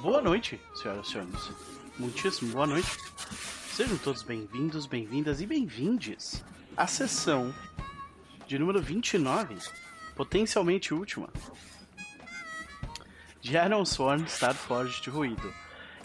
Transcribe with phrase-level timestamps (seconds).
[0.00, 1.50] Boa noite, senhoras e senhores.
[1.98, 2.88] Muitíssimo boa noite.
[3.72, 6.44] Sejam todos bem-vindos, bem-vindas e bem-vindes
[6.76, 7.54] à sessão
[8.46, 9.56] de número 29,
[10.14, 11.30] potencialmente última,
[13.40, 15.52] de Iron Sworn Starforged de Ruído.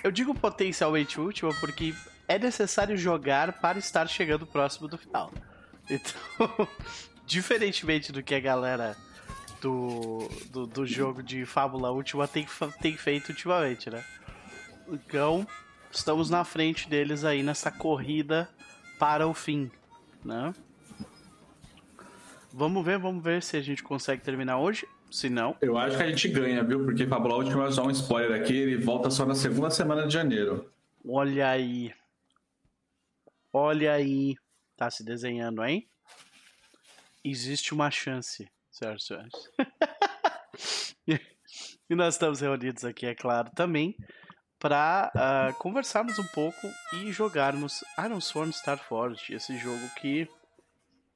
[0.02, 1.94] Eu digo potencialmente última porque
[2.30, 5.34] é necessário jogar para estar chegando próximo do final.
[5.90, 6.68] Então,
[7.28, 8.96] diferentemente do que a galera
[9.62, 12.48] do, do, do jogo de Fábula Última tem,
[12.82, 14.04] tem feito ultimamente, né?
[14.90, 15.48] Então,
[15.92, 18.50] estamos na frente deles aí nessa corrida
[19.00, 19.72] para o fim,
[20.26, 20.54] né?
[22.52, 24.86] Vamos ver, vamos ver se a gente consegue terminar hoje.
[25.10, 25.58] Se não.
[25.62, 26.86] Eu acho que a gente ganha, viu?
[26.86, 30.14] Porque Fábula Última é só um spoiler aqui, ele volta só na segunda semana de
[30.14, 30.72] janeiro.
[31.06, 31.94] Olha aí.
[33.52, 34.36] Olha aí.
[34.78, 35.88] Tá se desenhando, hein?
[37.24, 39.34] Existe uma chance, senhoras e senhores.
[41.90, 43.96] e nós estamos reunidos aqui, é claro, também
[44.60, 50.30] para uh, ah, conversarmos um pouco e jogarmos Iron Sworn Starforged, esse jogo que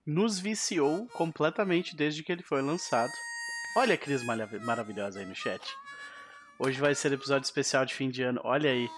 [0.06, 3.12] nos viciou completamente desde que ele foi lançado.
[3.78, 5.62] Olha a Cris maravilhosa aí no chat.
[6.58, 8.40] Hoje vai ser episódio especial de fim de ano.
[8.44, 8.90] Olha aí.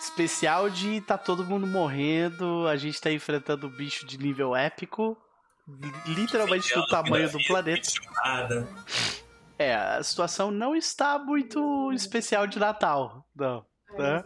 [0.00, 5.16] Especial de tá todo mundo morrendo, a gente tá enfrentando um bicho de nível épico,
[6.06, 7.88] literalmente do tamanho do planeta.
[9.58, 13.64] É, a situação não está muito especial de Natal, não.
[13.96, 14.22] Né?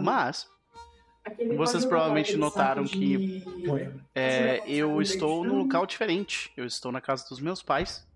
[0.00, 0.48] Mas
[1.56, 3.44] vocês provavelmente notaram que
[4.14, 6.52] é, eu estou num local diferente.
[6.56, 8.06] Eu estou na casa dos meus pais,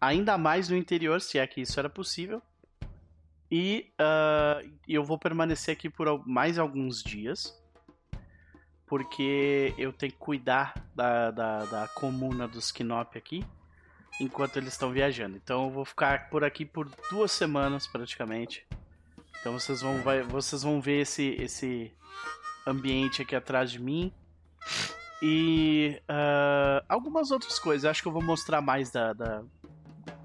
[0.00, 2.40] ainda mais no interior, se é que isso era possível.
[3.50, 7.56] E uh, eu vou permanecer aqui por mais alguns dias.
[8.86, 13.44] Porque eu tenho que cuidar da, da, da comuna dos Kinop aqui.
[14.20, 15.36] Enquanto eles estão viajando.
[15.36, 18.66] Então eu vou ficar por aqui por duas semanas praticamente.
[19.40, 21.92] Então vocês vão, vai, vocês vão ver esse, esse
[22.66, 24.12] ambiente aqui atrás de mim.
[25.22, 27.84] E uh, algumas outras coisas.
[27.84, 29.42] Acho que eu vou mostrar mais da, da,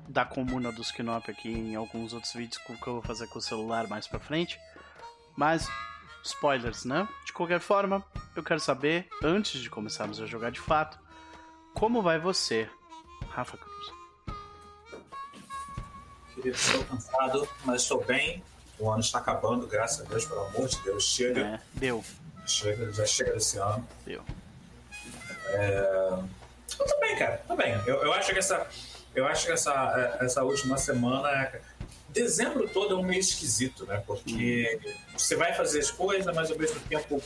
[0.08, 3.42] da comuna dos Kinop aqui em alguns outros vídeos que eu vou fazer com o
[3.42, 4.60] celular mais pra frente.
[5.36, 5.70] Mas,
[6.24, 7.08] spoilers, né?
[7.26, 8.04] De qualquer forma,
[8.36, 11.00] eu quero saber, antes de começarmos a jogar de fato,
[11.74, 12.70] como vai você,
[13.30, 13.94] Rafa Cruz?
[16.36, 18.44] Querido, estou cansado, mas estou bem.
[18.80, 21.04] O ano está acabando, graças a Deus, pelo amor de Deus.
[21.04, 21.42] Chega.
[21.42, 22.04] É, deu.
[22.48, 23.88] Chega, já chega desse ano.
[24.06, 24.24] Deu.
[25.46, 26.20] É...
[26.80, 27.44] Eu tô bem, cara.
[27.48, 27.74] Tô bem.
[27.86, 28.68] Eu, eu acho que essa
[29.14, 31.52] eu acho que essa, é, essa última semana.
[32.14, 34.02] Dezembro todo é um meio esquisito, né?
[34.06, 34.92] Porque hum.
[35.18, 37.22] você vai fazer as coisas, mas ao mesmo tempo.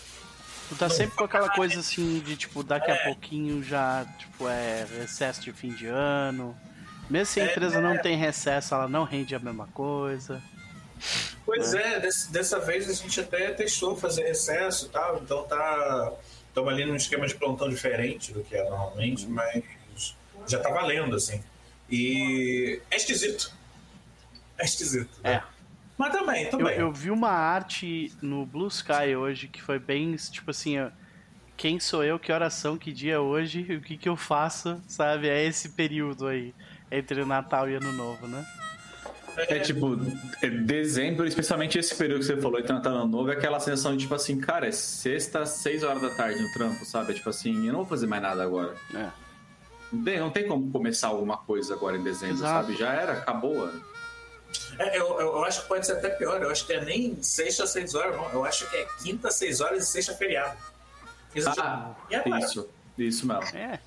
[0.69, 2.93] Tu tá sempre com aquela coisa assim de tipo, daqui é.
[2.93, 6.55] a pouquinho já, tipo, é recesso de fim de ano.
[7.09, 10.41] Mesmo se a é, empresa é, não tem recesso, ela não rende a mesma coisa.
[11.45, 15.43] Pois é, é desse, dessa vez a gente até testou fazer recesso e tal, então
[15.43, 16.13] tá.
[16.47, 19.61] Estamos ali num esquema de plantão diferente do que é normalmente, mas
[20.47, 21.43] já tá valendo, assim.
[21.89, 23.51] E é esquisito.
[24.57, 25.19] É esquisito.
[25.23, 25.33] Né?
[25.33, 25.43] É.
[25.97, 26.73] Mas também, também.
[26.75, 30.77] Eu, eu, vi uma arte no Blue Sky hoje que foi bem, tipo assim,
[31.55, 35.29] quem sou eu, que oração, que dia é hoje, o que que eu faço, sabe?
[35.29, 36.53] É esse período aí,
[36.91, 38.45] entre Natal e Ano Novo, né?
[39.37, 39.97] É tipo,
[40.41, 43.59] é dezembro, especialmente esse período que você falou, entre Natal e Ano Novo, é aquela
[43.59, 47.11] sensação de tipo assim, cara, é sexta, seis horas da tarde no trampo, sabe?
[47.11, 48.75] É tipo assim, eu não vou fazer mais nada agora.
[48.93, 49.09] É.
[50.19, 52.67] Não tem como começar alguma coisa agora em dezembro, Exato.
[52.67, 52.77] sabe?
[52.77, 53.69] Já era, acabou.
[54.79, 56.41] É, eu, eu, acho que pode ser até pior.
[56.41, 58.29] Eu acho que é nem sexta, seis horas, não.
[58.31, 60.57] Eu acho que é quinta, seis horas e sexta, feriado.
[61.33, 62.39] Isso, ah, já...
[62.39, 63.57] isso, isso mesmo.
[63.57, 63.79] É.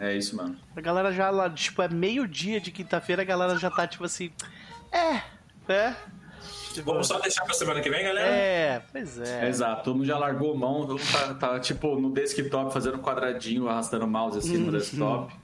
[0.00, 0.56] É isso, mano.
[0.76, 4.30] A galera já lá, tipo, é meio-dia de quinta-feira, a galera já tá, tipo assim.
[4.92, 5.22] É,
[5.72, 5.94] é.
[6.72, 8.28] Tipo, Vamos só deixar pra semana que vem, galera?
[8.28, 9.48] É, pois é.
[9.48, 13.68] Exato, todo mundo já largou mão, todo mundo tá, tá, tipo no desktop fazendo quadradinho,
[13.68, 14.66] arrastando o mouse assim uhum.
[14.66, 15.34] no desktop.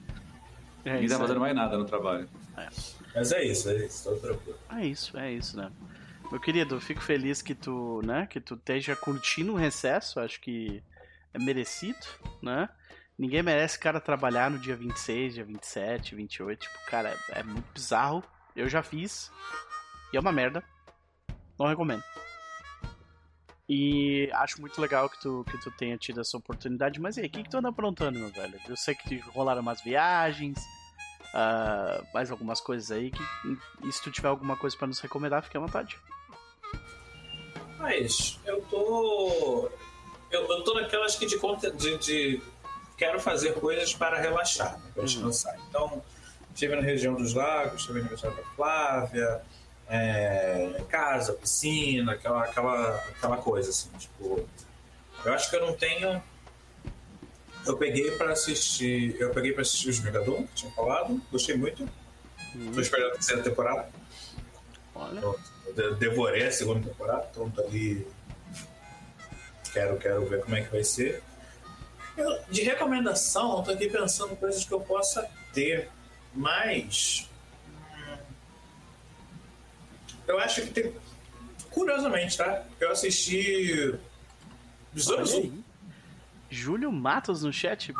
[0.84, 2.28] É Ninguém tá fazendo mais nada no trabalho.
[2.56, 2.68] É.
[3.14, 4.58] Mas é isso, é isso, tô tranquilo.
[4.70, 5.70] É isso, é isso, né?
[6.30, 10.82] Meu querido, fico feliz que tu, né, que tu esteja curtindo o recesso, acho que
[11.32, 12.06] é merecido,
[12.42, 12.68] né?
[13.16, 17.66] Ninguém merece cara trabalhar no dia 26, dia 27, 28, tipo, cara, é, é muito
[17.72, 18.24] bizarro.
[18.56, 19.30] Eu já fiz
[20.12, 20.64] e é uma merda.
[21.58, 22.02] Não recomendo.
[23.68, 27.00] E acho muito legal que tu, que tu tenha tido essa oportunidade.
[27.00, 28.58] Mas e aí, o que, que tu anda aprontando, meu velho?
[28.68, 30.58] Eu sei que rolaram umas viagens,
[31.34, 33.10] uh, mais algumas coisas aí.
[33.10, 33.22] Que,
[33.84, 35.98] e se tu tiver alguma coisa para nos recomendar, fique à vontade.
[37.78, 39.70] Mas eu tô.
[40.30, 42.42] Eu, eu tô naquelas que de conta de, de,
[42.96, 45.06] quero fazer coisas para relaxar, para uhum.
[45.06, 45.56] descansar.
[45.68, 46.02] Então,
[46.52, 49.42] estive na região dos lagos, estive na região da Flávia
[49.88, 54.46] é, casa, piscina, aquela, aquela, aquela coisa, assim, tipo.
[55.24, 56.22] Eu acho que eu não tenho.
[57.66, 59.16] Eu peguei pra assistir.
[59.20, 61.88] Eu peguei pra assistir os Megadon, que tinha falado, gostei muito.
[62.74, 63.88] Tô esperando a terceira temporada.
[64.94, 65.20] Olha.
[65.20, 65.38] Eu
[65.74, 68.06] de- devorei a segunda temporada, então tô ali.
[69.72, 71.22] Quero, quero ver como é que vai ser.
[72.16, 75.88] Eu- de recomendação, eu tô aqui pensando coisas que eu possa ter,
[76.32, 77.28] mas.
[77.96, 78.16] hum,
[80.28, 80.94] Eu acho que tem.
[81.70, 82.64] Curiosamente, tá?
[82.78, 83.94] Eu assisti.
[84.92, 85.63] Besouro Azul.
[86.50, 87.92] Júlio Matos no chat.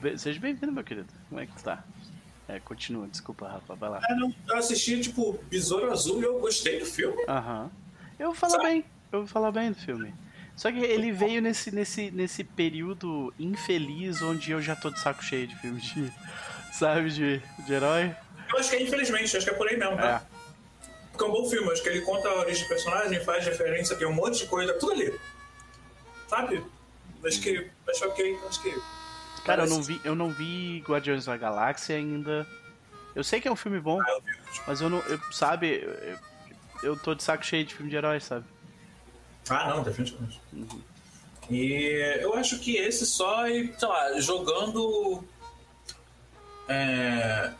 [0.00, 1.08] Be- Seja bem-vindo, meu querido.
[1.28, 1.84] Como é que tu tá?
[2.48, 4.00] É, continua, desculpa, Rafa, vai lá.
[4.02, 7.24] Ah, não, Eu assisti, tipo, Besouro Azul e eu gostei do filme.
[7.28, 7.70] Aham.
[8.18, 10.12] Eu vou falar bem, eu vou falar bem do filme.
[10.56, 15.24] Só que ele veio nesse, nesse, nesse período infeliz onde eu já tô de saco
[15.24, 16.12] cheio de filme de.
[16.72, 18.14] Sabe, de, de herói.
[18.52, 20.24] Eu acho que é infelizmente, acho que é por aí mesmo, tá?
[21.12, 23.96] Porque é um bom filme, acho que ele conta a origem do personagem, faz referência,
[23.96, 25.18] tem um monte de coisa, tudo ali.
[26.28, 26.62] Sabe?
[27.24, 27.70] Acho que.
[27.88, 28.70] Acho ok, acho que.
[29.44, 32.46] Cara, eu Parece- não, vi, eu não vi Guardiões da Galáxia ainda.
[33.14, 34.22] Eu sei que é um filme bom, Ah, eu
[34.66, 34.98] mas eu não.
[35.00, 36.18] Eu, sabe, eu,
[36.90, 38.44] eu tô de saco cheio de filme de herói, sabe?
[39.48, 40.40] Ah, não, definitivamente.
[41.50, 45.24] E eu acho que esse só, e, sei lá, jogando.
[46.68, 47.50] é,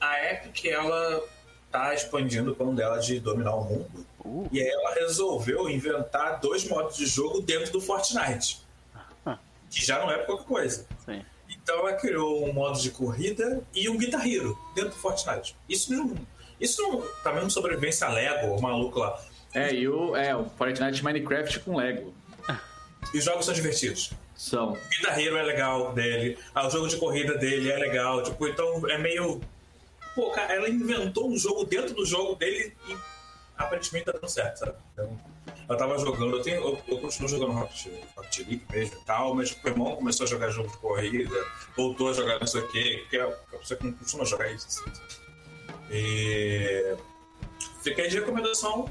[0.00, 1.22] a Epic, ela
[1.70, 4.06] tá expandindo o plano dela de dominar o mundo.
[4.24, 8.60] Uh, E aí ela resolveu inventar dois modos de jogo dentro do Fortnite.
[9.70, 10.86] Que já não é pouca coisa.
[11.04, 11.22] sim.
[11.50, 15.56] Então ela criou um modo de corrida e um Guitar Hero dentro do Fortnite.
[15.68, 16.14] Isso não.
[16.60, 17.00] Isso não.
[17.22, 19.18] Tá mesmo sobrevivência Lego, o maluco lá.
[19.54, 22.12] É, e o, é, o Fortnite Minecraft com Lego.
[23.14, 24.12] E os jogos são divertidos.
[24.34, 24.72] São.
[24.72, 28.22] O Guitar Hero é legal dele, ah, o jogo de corrida dele é legal.
[28.22, 29.40] Tipo, então é meio.
[30.14, 32.96] Pô, cara, ela inventou um jogo dentro do jogo dele e
[33.56, 34.74] aparentemente tá dando certo, sabe?
[34.92, 35.18] Então,
[35.68, 37.86] eu tava jogando, eu, tenho, eu, eu continuo jogando Rocket,
[38.16, 41.44] Rocket League mesmo e tal, mas o meu irmão começou a jogar jogo de corrida,
[41.76, 44.50] voltou a jogar não sei o quê, porque é uma pessoa que não costuma jogar
[44.50, 44.66] isso.
[44.66, 44.90] Assim.
[45.90, 46.96] E
[47.82, 48.88] fica aí de recomendação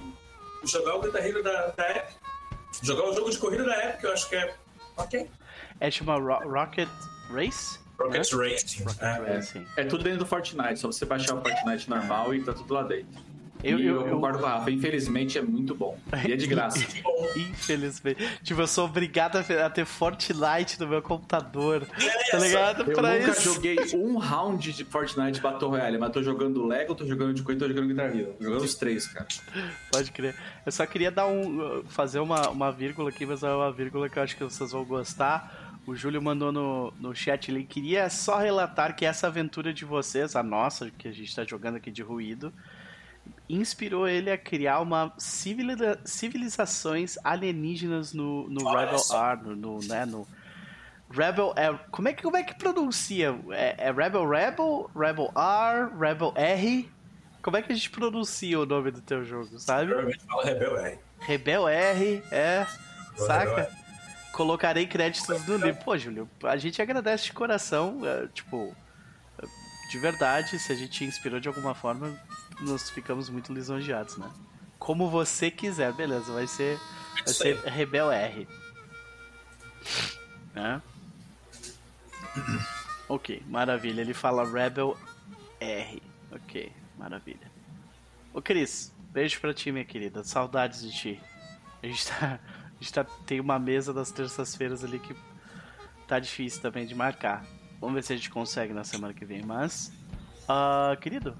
[0.65, 2.15] jogar o Guitar Hero da, da Epic.
[2.83, 4.55] Jogar o jogo de corrida da Epic, eu acho que é
[4.97, 5.29] ok.
[5.79, 6.89] É chama Ro- Rocket
[7.31, 7.79] Race?
[7.99, 8.49] Rocket né?
[8.51, 8.83] Racing.
[8.83, 9.33] Rocket é.
[9.35, 9.67] Racing.
[9.77, 12.83] É tudo dentro do Fortnite, só você baixar o Fortnite normal e tá tudo lá
[12.83, 13.26] dentro.
[13.63, 15.97] Eu- eu- eu, concordo com a Rafa, infelizmente é muito bom.
[16.27, 16.79] E é de graça.
[17.35, 18.39] Infelizmente.
[18.43, 21.85] Tipo, eu sou obrigado a ter Fortnite no meu computador.
[21.99, 22.89] É, Tá ligado?
[22.89, 23.53] Eu pra nunca isso.
[23.53, 27.59] joguei um round de Fortnite Battle Royale, mas tô jogando Lego, tô jogando de coisa,
[27.59, 28.33] tô jogando Guitar Hero.
[28.37, 29.27] Tô jogando os três, cara.
[29.91, 30.35] Pode crer.
[30.65, 31.83] Eu só queria dar um.
[31.87, 34.83] fazer uma, uma vírgula aqui, mas é uma vírgula que eu acho que vocês vão
[34.85, 35.65] gostar.
[35.85, 37.63] O Júlio mandou no, no chat ali.
[37.63, 41.77] Queria só relatar que essa aventura de vocês, a nossa, que a gente tá jogando
[41.77, 42.51] aqui de ruído,
[43.49, 49.31] inspirou ele a criar uma civiliza- civilizações alienígenas no, no Olha Rebel só.
[49.31, 50.27] R, no, no, né, no
[51.09, 53.37] Rebel é, como é que como é que pronuncia?
[53.51, 56.91] É, é Rebel Rebel, Rebel R, Rebel R?
[57.41, 59.87] Como é que a gente pronuncia o nome do teu jogo, sabe?
[59.87, 60.99] provavelmente fala Rebel R.
[61.19, 62.67] Rebel R, é,
[63.11, 63.61] Rebel saca?
[63.61, 63.87] R.
[64.33, 65.81] Colocarei créditos no livro.
[65.83, 68.75] Pô, Júlio, a gente agradece de coração, é, tipo,
[69.89, 72.19] de verdade, se a gente inspirou de alguma forma,
[72.61, 74.29] nós ficamos muito lisonjeados, né?
[74.77, 76.79] Como você quiser, beleza, vai ser,
[77.15, 77.57] vai ser.
[77.65, 78.47] Rebel R.
[80.53, 80.81] Né?
[83.09, 84.01] Ok, maravilha.
[84.01, 84.97] Ele fala Rebel
[85.59, 86.01] R.
[86.31, 87.51] Ok, maravilha.
[88.33, 90.23] Ô Cris, beijo pra ti, minha querida.
[90.23, 91.21] Saudades de ti.
[91.81, 92.39] A gente tá.
[92.79, 95.15] A gente tá, tem uma mesa das terças-feiras ali que
[96.07, 97.43] tá difícil também de marcar.
[97.79, 99.91] Vamos ver se a gente consegue na semana que vem, mas.
[100.47, 101.37] ah, querido.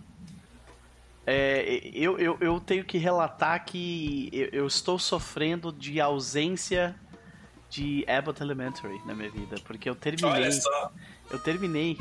[1.25, 6.95] é, eu, eu, eu tenho que relatar que eu, eu estou sofrendo de ausência
[7.69, 9.57] de Abbott Elementary na minha vida.
[9.65, 10.49] Porque eu terminei.
[11.29, 11.97] Eu terminei.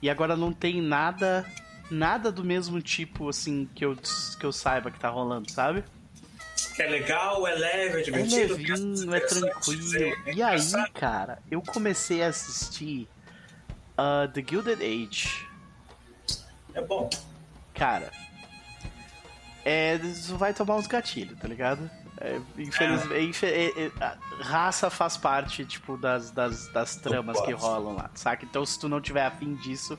[0.00, 1.44] E agora não tem nada.
[1.90, 3.94] Nada do mesmo tipo, assim, que eu,
[4.40, 5.84] que eu saiba que tá rolando, sabe?
[6.74, 8.54] Que é legal, é leve, é É divertido.
[8.56, 9.96] levinho, é tranquilo.
[10.26, 10.58] é E aí,
[10.94, 13.06] cara, eu comecei a assistir
[13.98, 15.46] uh, The Gilded Age.
[16.74, 17.08] É bom.
[17.74, 18.10] Cara,
[19.64, 21.90] é, isso vai tomar uns gatilhos, tá ligado?
[22.20, 27.52] É, infelizmente, infe- é, é, a raça faz parte, tipo, das, das, das tramas que
[27.52, 28.44] rolam lá, saca?
[28.44, 29.98] Então, se tu não tiver afim disso,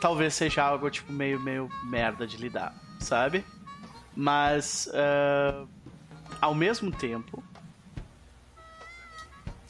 [0.00, 3.44] talvez seja algo, tipo, meio, meio merda de lidar, sabe?
[4.16, 5.66] Mas, ah,
[6.40, 7.44] ao mesmo tempo,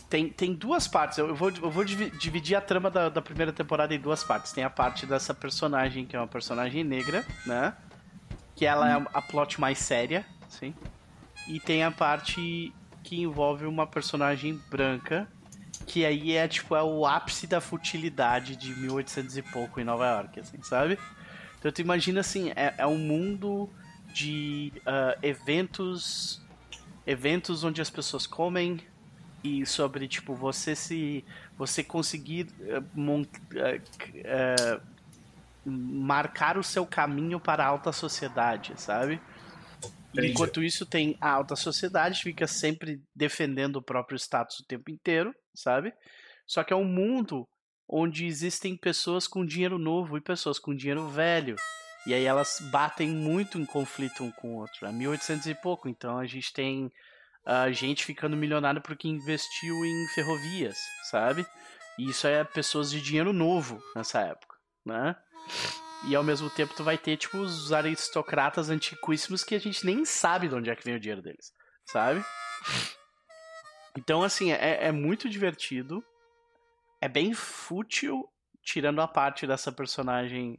[0.08, 1.18] tem, tem duas partes.
[1.18, 4.22] Eu eu vou, eu vou divi- dividir a trama da, da primeira temporada em duas
[4.22, 4.52] partes.
[4.52, 7.74] Tem a parte dessa personagem, que é uma personagem negra, né?
[8.54, 10.74] que ela é a plot mais séria, sim.
[11.48, 15.28] E tem a parte que envolve uma personagem branca,
[15.86, 20.06] que aí é tipo é o ápice da futilidade de 1800 e pouco em Nova
[20.06, 20.98] York, assim, sabe?
[21.58, 23.68] Então tu imagina assim, é, é um mundo
[24.12, 26.40] de uh, eventos
[27.06, 28.80] eventos onde as pessoas comem
[29.44, 31.22] e sobre tipo você se
[31.56, 34.80] você conseguir uh, mont, uh,
[35.64, 39.20] marcar o seu caminho para a alta sociedade, sabe?
[40.12, 40.32] Entendi.
[40.32, 45.34] Enquanto isso, tem a alta sociedade, fica sempre defendendo o próprio status o tempo inteiro,
[45.54, 45.92] sabe?
[46.46, 47.46] Só que é um mundo
[47.88, 51.56] onde existem pessoas com dinheiro novo e pessoas com dinheiro velho.
[52.06, 54.86] E aí elas batem muito em conflito um com o outro.
[54.86, 56.92] É 1800 e pouco, então a gente tem
[57.46, 60.76] uh, gente ficando milionária porque investiu em ferrovias,
[61.10, 61.46] sabe?
[61.98, 65.16] E isso é pessoas de dinheiro novo nessa época, né?
[66.06, 70.04] E ao mesmo tempo tu vai ter, tipo, os aristocratas antiquíssimos que a gente nem
[70.04, 71.52] sabe de onde é que vem o dinheiro deles,
[71.86, 72.24] sabe?
[73.96, 76.04] Então, assim, é, é muito divertido.
[77.00, 78.28] É bem fútil,
[78.62, 80.58] tirando a parte dessa personagem,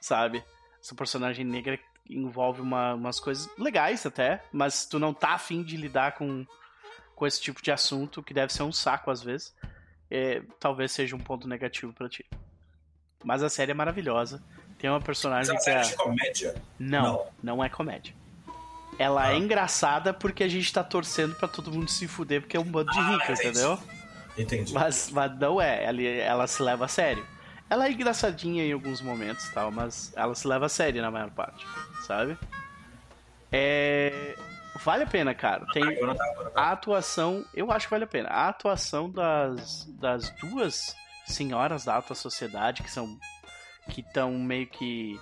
[0.00, 0.44] sabe?
[0.80, 1.78] Essa personagem negra
[2.10, 6.44] envolve uma, umas coisas legais até, mas tu não tá afim de lidar com,
[7.14, 9.54] com esse tipo de assunto, que deve ser um saco às vezes,
[10.10, 12.24] é, talvez seja um ponto negativo para ti.
[13.24, 14.42] Mas a série é maravilhosa.
[14.78, 15.74] Tem uma personagem Mas que é.
[15.74, 15.80] é.
[15.82, 16.54] de comédia?
[16.78, 18.14] Não, não, não é comédia.
[18.98, 19.32] Ela ah.
[19.32, 22.64] é engraçada porque a gente tá torcendo para todo mundo se fuder porque é um
[22.64, 23.78] bando de ah, entendeu?
[24.36, 24.72] Entendi.
[24.72, 27.24] Mas, mas não é, ela, ela se leva a sério.
[27.70, 31.30] Ela é engraçadinha em alguns momentos tal, mas ela se leva a sério na maior
[31.30, 31.64] parte,
[32.02, 32.36] sabe?
[33.52, 34.36] É.
[34.82, 35.66] Vale a pena, cara.
[35.72, 35.84] Tem
[36.54, 38.28] a atuação, eu acho que vale a pena.
[38.28, 40.96] A atuação das, das duas
[41.26, 43.18] senhoras da alta sociedade que são
[43.88, 45.20] que estão meio que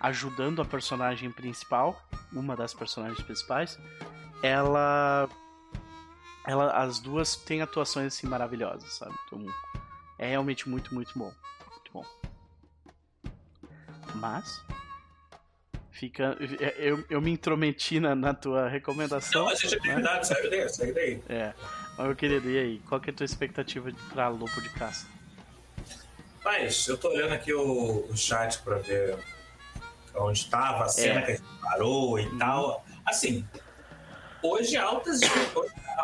[0.00, 3.78] ajudando a personagem principal, uma das personagens principais,
[4.42, 5.28] ela
[6.46, 9.14] ela as duas têm atuações assim maravilhosas, sabe?
[9.26, 9.44] Então,
[10.18, 11.24] é realmente muito, muito bom.
[11.26, 11.61] Muito bom.
[14.14, 14.62] Mas
[15.90, 16.36] fica
[16.78, 19.44] eu, eu me intrometi na, na tua recomendação.
[19.44, 20.22] Não, a gente é né?
[20.24, 21.22] segue daí, segue daí.
[21.28, 21.52] É.
[21.96, 22.78] Mas meu querido, e aí?
[22.88, 25.06] Qual que é a tua expectativa pra Lobo de Caça?
[26.44, 29.16] Mas eu tô olhando aqui o, o chat para ver
[30.14, 31.22] onde estava a cena é.
[31.22, 32.38] que a gente parou e uhum.
[32.38, 32.84] tal.
[33.06, 33.46] Assim,
[34.42, 35.20] hoje altas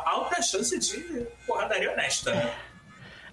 [0.05, 2.55] alta chance de porradaria honesta, né?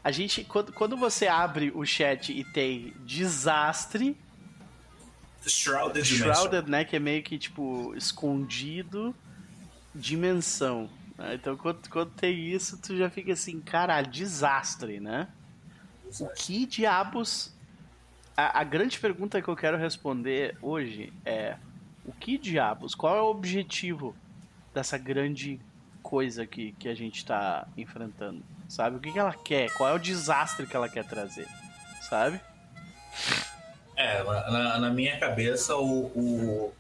[0.04, 4.18] A gente, quando, quando você abre o chat e tem desastre.
[5.48, 6.84] Shrouded, Shrouded né?
[6.84, 9.16] Que é meio que tipo escondido.
[9.94, 10.90] Dimensão.
[11.18, 11.36] Né?
[11.36, 15.28] Então quando, quando tem isso, tu já fica assim, caralho, desastre, né?
[16.20, 17.54] O que diabos.
[18.38, 21.58] A, a, grande pergunta que eu quero responder hoje é:
[22.06, 22.94] o que diabos?
[22.94, 24.16] Qual é o objetivo
[24.74, 25.60] dessa grande
[26.04, 28.44] coisa que, que a gente está enfrentando?
[28.68, 28.98] Sabe?
[28.98, 29.72] O que, que ela quer?
[29.74, 31.48] Qual é o desastre que ela quer trazer?
[32.02, 32.40] Sabe?
[33.96, 36.74] É, na, na minha cabeça, o, o,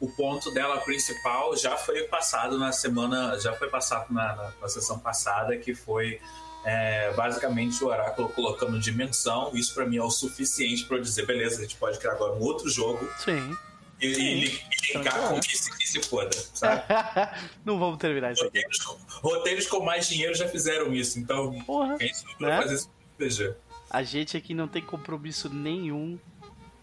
[0.00, 4.68] o, ponto dela principal já foi passado na semana, já foi passado na, na, na
[4.68, 6.18] sessão passada, que foi
[6.64, 9.50] é, basicamente o oráculo colocando dimensão.
[9.54, 12.32] Isso para mim é o suficiente para eu dizer, beleza, a gente pode criar agora
[12.32, 13.06] um outro jogo.
[13.18, 13.56] Sim.
[14.00, 14.22] E, Sim.
[14.22, 16.82] e linkar com que se, que se foda, sabe?
[17.64, 18.98] não vamos terminar isso roteiros, aqui.
[19.22, 22.10] Roteiros com mais dinheiro já fizeram isso, então Porra, quem
[22.40, 22.62] né?
[22.62, 22.74] fazer
[23.20, 23.54] isso.
[23.88, 26.18] A gente aqui não tem compromisso nenhum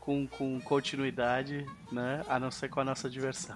[0.10, 2.26] com, com continuidade, né?
[2.28, 3.56] A não ser com a nossa diversão.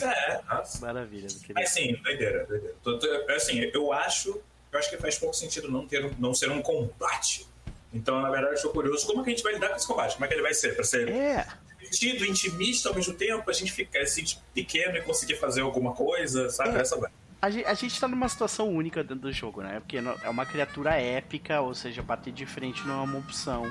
[0.00, 0.86] É, nossa.
[0.86, 1.58] Maravilha, meu querido.
[1.58, 2.46] É sim, doideira,
[2.84, 3.34] doideira.
[3.34, 7.48] Assim, eu acho eu acho que faz pouco sentido não, ter, não ser um combate.
[7.92, 9.86] Então, na verdade, eu estou curioso como é que a gente vai lidar com esse
[9.86, 10.12] combate.
[10.12, 10.74] Como é que ele vai ser?
[10.76, 11.46] Para ser é.
[11.78, 14.24] divertido, intimista ao mesmo tempo, a gente ficar assim,
[14.54, 16.78] pequeno e conseguir fazer alguma coisa, sabe?
[16.78, 16.80] É.
[16.80, 17.10] Essa vai.
[17.40, 19.80] A gente, a gente tá numa situação única dentro do jogo, né?
[19.80, 23.70] Porque é uma criatura épica, ou seja, bater de frente não é uma opção.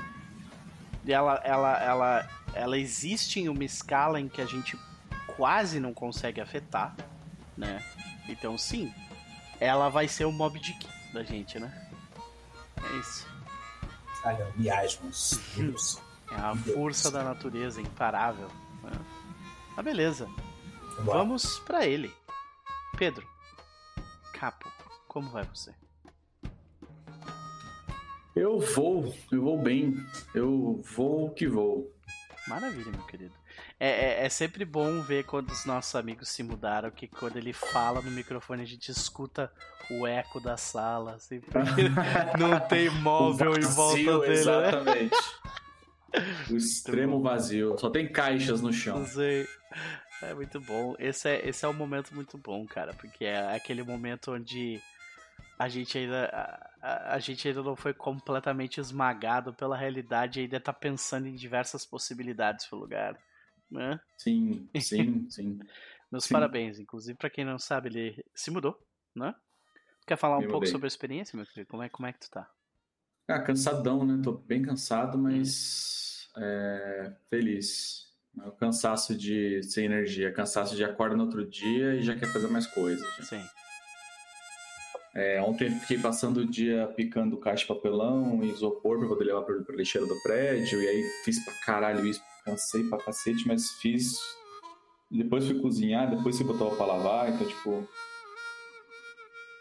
[1.06, 4.78] Ela, ela, ela, ela existe em uma escala em que a gente
[5.36, 6.94] quase não consegue afetar,
[7.56, 7.82] né?
[8.28, 8.92] Então, sim,
[9.58, 11.90] ela vai ser o Mob Dick da gente, né?
[12.82, 13.26] É isso.
[14.24, 15.40] Olha, miasmos.
[16.30, 18.48] é a força da natureza imparável.
[18.82, 18.92] Né?
[19.76, 20.28] Ah, beleza.
[21.00, 22.14] Vamos para ele.
[22.96, 23.26] Pedro.
[24.32, 24.70] Capo,
[25.08, 25.74] como vai você?
[28.34, 29.94] Eu vou, eu vou bem.
[30.34, 31.92] Eu vou que vou.
[32.48, 33.32] Maravilha, meu querido.
[33.78, 37.52] É, é, é, sempre bom ver quando os nossos amigos se mudaram, que quando ele
[37.52, 39.52] fala no microfone a gente escuta
[39.90, 41.42] o eco da sala, assim,
[42.38, 44.26] não tem móvel vazio, em volta dele.
[44.28, 44.32] Né?
[44.32, 45.16] Exatamente.
[46.50, 47.76] O extremo vazio.
[47.78, 49.00] Só tem caixas no chão.
[49.00, 49.46] Não sei.
[50.22, 50.94] É muito bom.
[50.98, 54.80] Esse é, esse é um momento muito bom, cara, porque é aquele momento onde
[55.58, 60.72] a gente ainda a, gente ainda não foi completamente esmagado pela realidade e ainda tá
[60.72, 63.16] pensando em diversas possibilidades pro lugar,
[63.70, 64.00] né?
[64.18, 65.60] Sim, sim, sim.
[66.10, 66.34] Meus Sim.
[66.34, 68.78] parabéns, inclusive para quem não sabe, ele se mudou,
[69.14, 69.34] né?
[70.06, 70.72] Quer falar um Me pouco mudei.
[70.72, 71.70] sobre a experiência, meu querido?
[71.70, 72.50] Como é, como é que tu tá?
[73.28, 74.20] Ah, cansadão, né?
[74.22, 78.12] Tô bem cansado, mas é, feliz.
[78.42, 82.32] É o cansaço de sem energia, cansaço de acorda no outro dia e já quer
[82.32, 83.06] fazer mais coisas.
[83.28, 83.42] Sim.
[85.14, 89.42] É, ontem fiquei passando o dia picando caixa de papelão e isopor pra poder levar
[89.42, 90.80] pra, pra lixeira do prédio.
[90.80, 94.16] E aí fiz pra caralho isso, cansei pra cacete, mas fiz.
[95.10, 97.86] Depois fui cozinhar, depois fui botar pra lavar, então tipo.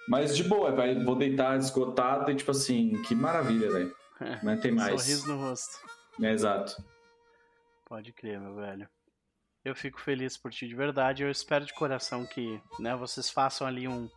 [0.08, 3.96] Mas de boa, vai, vou deitar esgotado e tipo assim, que maravilha, velho.
[4.41, 5.01] Não tem mais.
[5.01, 5.79] Sorriso no rosto.
[6.22, 6.81] É, exato.
[7.86, 8.88] Pode crer, meu velho.
[9.63, 11.24] Eu fico feliz por ti de verdade.
[11.24, 14.10] Eu espero de coração que né, vocês façam ali um,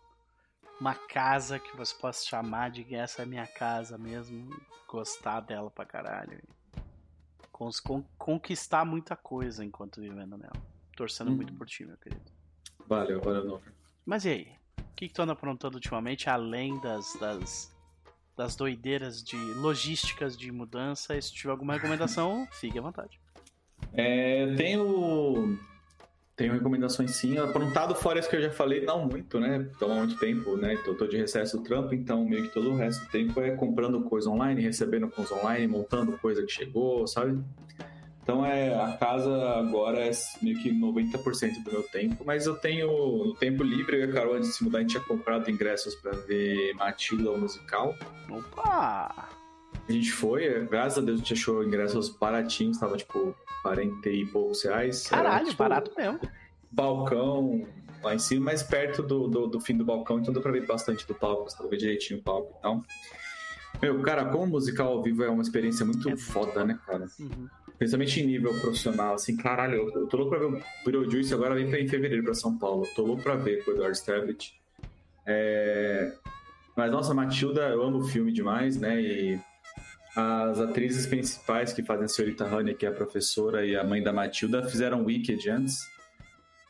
[0.81, 4.49] uma casa que você possa chamar de essa é minha casa mesmo.
[4.88, 6.40] Gostar dela pra caralho.
[7.50, 10.57] Con- conquistar muita coisa enquanto vivendo nela.
[10.97, 11.37] Torcendo Uhum.
[11.37, 12.23] muito por ti, meu querido.
[12.87, 13.73] Valeu, valeu, Nover.
[14.04, 14.52] Mas e aí?
[14.78, 17.73] O que, que tu anda aprontando ultimamente, além das, das,
[18.37, 21.16] das doideiras de logísticas de mudança?
[21.16, 23.21] E se tiver alguma recomendação, fique à vontade.
[23.93, 25.59] É, eu tenho.
[26.37, 27.38] Tenho recomendações sim.
[27.38, 29.69] Aprontado fora isso que eu já falei, não muito, né?
[29.79, 30.76] Toma muito tempo, né?
[30.85, 33.53] Tô, tô de recesso do trampo, então meio que todo o resto do tempo é
[33.53, 37.41] comprando coisa online, recebendo coisa online, montando coisa que chegou, sabe?
[38.25, 40.11] Então é a casa agora é
[40.43, 42.88] meio que 90% do meu tempo, mas eu tenho
[43.26, 45.49] no tempo livre, eu e a Carol antes de se mudar, a gente tinha comprado
[45.50, 47.95] ingressos pra ver Matilda o musical.
[48.29, 49.44] Opa!
[49.88, 54.26] A gente foi, graças a Deus a gente achou ingressos baratinhos, tava tipo 40 e
[54.26, 55.11] poucos reais.
[55.12, 56.21] Era, Caralho, tipo, barato mesmo.
[56.71, 57.67] Balcão
[58.03, 60.67] lá em cima, mais perto do, do, do fim do balcão, então deu pra ver
[60.67, 62.82] bastante do palco, você ver direitinho o palco e tal.
[63.82, 67.06] Meu, cara, como musical ao vivo é uma experiência muito É foda, né, cara?
[67.19, 67.49] Uhum.
[67.76, 71.54] Principalmente em nível profissional, assim, caralho, eu, eu tô louco pra ver o Beetlejuice, agora
[71.54, 72.85] vem pra em fevereiro pra São Paulo.
[72.85, 74.61] Eu tô louco pra ver com o Eduardo Stavit.
[75.26, 76.13] É...
[76.76, 79.00] Mas, nossa, Matilda, eu amo o filme demais, né?
[79.00, 79.41] E
[80.17, 84.03] as atrizes principais que fazem a senhorita Honey, que é a professora e a mãe
[84.03, 85.93] da Matilda, fizeram Wicked antes.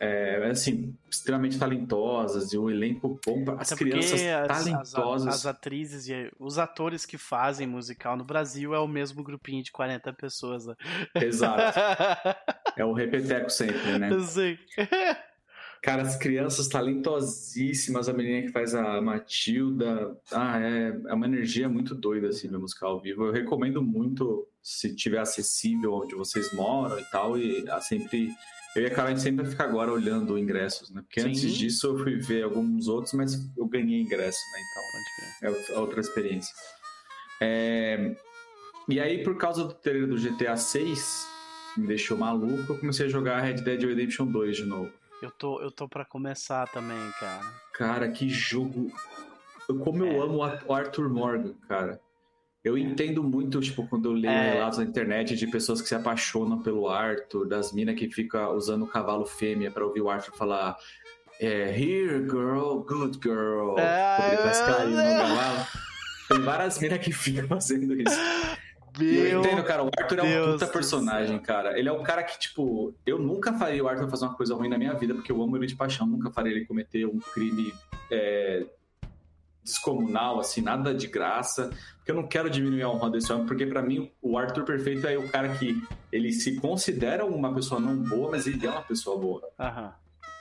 [0.01, 3.45] É, assim, extremamente talentosas e o elenco bom.
[3.59, 5.35] As Até porque crianças as, as, talentosas.
[5.35, 9.71] as atrizes e os atores que fazem musical no Brasil é o mesmo grupinho de
[9.71, 10.75] 40 pessoas, né?
[11.15, 11.79] Exato.
[12.77, 14.11] É o repeteco sempre, né?
[14.23, 14.59] Sei.
[15.85, 20.17] Cara, as crianças talentosíssimas, a menina que faz a Matilda.
[20.33, 23.27] Ah, é, é uma energia muito doida, assim, no musical ao vivo.
[23.27, 28.31] Eu recomendo muito, se tiver acessível onde vocês moram e tal, e ah, sempre.
[28.75, 31.03] Eu e a gente sempre fica agora olhando ingressos, né?
[31.03, 31.29] Porque Sim.
[31.29, 34.59] antes disso eu fui ver alguns outros, mas eu ganhei ingresso, né?
[34.61, 36.53] Então é outra- outra experiência.
[37.43, 38.17] É,
[38.89, 41.27] E aí, por causa do trailer do GTA 6,
[41.77, 44.91] me deixou maluco, eu comecei a jogar Red Dead Redemption 2 de novo.
[45.25, 47.41] Eu tô, eu tô pra começar também, cara.
[47.73, 48.93] Cara, que jogo.
[49.67, 50.19] Eu- Como eu É.
[50.19, 51.99] amo o Arthur Morgan, cara.
[52.63, 54.53] Eu entendo muito, tipo, quando eu leio É.
[54.53, 58.83] relatos na internet de pessoas que se apaixonam pelo Arthur, das minas que ficam usando
[58.83, 60.77] o cavalo fêmea pra ouvir o Arthur falar
[61.41, 63.79] é, Here, girl, good girl.
[63.79, 65.17] É, ele no é.
[65.19, 65.67] cavalo.
[66.29, 68.17] Tem várias minas que ficam fazendo isso.
[69.01, 69.83] E eu Meu entendo, cara.
[69.83, 71.79] O Arthur é um Deus puta personagem, cara.
[71.79, 74.69] Ele é um cara que, tipo, eu nunca faria o Arthur fazer uma coisa ruim
[74.69, 76.07] na minha vida, porque eu amo ele de paixão.
[76.07, 77.75] Nunca faria ele cometer um crime
[78.11, 78.65] é,
[79.65, 81.71] descomunal, assim, nada de graça.
[81.97, 85.07] Porque eu não quero diminuir a honra desse homem, porque pra mim o Arthur perfeito
[85.07, 88.83] é o cara que ele se considera uma pessoa não boa, mas ele é uma
[88.83, 89.43] pessoa boa.
[89.59, 89.93] Aham.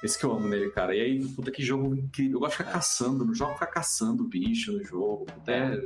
[0.03, 0.93] Esse que eu amo nele, cara.
[0.93, 2.33] E aí, puta, que jogo incrível.
[2.33, 5.25] Eu gosto de ficar caçando, no jogo ficar caçando bicho no jogo.
[5.25, 5.79] Puta, é...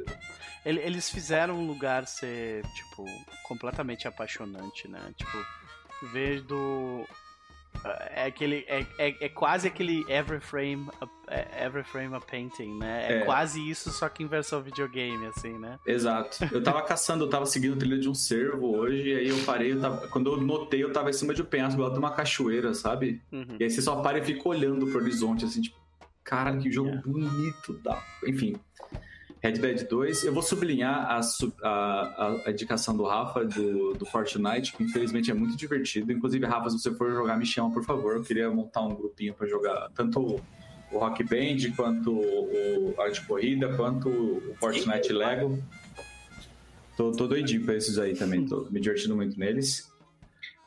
[0.65, 3.05] Ele- Eles fizeram um lugar ser, tipo,
[3.43, 4.99] completamente apaixonante, né?
[5.15, 5.37] Tipo,
[6.11, 7.05] ver do.
[8.11, 8.65] É aquele.
[8.67, 13.05] É, é, é quase aquele every frame, a, é- every frame a painting, né?
[13.07, 13.25] É, É.
[13.25, 15.77] quase isso, só que em versão videogame, assim, né?
[15.85, 16.43] Exato.
[16.51, 19.37] Eu tava caçando, eu tava seguindo o trilha de um cervo hoje, e aí eu
[19.45, 21.99] parei, eu tava- quando eu notei, eu tava em cima de um penhasco, lá de
[21.99, 23.21] uma cachoeira, sabe?
[23.31, 23.57] Uhum.
[23.59, 25.77] E aí você só para e fica olhando pro horizonte, assim, tipo,
[26.23, 26.97] caralho, que jogo É.
[26.97, 27.73] bonito.
[27.83, 28.03] Da...
[28.25, 28.55] Enfim.
[29.47, 30.25] Red Dead 2.
[30.25, 31.21] Eu vou sublinhar a,
[31.63, 36.11] a, a indicação do Rafa do, do Fortnite, que infelizmente é muito divertido.
[36.11, 38.15] Inclusive, Rafa, se você for jogar, me chama, por favor.
[38.15, 40.41] Eu queria montar um grupinho pra jogar tanto o,
[40.91, 45.61] o Rock Band, quanto o, a de corrida, quanto o Fortnite Lego.
[46.97, 49.91] Tô, tô doidinho pra esses aí também, tô me divertindo muito neles.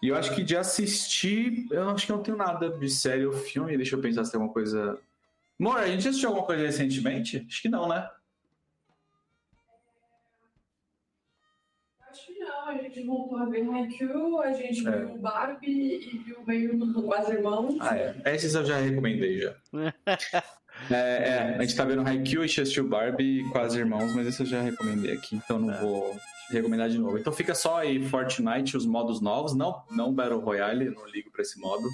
[0.03, 3.33] E eu acho que de assistir, eu acho que não tenho nada de série ou
[3.33, 3.77] filme.
[3.77, 4.99] Deixa eu pensar se tem alguma coisa.
[5.59, 7.45] Mora, a gente assistiu alguma coisa recentemente?
[7.47, 8.09] Acho que não, né?
[13.01, 14.91] Gente voltou a ver Haikyuu, a gente É.
[14.91, 17.77] viu Barbie e viu meio no Quase Irmãos.
[17.81, 18.35] Ah, é.
[18.35, 19.55] Esses eu já recomendei já.
[20.91, 24.27] é, é, a gente tá vendo Haikyuu, a gente assistiu Barbie e Quase Irmãos, mas
[24.27, 26.17] esse eu já recomendei aqui, então não vou
[26.51, 27.19] recomendar de novo.
[27.19, 31.31] Então fica só aí Fortnite, os modos novos, não, não Battle Royale, eu não ligo
[31.31, 31.89] pra esse modo.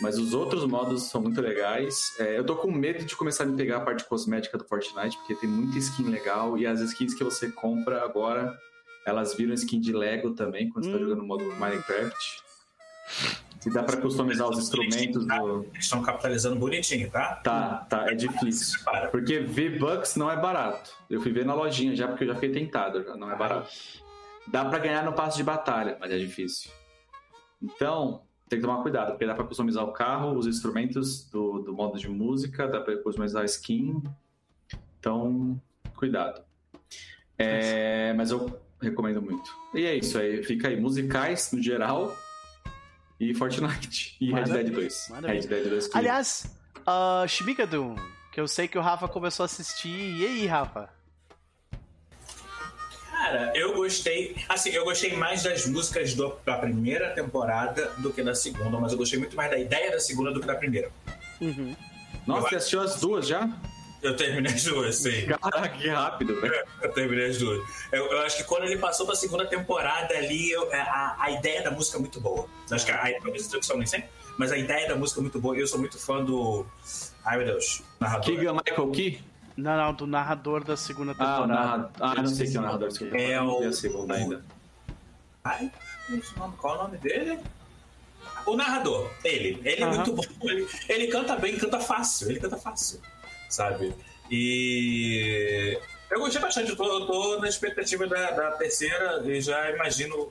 [0.00, 1.96] Mas os outros modos são muito legais.
[2.20, 5.16] É, eu tô com medo de começar a me pegar a parte cosmética do Fortnite,
[5.18, 8.56] porque tem muita skin legal e as skins que você compra agora,
[9.06, 11.00] elas viram skin de Lego também, quando você tá Hum.
[11.00, 12.42] jogando no modo Minecraft.
[13.66, 15.64] E dá pra customizar os instrumentos do.
[15.72, 17.34] Eles estão capitalizando bonitinho, tá?
[17.36, 18.82] Tá, tá, é difícil.
[18.84, 19.08] Para.
[19.08, 20.92] Porque V-Bucks não é barato.
[21.10, 23.68] Eu fui ver na lojinha já, porque eu já fiquei tentado, já não é barato.
[24.46, 26.70] Dá pra ganhar no passo de batalha, mas é difícil.
[27.60, 31.72] Então, tem que tomar cuidado, porque dá pra customizar o carro, os instrumentos do, do
[31.74, 34.02] modo de música, dá pra customizar a skin.
[35.00, 35.60] Então,
[35.96, 36.42] cuidado.
[37.36, 39.50] É, mas eu recomendo muito.
[39.74, 40.78] E é isso aí, fica aí.
[40.80, 42.16] Musicais, no geral,
[43.20, 44.16] e Fortnite.
[44.20, 45.06] E Red Dead 2.
[45.10, 45.40] maravilha.
[45.40, 46.46] Red Dead 2 que- Aliás,
[46.80, 47.94] uh, Shimigadum,
[48.32, 49.88] que eu sei que o Rafa começou a assistir.
[49.88, 50.88] E aí, Rafa?
[53.10, 54.36] Cara, eu gostei.
[54.48, 58.92] Assim, eu gostei mais das músicas do- da primeira temporada do que da segunda, mas
[58.92, 60.90] eu gostei muito mais da ideia da segunda do que da primeira.
[61.40, 61.74] Uhum.
[62.26, 63.48] Nossa, você assistiu as duas já?
[64.02, 65.26] Eu terminei as duas, sim.
[65.26, 66.54] Caraca, que rápido, velho.
[66.82, 67.66] Eu terminei as duas.
[67.90, 71.62] Eu, eu acho que quando ele passou pra segunda temporada ali, eu- a, a ideia
[71.62, 72.46] da música é muito boa.
[72.70, 74.08] Eu Acho que a, a introdução nem sempre,
[74.38, 75.56] mas a ideia da música é muito boa.
[75.56, 76.64] Eu sou muito fã do.
[77.24, 78.24] Ai meu Deus, narrador.
[78.24, 79.20] Keegan Michael Key?
[79.56, 81.46] Não, não, do narrador da segunda Ah, o temporada.
[81.66, 81.90] narrador.
[81.98, 83.16] Ah, Eu não sei quem é o o narrador, nome desculpa.
[83.16, 83.32] dele.
[83.32, 84.44] É eu não o- a segunda ainda.
[85.44, 85.72] Ai,
[86.58, 87.38] qual é o nome dele?
[88.46, 89.60] O narrador, ele.
[89.64, 90.22] Ele é muito bom.
[90.42, 92.30] Ele, ele canta bem, canta fácil.
[92.30, 93.00] Ele canta fácil,
[93.48, 93.94] sabe?
[94.30, 95.78] E
[96.10, 96.70] eu gostei bastante.
[96.70, 100.30] Eu tô, eu tô na expectativa da, da terceira e já imagino,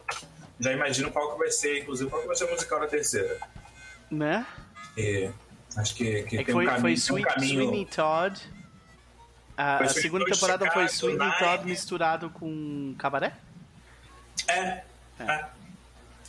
[0.59, 3.37] já imagino qual que vai ser, inclusive qual que vai ser o musical da terceira.
[4.09, 4.45] Né?
[4.97, 5.29] E
[5.75, 7.63] acho que, que É que tem foi, um caminho, foi tem um Sweet, caminho.
[7.63, 8.41] Sweeney Todd.
[9.57, 11.71] A, Foi a Sweeney segunda Todd, temporada foi Chicago, Sweeney Todd Nine.
[11.71, 13.33] misturado com cabaré?
[14.47, 14.83] É,
[15.19, 15.45] é.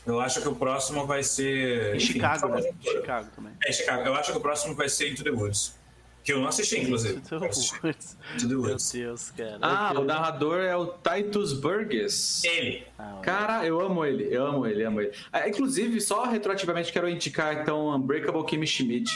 [0.07, 1.92] Eu acho que o próximo vai ser.
[1.92, 2.62] Em enfim, Chicago, só- né?
[2.81, 3.53] Chicago também.
[3.62, 4.03] É, Chicago.
[4.05, 5.78] Eu acho que o próximo vai ser Into the Woods.
[6.22, 7.18] Que eu não assisti, inclusive.
[7.24, 8.16] Into Eu assisti the Woods.
[8.35, 8.76] Into the Meu.
[8.92, 9.59] Deus, cara.
[9.62, 12.44] Ah, Eu- o narrador é o Titus Burgess.
[12.44, 12.85] Ele.
[12.98, 13.18] Ah.
[13.22, 15.12] Cara, eu amo ele, eu amo ele, amo ele.
[15.33, 19.11] Ah, inclusive, só retroativamente quero indicar então Unbreakable Kimmy Schmidt,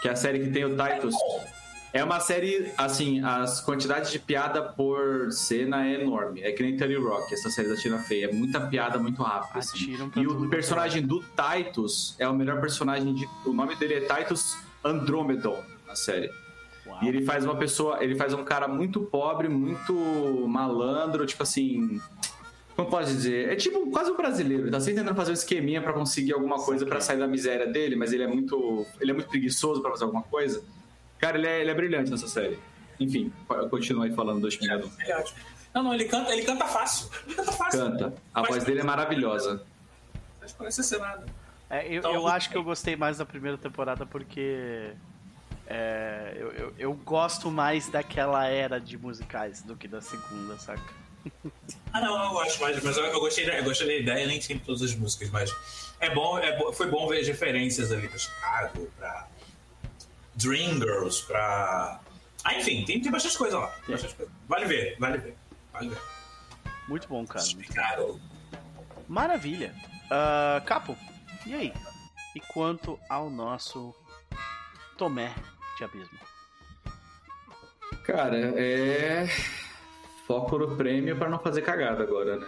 [0.00, 1.14] que é a série que tem o Titus.
[1.92, 6.40] É uma série, assim, as quantidades de piada por cena é enorme.
[6.40, 8.24] É que nem Terry Rock, essa série da Tina Fey.
[8.24, 9.58] É muita piada muito rápido.
[9.58, 9.94] Assim.
[9.94, 13.28] E tudo o é personagem do Titus é o melhor personagem de.
[13.44, 15.60] O nome dele é Titus Andromedon
[15.90, 16.32] na série.
[16.86, 16.98] Uau.
[17.02, 19.92] E ele faz uma pessoa, ele faz um cara muito pobre, muito
[20.48, 22.00] malandro, tipo assim.
[22.74, 23.50] Como pode dizer?
[23.50, 24.64] É tipo quase um brasileiro.
[24.64, 27.66] Ele tá sempre tentando fazer um esqueminha pra conseguir alguma coisa pra sair da miséria
[27.66, 28.86] dele, mas ele é muito.
[29.00, 30.62] Ele é muito preguiçoso pra fazer alguma coisa.
[31.18, 32.58] Cara, ele é, ele é brilhante nessa série.
[32.98, 33.32] Enfim,
[33.68, 34.88] continua aí falando do Shimigadon.
[35.00, 35.24] Ele é.
[35.74, 37.08] Não, não, ele canta, ele canta fácil.
[37.26, 37.80] Ele canta fácil.
[37.80, 38.14] Canta.
[38.34, 39.62] A voz dele é maravilhosa.
[40.40, 41.26] Mas parece ser nada.
[41.68, 44.92] É, eu, Então, eu acho que eu gostei mais da primeira temporada porque
[45.72, 50.82] é, eu, eu, eu gosto mais daquela era de musicais do que da segunda, saca?
[51.92, 52.82] Ah, não, eu acho mais.
[52.82, 55.54] Mas eu, eu gostei, da, eu gostei da ideia, nem sempre todas as músicas, mas
[56.00, 59.28] é bom, é foi bom ver as referências ali pra Chicago, pra
[60.34, 62.00] Dreamgirls, pra.
[62.42, 63.72] Ah, enfim, tem, tem bastante coisa lá.
[63.86, 64.32] Bastante coisa.
[64.48, 65.36] Vale ver, vale ver.
[65.72, 65.98] Vale ver.
[66.88, 67.44] Muito bom, cara.
[67.44, 68.20] Chicago.
[69.06, 69.72] Maravilha.
[70.10, 70.98] Ah, Capo,
[71.46, 71.72] e aí?
[72.34, 73.94] E quanto ao nosso
[74.96, 75.32] Tomé
[75.80, 76.18] de Abismo?
[78.04, 79.26] Cara, é.
[80.26, 82.46] Foco no prêmio pra não fazer cagada agora, né?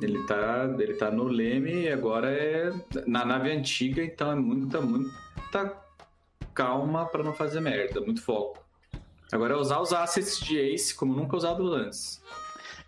[0.00, 2.72] Ele tá, ele tá no leme e agora é
[3.06, 5.76] na nave antiga, então é muita, muita
[6.54, 8.64] calma pra não fazer merda, muito foco.
[9.30, 12.22] Agora é usar os assets de Ace como nunca usado antes.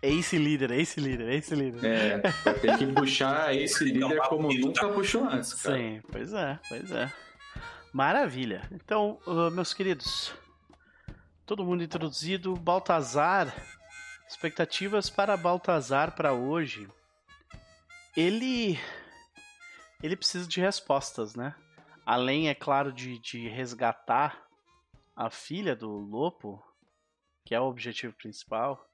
[0.01, 1.85] Ace líder, Ace líder, Ace líder.
[1.85, 5.77] É, vai ter que puxar esse líder como nunca puxou antes, cara.
[5.77, 7.11] Sim, pois é, pois é.
[7.93, 8.67] Maravilha.
[8.71, 10.33] Então, ah, meus queridos,
[11.45, 12.55] todo mundo introduzido.
[12.55, 13.53] Baltazar,
[14.27, 16.87] expectativas para Baltazar para hoje.
[18.15, 18.77] Ele.
[20.03, 21.55] Ele precisa de respostas, né?
[22.05, 24.45] Além, é claro, de, de resgatar
[25.15, 26.63] a filha do Lopo,
[27.43, 28.85] que é o objetivo principal.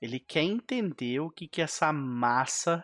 [0.00, 2.82] Ele quer entender o que, que essa massa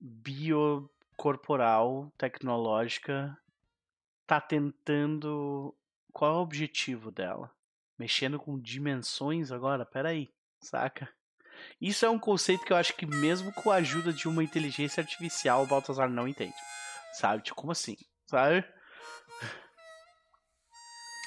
[0.00, 3.36] biocorporal tecnológica
[4.26, 5.74] tá tentando.
[6.12, 7.50] Qual é o objetivo dela?
[7.98, 9.84] Mexendo com dimensões agora?
[9.84, 10.28] Peraí,
[10.60, 11.08] saca?
[11.80, 15.00] Isso é um conceito que eu acho que, mesmo com a ajuda de uma inteligência
[15.00, 16.54] artificial, o Baltazar não entende.
[17.12, 17.42] Sabe?
[17.42, 17.96] Tipo, como assim?
[18.26, 18.64] Sabe?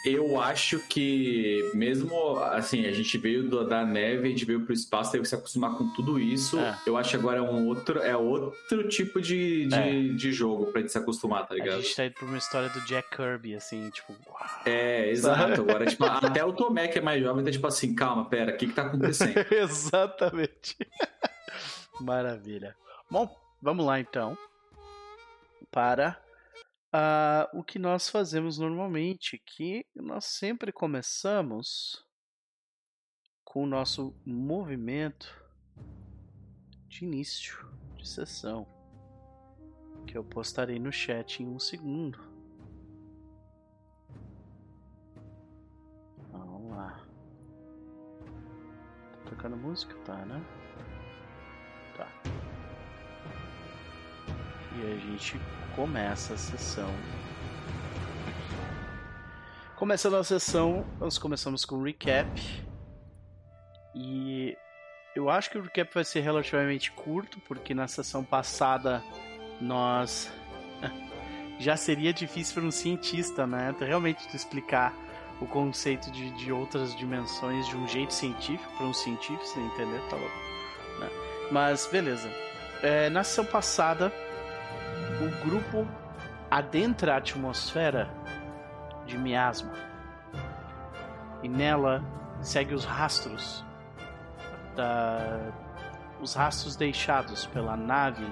[0.06, 4.72] Eu acho que, mesmo assim, a gente veio do, da neve, a gente veio pro
[4.74, 6.58] espaço, teve que se acostumar com tudo isso.
[6.60, 6.78] É.
[6.86, 9.92] Eu acho que agora é um outro, é outro tipo de, de, É.
[10.14, 11.82] de jogo pra gente se acostumar, tá A ligado?
[11.82, 14.14] gente tá indo pra uma história do Jack Kirby, assim, tipo.
[14.30, 14.40] uau.
[14.66, 15.62] É, exato.
[15.62, 18.58] Agora, tipo, até o Tomé, que é mais jovem, tá tipo assim, calma, pera, o
[18.58, 19.34] que que tá acontecendo?
[19.52, 20.78] Exatamente.
[22.00, 22.76] Maravilha.
[23.10, 23.30] Bom,
[23.62, 24.38] vamos lá então.
[25.72, 26.18] Para
[27.54, 32.06] o que nós fazemos normalmente, que nós sempre começamos
[33.44, 35.28] com o nosso movimento
[36.88, 38.68] de início de sessão,
[40.06, 42.20] que eu postarei no chat em um segundo.
[46.32, 47.06] Vamos lá.
[49.24, 49.96] Tá tocando música?
[50.06, 50.42] Tá, né?
[51.96, 52.08] Tá.
[54.78, 55.40] E a gente
[55.76, 56.94] começa a sessão.
[59.76, 62.30] Começando a sessão, nós começamos com o recap.
[63.96, 64.56] E
[65.16, 69.04] eu acho que o recap vai ser relativamente curto, porque na sessão passada
[69.60, 70.32] nós.
[71.60, 73.74] Já seria difícil para um cientista, né?
[73.80, 74.94] Realmente explicar
[75.42, 80.16] o conceito de, de outras dimensões de um jeito científico, para um você entender, tá
[80.16, 80.36] louco.
[81.00, 81.10] né?
[81.52, 82.30] Mas beleza.
[82.84, 84.13] É, na sessão passada,
[85.22, 85.88] o grupo
[86.50, 88.10] adentra a atmosfera
[89.06, 89.74] de miasma.
[91.42, 92.04] E nela
[92.42, 93.66] segue os rastros
[94.76, 95.52] da
[96.20, 98.26] os rastros deixados pela nave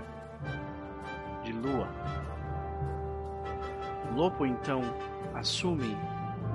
[1.43, 1.87] de Lua.
[4.15, 4.81] Lopo então
[5.35, 5.95] assume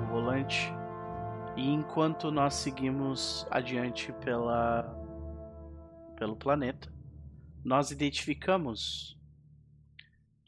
[0.01, 0.73] o volante
[1.55, 4.97] e enquanto nós seguimos adiante pela
[6.17, 6.91] pelo planeta,
[7.63, 9.17] nós identificamos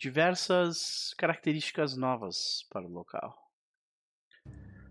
[0.04, 3.34] diversas características novas para o local.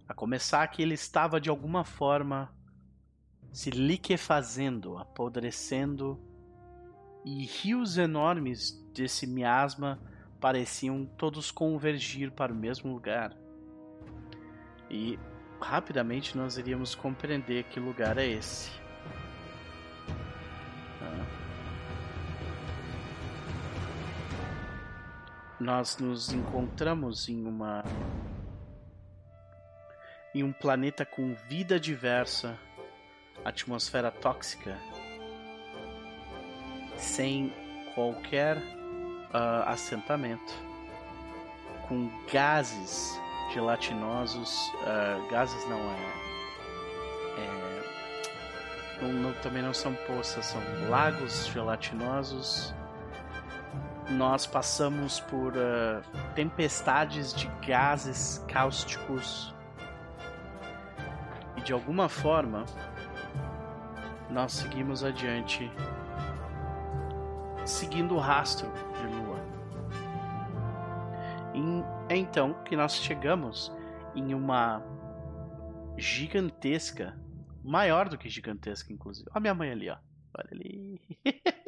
[0.09, 2.51] A começar que ele estava de alguma forma
[3.53, 6.19] se liquefazendo, apodrecendo,
[7.27, 10.01] e rios enormes desse miasma
[10.41, 13.37] pareciam todos convergir para o mesmo lugar.
[14.89, 15.19] E
[15.61, 18.82] rapidamente nós iríamos compreender que lugar é esse.
[25.63, 27.85] Nós nos encontramos em uma
[30.35, 32.59] em um planeta com vida diversa,
[33.45, 34.77] atmosfera tóxica,
[36.97, 37.53] sem
[37.95, 38.59] qualquer
[39.33, 40.53] ah, assentamento,
[41.87, 43.17] com gases
[43.55, 46.13] gelatinosos, ah, gases não é,
[47.39, 52.75] é não- não- também não são poças, são lagos gelatinosos.
[54.11, 56.03] Nós passamos por ah,
[56.35, 59.55] tempestades de gases cáusticos
[61.57, 62.65] e de alguma forma
[64.31, 65.71] nós seguimos adiante
[67.65, 69.39] seguindo o rastro de Lua.
[71.55, 73.73] Em- é então que nós chegamos
[74.15, 74.83] em uma
[75.97, 77.17] gigantesca,
[77.63, 79.29] maior do que gigantesca, inclusive.
[79.31, 79.97] Olha a minha mãe ali, ó.
[80.37, 81.01] Olha ali.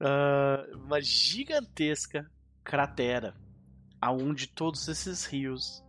[0.00, 2.30] Ah, uma gigantesca
[2.62, 3.34] cratera
[4.00, 5.82] aonde todos esses rios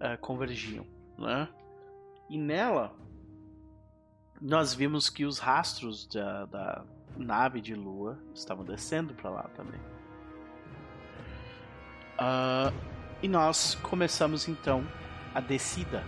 [0.00, 0.86] ah, convergiam,
[1.18, 1.48] né?
[2.30, 2.94] E nela
[4.40, 6.84] nós vimos que os rastros da, da
[7.16, 9.80] nave de Lua estavam descendo para lá também.
[12.18, 12.72] Ah,
[13.22, 14.86] e nós começamos então
[15.34, 16.02] a descida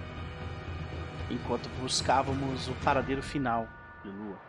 [1.31, 3.69] enquanto buscávamos o paradeiro final
[4.03, 4.48] de Lua.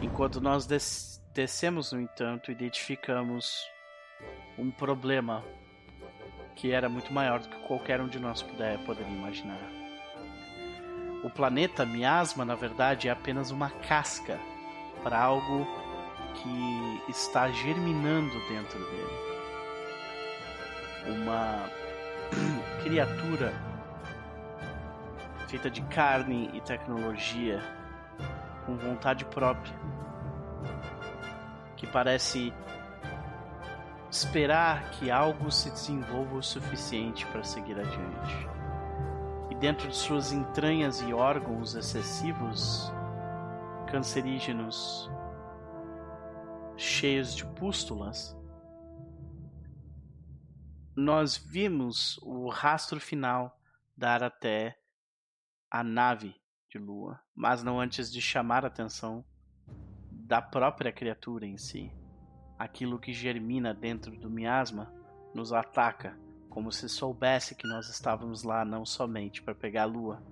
[0.00, 3.66] Enquanto nós des descemos, no entanto, identificamos
[4.58, 5.44] um problema
[6.54, 9.60] que era muito maior do que qualquer um de nós puder, poderia imaginar.
[11.24, 14.38] O planeta miasma, na verdade, é apenas uma casca
[15.02, 15.66] para algo
[16.34, 19.32] que está germinando dentro dele.
[21.08, 21.70] Uma
[22.82, 23.52] criatura
[25.48, 27.62] feita de carne e tecnologia,
[28.64, 29.74] com vontade própria,
[31.76, 32.52] que parece
[34.10, 38.48] esperar que algo se desenvolva o suficiente para seguir adiante.
[39.50, 42.92] E dentro de suas entranhas e órgãos excessivos,
[43.90, 45.10] cancerígenos,
[46.76, 48.36] cheios de pústulas,
[50.94, 53.58] nós vimos o rastro final
[53.96, 54.78] dar até
[55.70, 56.41] a nave
[56.72, 59.22] de Lua, mas não antes de chamar a atenção
[60.10, 61.92] da própria criatura em si.
[62.58, 64.90] Aquilo que germina dentro do miasma
[65.34, 70.22] nos ataca, como se soubesse que nós estávamos lá não somente para pegar a Lua,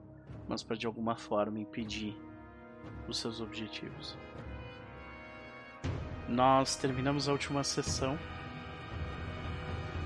[0.48, 2.16] mas para de alguma forma impedir
[3.06, 4.16] os seus objetivos.
[6.26, 8.18] Nós terminamos a última sessão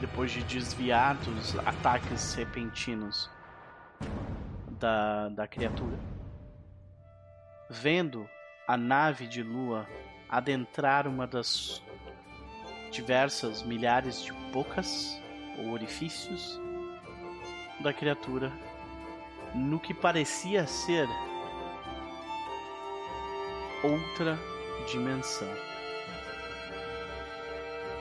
[0.01, 3.31] depois de desviar dos ataques repentinos
[4.81, 6.14] da, da criatura.
[7.69, 8.29] Vendo
[8.67, 9.87] a nave de lua
[10.29, 11.83] adentrar uma das
[12.91, 15.21] diversas milhares de bocas
[15.59, 16.61] ou orifícios
[17.81, 18.53] da criatura
[19.55, 21.09] no que parecia ser
[23.83, 24.39] outra
[24.91, 25.49] dimensão.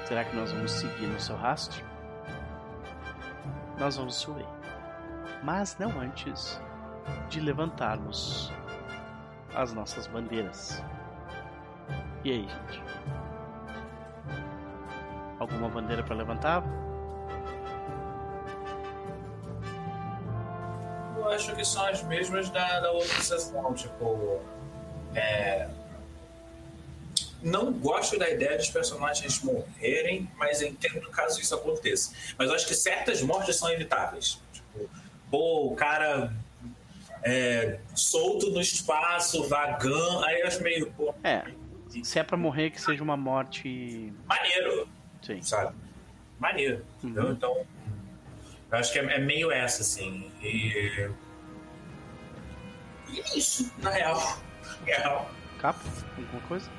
[0.05, 1.83] Será que nós vamos seguir no seu rastro?
[3.77, 4.45] Nós vamos subir.
[5.43, 6.61] Mas não antes
[7.29, 8.51] de levantarmos
[9.55, 10.81] as nossas bandeiras.
[12.23, 12.83] E aí, gente?
[15.39, 16.63] Alguma bandeira para levantar?
[21.17, 24.41] Eu acho que são as mesmas da, da outra sessão, tipo.
[25.15, 25.67] É...
[27.41, 32.13] Não gosto da ideia dos personagens morrerem, mas entendo caso isso aconteça.
[32.37, 34.39] Mas eu acho que certas mortes são evitáveis.
[34.53, 34.89] Tipo,
[35.29, 36.33] pô, o cara
[37.23, 40.91] é, solto no espaço, vagando, aí eu acho meio.
[40.93, 41.43] Pô, É,
[42.03, 44.11] se é pra morrer, que seja uma morte.
[44.25, 44.87] maneiro,
[45.21, 45.41] Sim.
[45.41, 45.75] sabe?
[46.39, 46.85] Maneiro.
[47.03, 47.31] Uhum.
[47.31, 47.65] Então,
[48.71, 50.31] eu acho que é, é meio essa, assim.
[50.41, 51.09] E.
[53.09, 54.37] E é isso, na real.
[54.85, 55.31] real.
[55.59, 55.79] Capa?
[56.17, 56.69] Alguma coisa?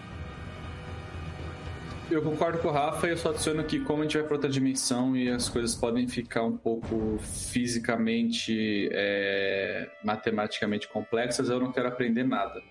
[2.11, 4.35] Eu concordo com o Rafa e eu só adiciono que como a gente vai para
[4.35, 11.73] outra dimensão e as coisas podem ficar um pouco fisicamente, é, matematicamente complexas, eu não
[11.73, 12.63] quero aprender nada.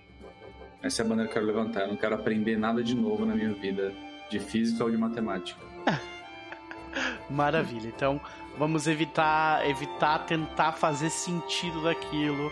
[0.83, 1.81] Essa é a bandeira que eu quero levantar.
[1.81, 3.91] Eu não quero aprender nada de novo na minha vida,
[4.29, 5.59] de física ou de matemática.
[7.29, 7.87] Maravilha.
[7.87, 8.21] Então,
[8.57, 12.51] vamos evitar evitar tentar fazer sentido daquilo.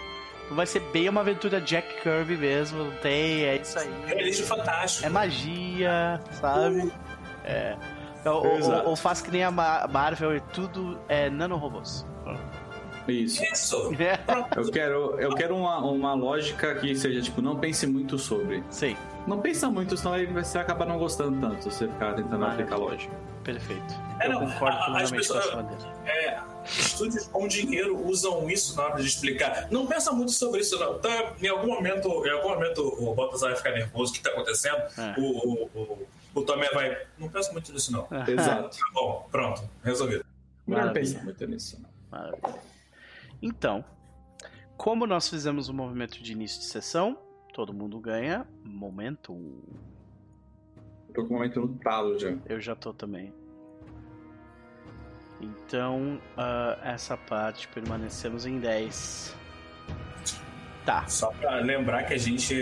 [0.51, 3.89] Vai ser bem uma aventura Jack Kirby mesmo, não tem, é isso aí.
[4.05, 5.05] Realismo fantástico.
[5.05, 6.91] É magia, sabe?
[7.45, 7.75] É.
[8.25, 12.05] Ou, ou- ou faz que nem a Ma- Marvel e tudo é nanorobôs.
[13.07, 13.43] Isso.
[13.43, 13.91] Isso.
[13.99, 14.19] É.
[14.55, 18.63] Eu quero, eu quero uma, uma lógica que seja, tipo, não pense muito sobre.
[18.69, 22.39] Sei, Não pensa muito, senão aí você acaba não gostando tanto, se você ficar tentando
[22.39, 22.65] Maravilha.
[22.65, 23.13] aplicar lógica.
[23.43, 23.93] perfeito.
[24.19, 25.93] É, Eu não, concordo a- com pessoas- essa bandeira.
[26.05, 29.67] É, estúdios com dinheiro usam isso na hora de explicar.
[29.71, 30.99] Não pensa muito sobre isso, não.
[30.99, 34.29] Tá, em algum momento, em algum momento o Bottas vai ficar nervoso, o que tá
[34.31, 34.81] acontecendo?
[34.97, 35.19] É.
[35.19, 37.05] O, o, o, o Tomé vai.
[37.17, 38.03] Não pensa muito nisso, não.
[38.03, 38.77] Tá Exato.
[38.93, 40.25] bom, pronto, resolvido.
[40.67, 41.13] Melhor não Maravilha.
[41.13, 41.89] pensar muito nisso, não.
[42.09, 42.61] Maravilha.
[43.41, 43.83] Então,
[44.77, 47.17] como nós fizemos o movimento de início de sessão,
[47.53, 49.33] todo mundo ganha momento.
[51.09, 52.35] Eu tô com o momento no talo já.
[52.47, 53.33] Eu já tô também.
[55.41, 59.35] Então, ah, essa parte permanecemos em 10.
[60.85, 61.05] Tá.
[61.07, 62.55] Só pra lembrar que a gente,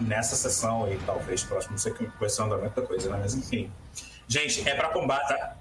[0.00, 3.18] nessa sessão e talvez próximo, não sei que vai ser andamento da coisa, né?
[3.20, 3.70] Mas enfim.
[4.26, 5.56] Gente, é pra combate, tá?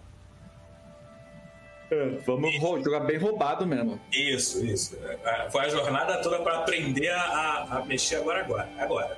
[2.25, 3.99] Vamos rou- jogar bem roubado mesmo.
[4.11, 4.95] Isso, isso.
[5.03, 8.69] É, Foi a jornada toda pra aprender a, a- a mexer agora, agora.
[8.77, 9.17] Agora.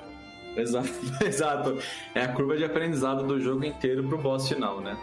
[0.56, 0.88] Exato,
[1.24, 1.78] exato.
[2.14, 4.96] É a curva de aprendizado do jogo inteiro pro boss final, né?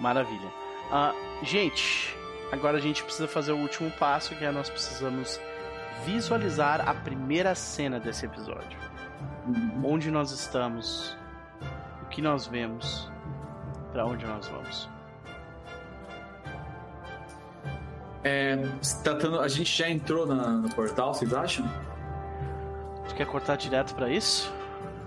[0.00, 0.48] Maravilha.
[0.90, 2.16] Ah, gente,
[2.50, 5.40] agora a gente precisa fazer o último passo, que é nós precisamos
[6.04, 8.78] visualizar a primeira cena desse episódio.
[9.84, 11.16] Onde nós estamos,
[12.02, 13.10] o que nós vemos,
[13.92, 14.88] pra onde nós vamos.
[18.24, 18.56] É,
[19.02, 21.66] tratando, a gente já entrou na- no portal, vocês acham?
[23.08, 24.52] Tu quer cortar direto pra isso?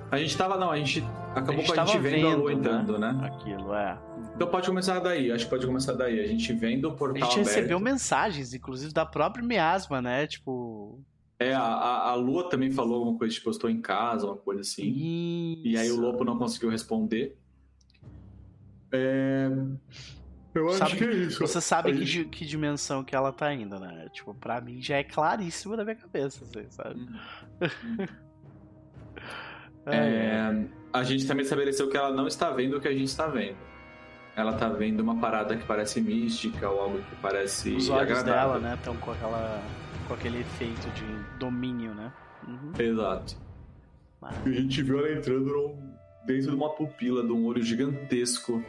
[0.10, 2.48] A gente tava, não, a gente acabou A gente a gente tava vendo, a lua
[2.50, 3.20] vendo, entrando, né?
[3.24, 3.98] Aquilo, é.
[4.36, 6.20] Então pode começar daí, acho que pode começar daí.
[6.20, 7.48] A gente vendo o A portal gente aberto.
[7.48, 10.28] recebeu mensagens, inclusive, da própria miasma, né?
[10.28, 11.00] Tipo.
[11.40, 14.38] É, a, a, a lua também falou alguma coisa, tipo, eu estou em casa, uma
[14.38, 14.84] coisa assim.
[15.64, 16.02] E aí o Isso.
[16.02, 17.36] Lopo não conseguiu responder.
[18.92, 19.50] É...
[20.54, 21.40] Eu acho Sabe- que é isso.
[21.40, 24.08] Você sabe A que, gente- que dimensão que ela tá indo, né?
[24.12, 27.08] Tipo, pra mim já é claríssimo na minha cabeça, assim, sabe?
[29.86, 33.06] É, É, a gente também estabeleceu que ela não está vendo o que a gente
[33.06, 33.56] está vendo.
[34.36, 38.34] ela tá vendo uma parada que parece mística ou algo que parece Os olhos agradável.
[38.54, 39.62] dela, né, estão com aquela
[40.08, 42.12] com aquele efeito de domínio, né?
[42.48, 42.72] Uhum.
[42.80, 43.36] Exato.
[44.22, 44.56] Maravilha.
[44.56, 45.76] E a gente viu ela entrando
[46.26, 48.64] dentro de uma pupila, de um olho gigantesco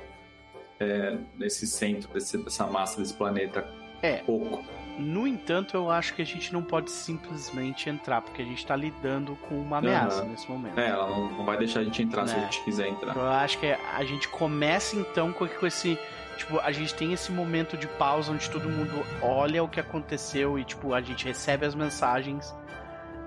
[0.80, 3.64] é, nesse centro desse- dessa massa desse planeta.
[4.02, 4.22] É.
[4.26, 4.64] Oco.
[4.98, 8.76] No entanto, eu acho que a gente não pode simplesmente entrar, porque a gente tá
[8.76, 10.28] lidando com uma ameaça Aham.
[10.30, 10.78] nesse momento.
[10.78, 12.40] É, ela não, não vai deixar a gente entrar se a É.
[12.42, 13.16] gente quiser entrar.
[13.16, 15.98] Eu acho que a gente começa então com, com esse.
[16.36, 20.58] Tipo, a gente tem esse momento de pausa onde todo mundo olha o que aconteceu
[20.58, 22.54] e, tipo, a gente recebe as mensagens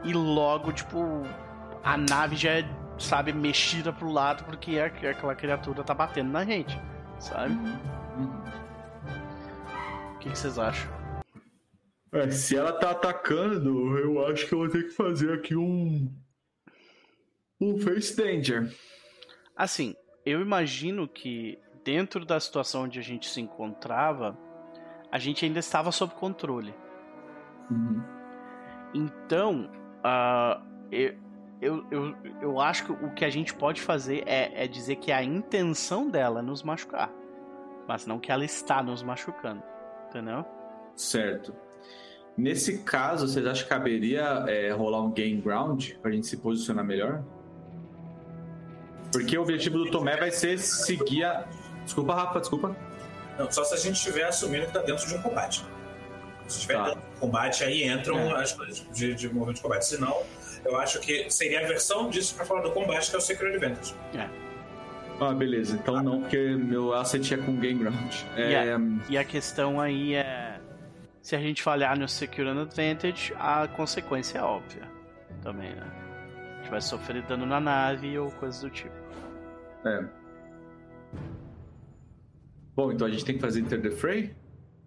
[0.04, 1.24] e logo, tipo,
[1.84, 6.44] a nave já é, sabe, mexida pro lado porque é- aquela criatura tá batendo na
[6.46, 6.80] gente,
[7.20, 7.54] sabe?
[7.54, 8.44] Uhum.
[10.16, 10.92] O que, que vocês acham?
[12.16, 16.10] É, se ela tá atacando, eu acho que eu vou ter que fazer aqui um.
[17.60, 18.74] Um Face Danger.
[19.54, 19.94] Assim,
[20.26, 24.38] eu imagino que dentro da situação onde a gente se encontrava,
[25.12, 26.74] a gente ainda estava sob controle.
[27.70, 28.02] Uhum.
[28.94, 29.70] Então,
[30.02, 31.16] ah, eu,
[31.62, 35.12] eu, eu, eu acho que o que a gente pode fazer é, é dizer que
[35.12, 37.12] a intenção dela é nos machucar.
[37.86, 39.62] Mas não que ela está nos machucando.
[40.08, 40.46] Entendeu?
[40.96, 41.65] Certo.
[42.38, 46.84] Nesse caso, vocês acham que caberia é, rolar um game ground pra gente se posicionar
[46.84, 47.24] melhor?
[49.12, 51.46] Porque o objetivo do Tomé vai ser seguir a.
[51.86, 52.76] Desculpa, Rafa, desculpa.
[53.40, 55.64] Não, só se a gente estiver assumindo que tá dentro de um combate.
[56.48, 56.84] Se estiver Tá.
[56.90, 58.42] dentro de um combate, aí entram É.
[58.42, 59.86] as coisas de, de movimento de combate.
[59.86, 60.22] Senão,
[60.66, 63.56] eu acho que seria a versão disso pra falar do combate, que é o Secret
[63.56, 63.96] Advantage.
[65.20, 65.78] Ah, beleza.
[65.82, 68.14] Então não, porque meu asset é com game ground.
[68.36, 68.84] É, Yeah.
[69.08, 70.60] E a questão aí é.
[71.26, 74.84] Se a gente falhar no Secure and Advantage, a consequência é óbvia.
[75.42, 75.82] Também, né?
[75.82, 78.94] A gente vai sofrer dano na nave ou coisas do tipo.
[79.86, 80.06] é.
[82.76, 84.36] Bom, então a gente tem que fazer Enter the Fray?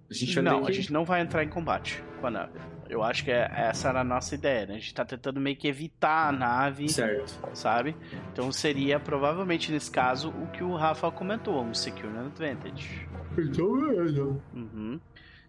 [0.08, 0.70] A gente vai não, que...
[0.70, 2.60] a gente não vai entrar em combate com a nave.
[2.88, 4.74] Eu acho que é- essa era a nossa ideia, né?
[4.74, 7.36] A gente tá tentando meio que evitar a nave, Certo.
[7.52, 7.96] sabe?
[8.32, 13.08] Então seria provavelmente nesse caso o que o Rafa comentou, um Secure and Advantage.
[13.36, 14.22] Então, beleza.
[14.54, 15.00] Uhum.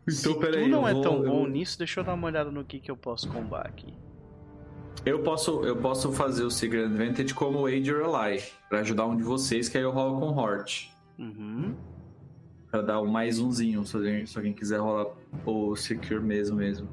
[0.10, 0.64] Então, Se peraí.
[0.64, 2.80] tu não é vou- tão eu- bom nisso, deixa eu dar uma olhada no que,
[2.80, 3.94] que eu posso combar aqui.
[5.06, 9.16] Eu posso, eu posso fazer o Secret Advantage como Aid or Ally, pra ajudar um
[9.16, 10.90] de vocês, que aí eu rolo com Hort.
[11.18, 11.74] Uhum.
[12.70, 15.08] Pra dar um mais umzinho, se alguém, se alguém quiser rolar
[15.46, 16.88] o Secure mesmo mesmo.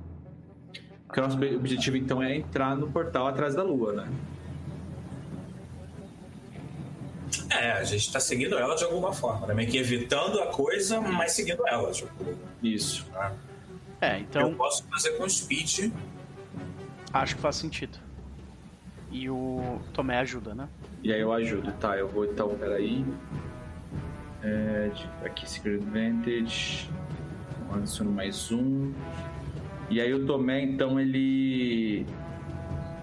[1.07, 4.09] Porque o nosso ob- objetivo então é entrar no portal atrás da lua, né?
[7.59, 9.55] É, a gente tá seguindo ela de alguma forma, né?
[9.55, 11.91] Meio que evitando a coisa, mas seguindo ela.
[11.91, 12.11] Tipo,
[12.63, 13.07] Isso.
[13.13, 13.33] né?
[14.01, 15.91] É, então Eu posso fazer com speed.
[17.13, 17.99] acho que faz sentido.
[19.11, 20.69] E o Tomé ajuda, né?
[21.03, 21.97] E aí eu ajudo, tá?
[21.97, 23.05] Eu vou então, peraí.
[24.43, 26.91] É, de- aqui, Secret Advantage.
[27.71, 28.93] Eu Adiciono mais um.
[29.89, 32.05] E aí o Tomé, então, ele.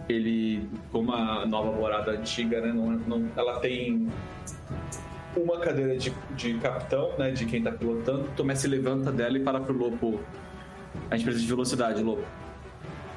[0.07, 0.69] Ele.
[0.91, 2.71] Como a nova morada antiga, né?
[2.73, 4.09] Não, não- ela tem
[5.35, 7.31] uma cadeira de, de capitão, né?
[7.31, 8.29] De quem tá pilotando.
[8.35, 10.21] Tomé se levanta dela e fala pro Lobo.
[11.09, 12.23] A gente precisa de velocidade, Lobo.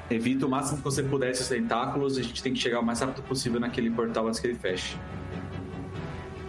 [0.09, 2.17] Evita o máximo que você puder esses tentáculos.
[2.17, 4.97] A gente tem que chegar o mais rápido possível naquele portal antes que ele feche.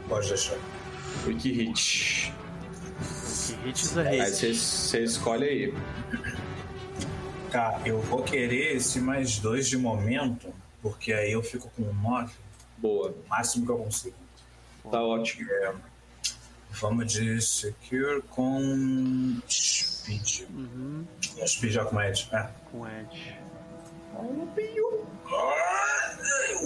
[0.09, 0.57] Pode deixar.
[1.25, 2.33] Quick hit.
[3.63, 4.31] Que hits a Aí hit.
[4.31, 5.75] você- você escolhe aí.
[7.51, 10.53] Tá, eu vou querer esse mais dois de momento,
[10.83, 12.33] porque aí eu fico com nove,
[12.77, 13.11] Boa.
[13.11, 14.15] o máximo que eu consigo.
[14.91, 15.49] Tá ótimo.
[16.71, 20.43] Vamos de Secure com Speed.
[20.51, 21.05] Uhum.
[21.37, 22.29] Com Speed já com Edge.
[22.33, 22.49] É.
[22.71, 23.37] Com Edge.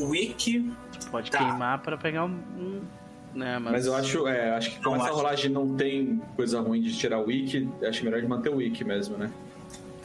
[0.08, 0.72] Wiki.
[1.10, 1.38] Pode Tá.
[1.38, 2.28] queimar pra pegar um.
[2.30, 2.82] um,
[3.34, 3.72] né, mas...
[3.72, 6.82] Mas eu acho, é, acho que como Eu essa acho- rolagem não tem coisa ruim
[6.82, 9.30] de tirar o wiki, acho melhor de manter o wiki mesmo, né?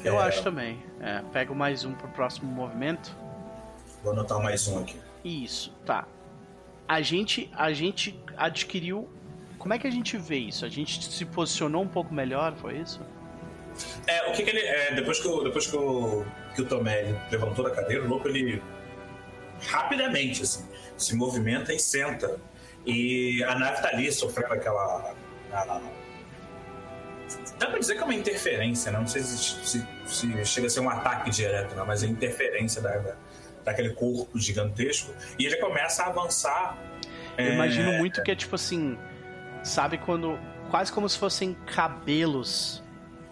[0.04, 0.80] Eu É, acho também.
[1.02, 3.14] É, pego mais um pro próximo movimento.
[4.04, 4.98] Vou anotar mais um aqui.
[5.26, 6.06] Isso, tá.
[6.88, 9.10] A gente, a gente adquiriu.
[9.58, 10.64] Como é que a gente vê isso?
[10.66, 13.02] A gente se posicionou um pouco melhor, foi isso?
[14.08, 14.60] É, o que, que ele.
[14.62, 16.26] É, depois que o, depois que o,
[16.56, 18.62] que o Tomé levantou da cadeira, o louco ele
[19.68, 20.66] rapidamente assim,
[20.98, 22.40] se movimenta e senta.
[22.86, 25.14] E a nave tá ali sofrendo aquela.
[25.52, 25.82] a-
[27.60, 29.00] dá pra dizer que é uma interferência, né?
[29.00, 31.84] Não sei se, se- se chega a ser um ataque direto, né?
[31.86, 33.16] mas é interferência da, da-
[33.68, 35.14] daquele corpo gigantesco.
[35.38, 36.78] E ele começa a avançar.
[37.38, 38.98] Eu é, imagino muito que é tipo assim.
[39.64, 40.40] Sabe quando.
[40.72, 42.84] Quase como se fossem cabelos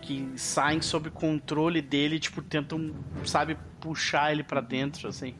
[0.02, 2.94] que saem sob controle dele, tipo, tentam,
[3.26, 5.34] sabe, puxar ele pra dentro, assim.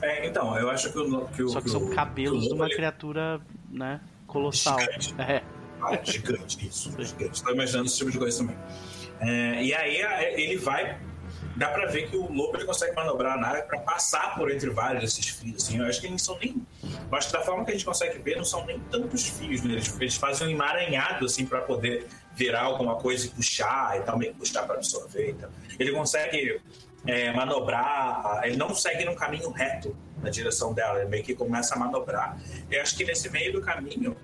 [0.00, 1.26] é, então, eu acho que o.
[1.28, 3.40] Que o Só que que são o- cabelos que de uma ele- criatura,
[3.70, 4.78] né, colossal.
[4.78, 5.14] Gigante.
[5.18, 5.42] É.
[5.82, 6.90] Ah, gigante, isso.
[7.02, 7.34] Gigante.
[7.34, 8.56] Estou imaginando esse tipo de coisa também.
[9.20, 10.00] É, e aí
[10.40, 10.98] ele vai.
[11.56, 14.70] Dá pra ver que o lobo ele consegue manobrar a nave pra passar por entre
[14.70, 15.62] vários desses fios.
[15.62, 15.78] Assim.
[15.78, 16.66] Eu acho que eles são nem.
[17.12, 19.62] Acho que da forma que a gente consegue ver, não são nem tantos fios.
[19.62, 19.74] Né?
[19.74, 24.32] Eles, eles fazem um emaranhado assim pra poder virar alguma coisa e puxar e meio
[24.32, 25.30] que puxar pra absorver.
[25.30, 25.50] Então.
[25.78, 26.60] Ele consegue
[27.06, 28.40] é, manobrar.
[28.44, 31.00] Ele não segue num caminho reto na direção dela.
[31.00, 32.36] Ele meio que começa a manobrar.
[32.70, 34.16] Eu acho que nesse meio do caminho,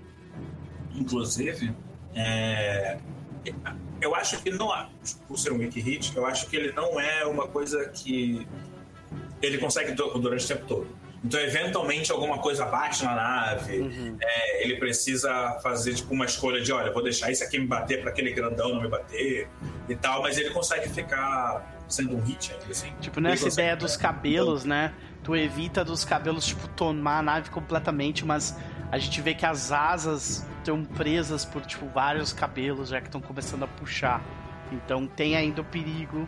[0.93, 1.73] inclusive,
[2.13, 2.97] é,
[4.01, 4.89] eu acho que não há,
[5.27, 8.47] por ser um wiki hit, eu acho que ele não é uma coisa que
[9.41, 10.87] ele consegue durante o tempo todo.
[11.23, 14.17] Então, eventualmente, alguma coisa bate na nave, Uhum.
[14.19, 18.01] é, ele precisa fazer tipo, uma escolha de: olha, vou deixar isso aqui me bater
[18.01, 19.47] para aquele grandão não me bater
[19.87, 22.91] e tal, mas ele consegue ficar sendo um hit ainda, assim.
[22.99, 24.93] Tipo, nessa consegue- ideia dos cabelos, né?
[25.23, 28.57] Tu evita dos cabelos, tipo, tomar a nave completamente, mas
[28.91, 33.21] a gente vê que as asas estão presas por, tipo, vários cabelos, já que estão
[33.21, 34.21] começando a puxar.
[34.71, 36.27] Então tem ainda o perigo,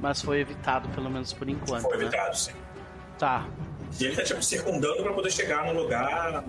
[0.00, 2.04] mas foi evitado, pelo menos por enquanto, Foi né?
[2.04, 2.52] evitado, sim.
[3.18, 3.46] Tá.
[3.98, 6.42] E ele tá tipo circundando para poder chegar no lugar.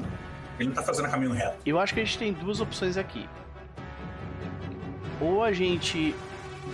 [0.58, 1.58] Ele não tá fazendo caminho reto.
[1.66, 3.28] Eu acho que a gente tem duas opções aqui.
[5.20, 6.16] Ou a gente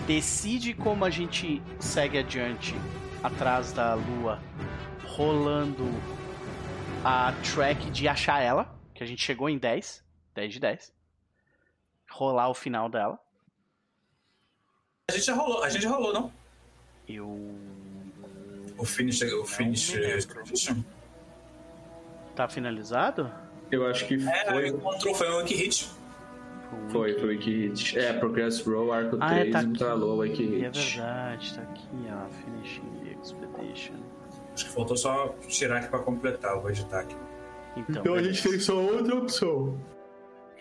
[0.05, 2.75] decide como a gente segue adiante
[3.23, 4.39] atrás da lua,
[5.05, 5.83] rolando
[7.03, 10.03] a track de achar ela, que a gente chegou em 10,
[10.35, 10.93] 10 de 10.
[12.11, 13.19] Rolar o final dela.
[15.09, 16.31] A gente já rolou, a gente já rolou, não?
[17.07, 17.27] Eu.
[18.77, 19.21] O finish.
[19.21, 19.93] O finish.
[22.35, 23.31] Tá finalizado?
[23.71, 24.67] Eu acho que É, foi.
[24.67, 25.89] encontrou, foi um wiki hit.
[26.91, 27.97] Foi, foi o Wiki Hit.
[27.97, 30.97] É, Progress Row, Arco Ah, é, 3, tá instalou o Wiki E é Hit.
[30.97, 32.27] verdade, tá aqui, ó.
[32.29, 33.95] Finishing the Expedition.
[34.57, 37.15] Acho que faltou só tirar aqui pra completar, eu vou editar aqui.
[37.75, 39.79] Então, Então a gente tem só outra opção.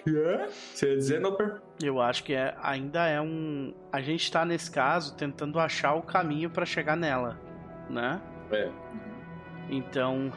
[0.05, 0.49] Que é?
[0.75, 1.63] Você ia dizer, Noper?
[1.83, 3.73] Eu acho que é, ainda é um.
[3.91, 7.41] A gente tá nesse caso tentando achar o caminho pra chegar nela,
[7.89, 8.21] né?
[8.53, 8.71] É.
[9.71, 10.31] Então.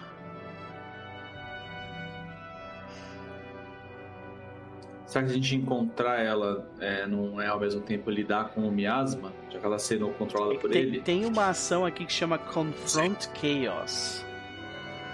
[5.09, 8.71] Será que a gente encontrar ela é, não é ao mesmo tempo lidar com o
[8.71, 9.33] miasma?
[9.49, 11.01] Já que ela sendo controlada por Tem, ele?
[11.01, 14.23] tem uma ação aqui que chama Confront Chaos.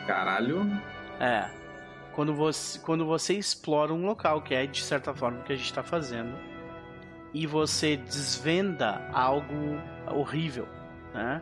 [0.06, 0.70] Caralho.
[1.18, 1.50] É.
[2.12, 5.56] Quando você, quando você explora um local, que é de certa forma o que a
[5.56, 6.36] gente tá fazendo,
[7.34, 9.80] e você desvenda algo
[10.14, 10.68] horrível,
[11.14, 11.42] né?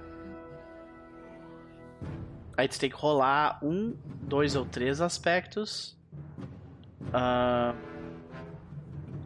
[2.56, 5.97] Aí tu tem que rolar um, dois ou três aspectos.
[7.12, 7.74] Ah,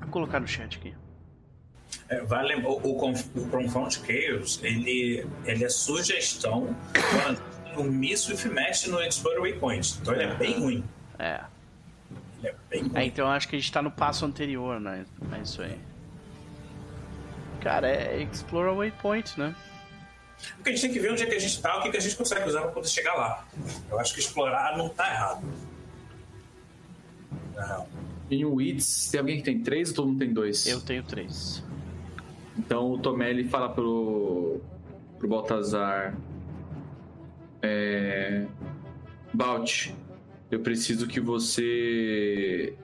[0.08, 0.94] Vou colocar no chat aqui.
[2.10, 6.76] É, vale o, o, o Confront Chaos, ele, ele é sugestão
[7.76, 10.00] o Miss with Match no Explorer Waypoint.
[10.02, 10.84] Então ele é bem ruim.
[11.20, 11.42] É.
[12.40, 12.92] Ele é bem ruim.
[12.96, 15.06] É, então eu acho que a gente tá no passo anterior, né?
[15.34, 15.78] É isso aí.
[17.62, 19.56] Cara, é Explore a Waypoint, né?
[20.56, 21.98] Porque a gente tem que ver onde é que a gente tá, o que, que
[21.98, 23.46] a gente consegue usar pra poder chegar lá.
[23.90, 25.44] Eu acho que explorar não tá errado.
[27.56, 27.90] Real.
[28.30, 30.66] Em Wits, tem alguém que tem três ou todo mundo tem dois?
[30.68, 31.64] Eu tenho três.
[32.58, 34.60] Então o Tomé ele fala pro,
[35.18, 36.18] pro Baltazar:
[37.62, 38.46] é,
[39.34, 39.92] Balt,
[40.52, 42.76] eu preciso que você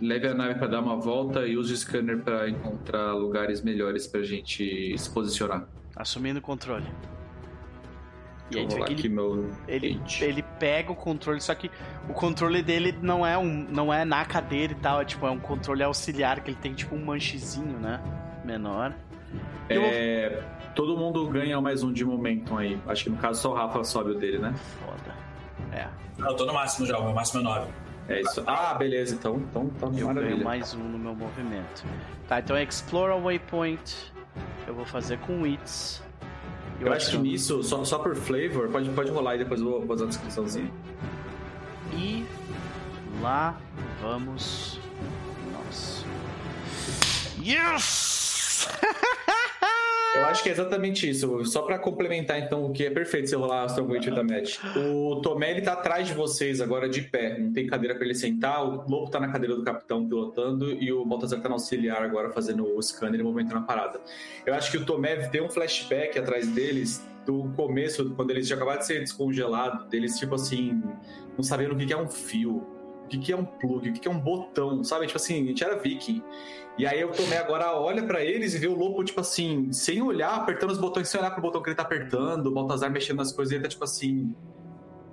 [0.00, 4.06] leve a nave para dar uma volta e use o scanner para encontrar lugares melhores
[4.06, 5.68] pra gente se posicionar.
[5.96, 6.86] Assumindo o controle.
[8.50, 11.70] E aí aqui ele, meu ele, ele pega o controle, só que
[12.08, 13.44] o controle dele não é um.
[13.70, 16.74] não é na cadeira e tal, é tipo, é um controle auxiliar que ele tem
[16.74, 18.00] tipo um manchezinho, né?
[18.44, 18.92] Menor.
[19.68, 20.42] Eu vou- É,
[20.74, 22.78] todo mundo ganha mais um de momentum aí.
[22.88, 24.52] Acho que no caso só o Rafa sobe o dele, né?
[24.84, 25.14] Foda.
[25.72, 25.86] É.
[26.18, 27.66] Não, eu tô no máximo já, o meu máximo é 9.
[28.08, 28.42] É isso.
[28.46, 29.14] Ah, beleza.
[29.14, 30.32] Então, então tá Eu maravilha.
[30.34, 31.84] ganho mais um no meu movimento.
[32.26, 34.12] Tá, então Explore a Waypoint.
[34.66, 36.02] Eu vou fazer com Wits.
[36.80, 39.86] Eu acho que nisso, só, só por flavor, pode, pode rolar e depois eu vou
[39.86, 40.72] fazer a descriçãozinha.
[41.92, 42.24] E
[43.20, 43.60] lá
[44.00, 44.80] vamos
[45.52, 46.04] nós.
[47.42, 48.68] Yes!
[50.14, 51.44] Eu acho que é exatamente isso.
[51.44, 54.58] Só pra complementar, então, o que é perfeito rolar a Stormwatch da Match.
[54.76, 57.38] O Tomé, ele tá atrás de vocês agora de pé.
[57.38, 58.64] Não tem cadeira pra ele sentar.
[58.64, 62.30] O Lobo tá na cadeira do capitão pilotando e o Baltazar tá no auxiliar agora
[62.30, 64.00] fazendo o scanner e movimentando a parada.
[64.44, 68.56] Eu acho que o Tomé tem um flashback atrás deles do começo, quando eles já
[68.56, 70.82] acabaram de ser descongelados, deles, tipo assim,
[71.36, 72.66] não sabendo o que é um fio,
[73.10, 75.06] que que é um plug, o que que é um botão, sabe?
[75.06, 76.22] Tipo assim, a gente era viking.
[76.78, 80.00] E aí eu tomei agora, olha pra eles e vê o lobo, tipo assim, sem
[80.00, 83.18] olhar, apertando os botões, sem olhar pro botão que ele tá apertando, o Baltazar mexendo
[83.18, 84.34] nas coisas, e ele tá tipo assim.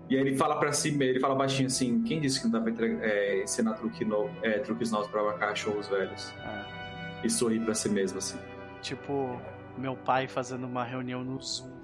[0.09, 2.61] E aí ele fala pra si, ele fala baixinho assim, quem disse que não dá
[2.61, 6.33] pra entregar, é, ensinar truque no, é, truques novos pra cachorros velhos?
[6.45, 8.37] Ah, E sorrir pra si mesmo, assim.
[8.81, 9.37] tipo,
[9.77, 11.75] meu pai fazendo uma reunião no Zoom.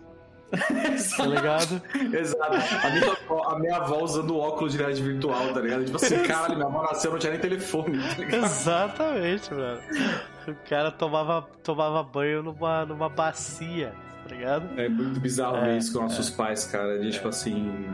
[1.18, 1.82] Tá ligado?
[2.14, 2.54] Exato.
[2.84, 5.86] A minha, avó, a minha avó usando óculos de realidade virtual, tá ligado?
[5.86, 8.38] Tipo assim, caralho, minha avó nasceu, não tinha nem telefone, tá?
[8.38, 9.82] Exatamente, mano.
[10.48, 13.94] O cara tomava, tomava banho numa, numa bacia,
[14.28, 14.80] tá ligado?
[14.80, 17.00] É muito bizarro ver É, isso com nossos pais, cara.
[17.00, 17.88] De, tipo assim,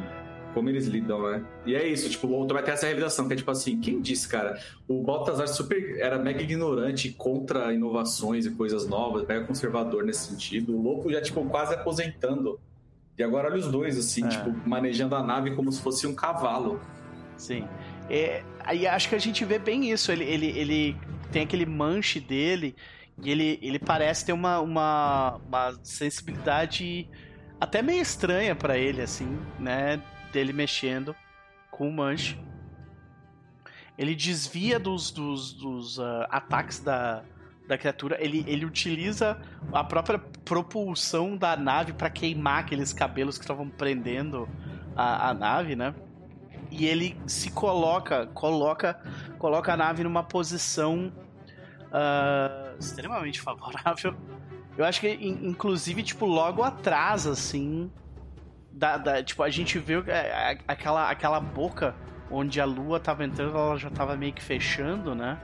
[0.60, 1.42] como eles lidam, né?
[1.66, 4.02] E é isso, tipo, o outro vai ter essa realização, que é tipo assim, quem
[4.02, 4.60] disse, cara?
[4.88, 10.76] O Baltazar super era mega ignorante contra inovações e coisas novas, mega conservador nesse sentido.
[10.76, 12.60] O Lopo já, tipo, quase aposentando.
[13.18, 14.28] E agora olha os dois, assim, É.
[14.28, 16.80] tipo, manejando a nave como se fosse um cavalo.
[17.38, 17.66] Sim.
[18.10, 20.12] É, aí acho que a gente vê bem isso.
[20.12, 20.98] Ele, ele, ele
[21.32, 22.76] tem aquele manche dele
[23.24, 27.10] e ele, ele parece ter uma, uma, uma sensibilidade
[27.60, 30.02] até meio estranha pra ele, assim, né?
[30.32, 31.16] Dele mexendo
[31.72, 32.38] com o manche.
[33.98, 37.24] Ele desvia dos, dos, dos ah, ataques da,
[37.68, 38.18] da criatura.
[38.24, 39.40] Ele, ele utiliza
[39.74, 44.48] a própria propulsão da nave pra queimar aqueles cabelos que estavam prendendo
[44.96, 45.94] a, a nave, né?
[46.72, 49.02] e ele se coloca, coloca,
[49.40, 51.12] coloca a nave numa posição
[51.92, 54.16] ah, extremamente favorável.
[54.78, 57.92] Eu acho que, in- inclusive, tipo, logo atrás, assim,
[58.80, 60.32] da, da- tipo, a gente viu que, é,
[60.68, 61.94] a- aquela, aquela boca
[62.32, 65.38] onde a lua tava entrando, ela já tava meio que fechando, né?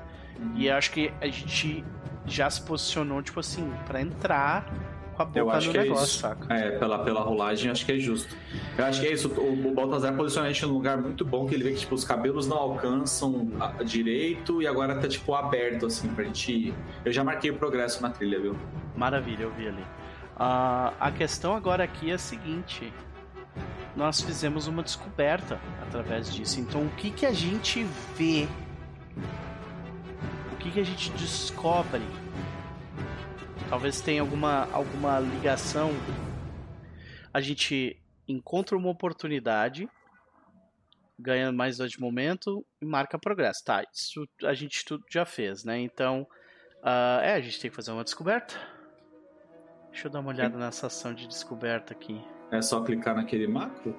[0.55, 1.83] E eu acho que a gente
[2.25, 4.65] já se posicionou, tipo assim, pra entrar
[5.15, 6.19] com a Eu boca acho no que é negócio, isso.
[6.19, 6.53] saca?
[6.53, 8.36] É, pela, pela rolagem, acho que é justo.
[8.77, 9.29] Eu acho que é isso.
[9.29, 11.95] O, o Baltazar posiciona a gente num lugar muito bom, que ele vê que tipo,
[11.95, 16.73] os cabelos não alcançam a- direito e agora tá tipo aberto, assim, pra gente ir.
[17.03, 18.55] Eu já marquei o progresso na trilha, viu?
[18.95, 19.86] Maravilha, eu vi ali.
[20.38, 22.91] Ah, a questão agora aqui é a seguinte:
[23.95, 26.59] nós fizemos uma descoberta através disso.
[26.59, 27.83] Então, o que que a gente
[28.15, 28.47] vê?
[30.51, 32.01] O que que a gente descobre?
[33.69, 35.91] Talvez tenha alguma, alguma ligação.
[37.33, 39.89] A gente encontra uma oportunidade,
[41.17, 43.63] ganha mais dois de momento e marca progresso.
[43.63, 45.79] Tá, isso a gente tudo já fez, né?
[45.79, 46.27] Então,
[46.83, 48.55] ah, é, a gente tem que fazer uma descoberta.
[49.91, 52.21] Deixa eu dar uma olhada nessa ação de descoberta aqui.
[52.51, 53.95] É só clicar naquele macro?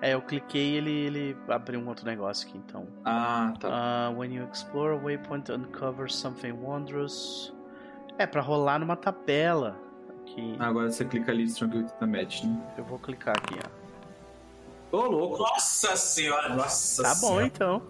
[0.00, 2.86] É, eu cliquei e ele, ele abriu um outro negócio aqui, então.
[3.04, 3.68] Ah, tá.
[3.70, 7.52] Ah, when you explore a waypoint, uncover something wondrous.
[8.18, 9.76] É, pra rolar numa tabela.
[10.22, 10.54] Aqui.
[10.58, 12.60] Agora você clica ali Strong the Match, né?
[12.76, 13.58] Eu vou clicar aqui,
[14.92, 14.96] ó.
[14.98, 15.38] Ô, louco!
[15.38, 17.46] Nossa senhora, nossa Tá bom, senhora.
[17.46, 17.82] então.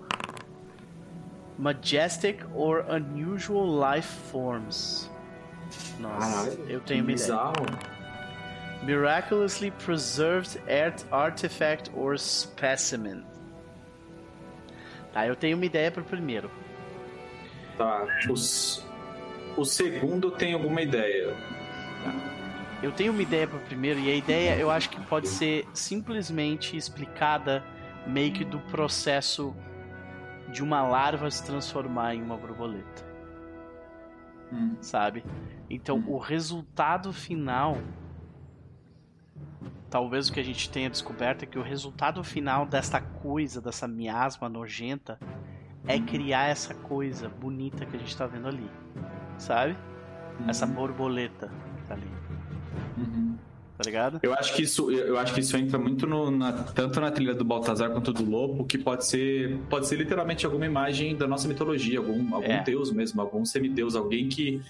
[1.58, 5.10] Majestic or unusual life forms.
[5.98, 7.26] Nossa, Caralho, eu tenho uma ideia.
[8.86, 13.24] Miraculously preserved art artifact or specimen.
[15.12, 16.48] Tá, eu tenho uma ideia pro primeiro.
[17.76, 18.06] Tá.
[18.30, 18.86] Os...
[19.56, 21.34] O segundo tem alguma ideia.
[22.82, 26.76] Eu tenho uma ideia pro primeiro e a ideia eu acho que pode ser simplesmente
[26.76, 27.64] explicada
[28.06, 29.56] meio que do processo
[30.52, 33.04] de uma larva se transformar em uma borboleta,
[34.52, 34.76] Hum.
[34.80, 35.24] sabe?
[35.68, 37.78] Então o resultado final
[39.96, 43.88] talvez o que a gente tenha descoberto é que o resultado final desta coisa, dessa
[43.88, 45.18] miasma nojenta,
[45.88, 48.68] é criar essa coisa bonita que a gente tá vendo ali.
[49.38, 49.74] Sabe?
[50.46, 52.06] Essa borboleta que tá ali.
[52.98, 53.36] Uhum.
[53.78, 54.20] Tá ligado?
[54.22, 57.34] Eu acho que isso, eu acho que isso entra muito no, na- tanto na trilha
[57.34, 61.48] do Baltazar quanto do Lobo, que pode ser, pode ser literalmente alguma imagem da nossa
[61.48, 62.62] mitologia, algum, algum É.
[62.62, 64.60] deus mesmo, algum semideus, alguém que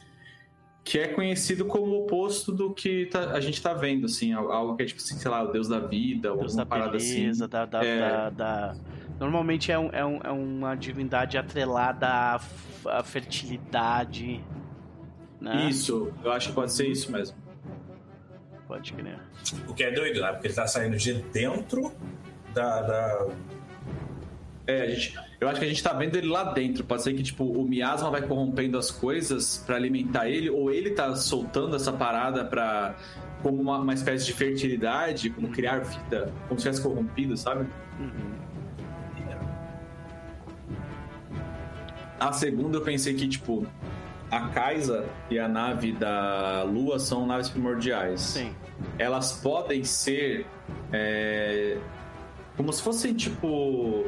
[0.86, 4.52] que é conhecido como o oposto do que tá- a gente tá vendo, assim, al-
[4.52, 6.66] algo que é tipo, assim, sei lá, o deus da vida, ou Deus alguma da
[6.66, 7.50] parada beleza, assim.
[7.50, 7.98] da, da, É.
[7.98, 8.76] da- da-
[9.18, 12.40] Normalmente é, um- é um- é uma divindade atrelada à,
[12.86, 14.44] à fertilidade.
[15.40, 15.68] Né?
[15.68, 17.36] Isso, eu acho que pode ser isso mesmo.
[18.68, 19.18] Pode crer.
[19.68, 20.32] O que é doido, né?
[20.32, 21.92] Porque ele tá saindo de dentro
[22.54, 22.82] da.
[22.82, 23.26] da-
[24.68, 26.84] É, a gente, eu acho que a gente tá vendo ele lá dentro.
[26.84, 30.90] Pode ser que, tipo, o miasma vai corrompendo as coisas pra alimentar ele, ou ele
[30.90, 32.96] tá soltando essa parada pra.
[33.42, 37.66] como uma, uma espécie de fertilidade, como criar vida, como se tivesse corrompido, sabe?
[38.00, 38.36] Uhum.
[42.18, 43.66] A segunda eu pensei que, tipo,
[44.30, 48.20] a Kaisa e a nave da Lua são naves primordiais.
[48.20, 48.54] Sim.
[48.98, 50.46] elas podem ser
[50.92, 51.78] é,
[52.56, 54.06] como se fossem tipo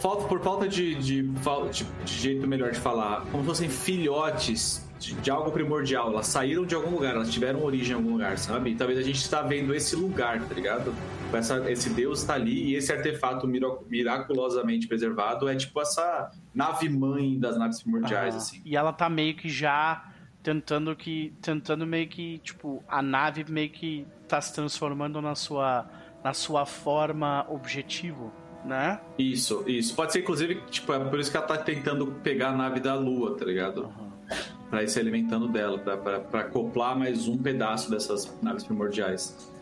[0.00, 4.88] falta por falta de, de, de- de jeito melhor de falar como se fossem filhotes
[4.98, 6.10] de, de algo primordial.
[6.12, 8.70] Elas saíram de algum lugar, elas tiveram origem em algum lugar, sabe?
[8.70, 10.94] E talvez a gente está vendo esse lugar, tá ligado?
[11.32, 13.46] Essa, esse Deus está ali e esse artefato
[13.88, 18.62] miraculosamente preservado é tipo essa nave mãe das naves primordiais, Ah, assim.
[18.64, 20.04] E ela tá meio que já
[20.42, 21.32] tentando que.
[21.42, 25.86] Tentando meio que, tipo, a nave meio que tá se transformando na sua.
[26.22, 28.32] na sua forma objetivo,
[28.64, 29.00] né?
[29.18, 29.94] Isso, isso.
[29.94, 32.94] Pode ser, inclusive, tipo, é por isso que ela tá tentando pegar a nave da
[32.94, 33.92] Lua, tá ligado?
[34.70, 39.52] Pra ir se alimentando dela, pra, pra, pra acoplar mais um pedaço dessas naves primordiais.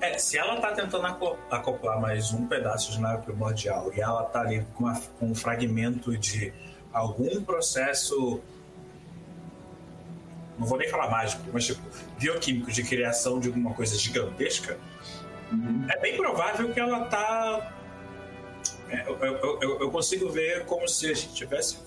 [0.00, 4.22] É, se ela tá tentando aco- acoplar mais um pedaço de nave primordial e ela
[4.24, 6.52] tá ali com, uma- com um fragmento de
[6.92, 8.40] algum processo.
[10.58, 11.80] Não vou nem falar mágico, mas tipo,
[12.18, 14.78] bioquímico de criação de alguma coisa gigantesca,
[15.50, 15.86] Uhum.
[15.88, 17.72] é bem provável que ela tá.
[18.92, 21.78] É, eu, eu- eu- eu consigo ver como se a gente estivesse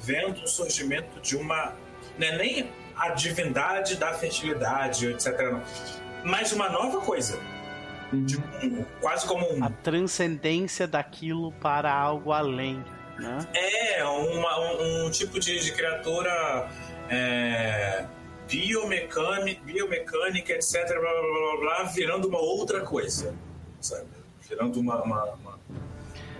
[0.00, 1.74] vendo o surgimento de uma.
[2.18, 5.38] Não é nem a divindade da fertilidade, etc.
[5.52, 5.62] Não,
[6.24, 7.38] mas uma nova coisa.
[8.12, 9.64] De um- quase como um.
[9.64, 12.82] A transcendência daquilo para algo além,
[13.18, 13.38] né?
[13.52, 16.68] É, uma- um, um tipo de, de criatura
[17.10, 18.04] é,
[18.48, 20.86] biomecânica, biomecânica, etc.
[20.88, 23.34] Blá, blá, blá, blá, virando uma outra coisa.
[23.80, 24.06] Sabe?
[24.48, 25.02] Virando uma.
[25.02, 25.24] uma,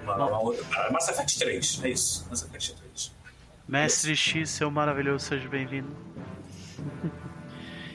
[0.07, 0.65] uma, uma, uma outra.
[0.87, 2.27] ah, Mass Effect 3, é isso.
[2.31, 3.13] Mass Effect 3.
[3.69, 5.89] Mestre X, seu maravilhoso, seja bem-vindo.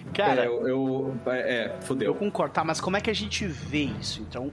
[0.08, 2.14] É, Cara, eu, eu- é, é, eu fodeu.
[2.16, 2.54] concordo.
[2.54, 4.22] Tá, mas como é que a gente vê isso?
[4.22, 4.52] Então,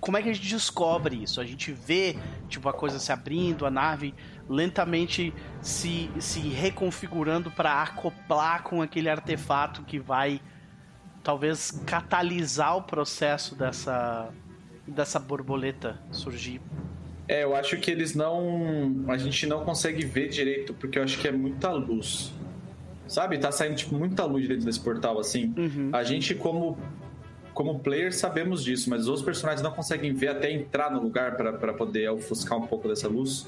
[0.00, 1.40] como é que a gente descobre isso?
[1.40, 2.16] A gente vê,
[2.48, 4.14] tipo, a coisa se abrindo, a nave
[4.48, 10.40] lentamente se, se reconfigurando para acoplar com aquele artefato que vai
[11.22, 14.28] talvez catalisar o processo dessa
[14.88, 16.60] dessa borboleta surgir.
[17.28, 19.04] É, eu acho que eles não.
[19.08, 22.32] A gente não consegue ver direito, porque eu acho que é muita luz.
[23.06, 23.38] Sabe?
[23.38, 25.54] Tá saindo tipo, muita luz dentro desse portal, assim.
[25.56, 25.90] Uhum.
[25.92, 26.78] A gente, como,
[27.54, 31.36] como player, sabemos disso, mas os outros personagens não conseguem ver até entrar no lugar
[31.36, 33.46] pra poder ofuscar um pouco dessa luz.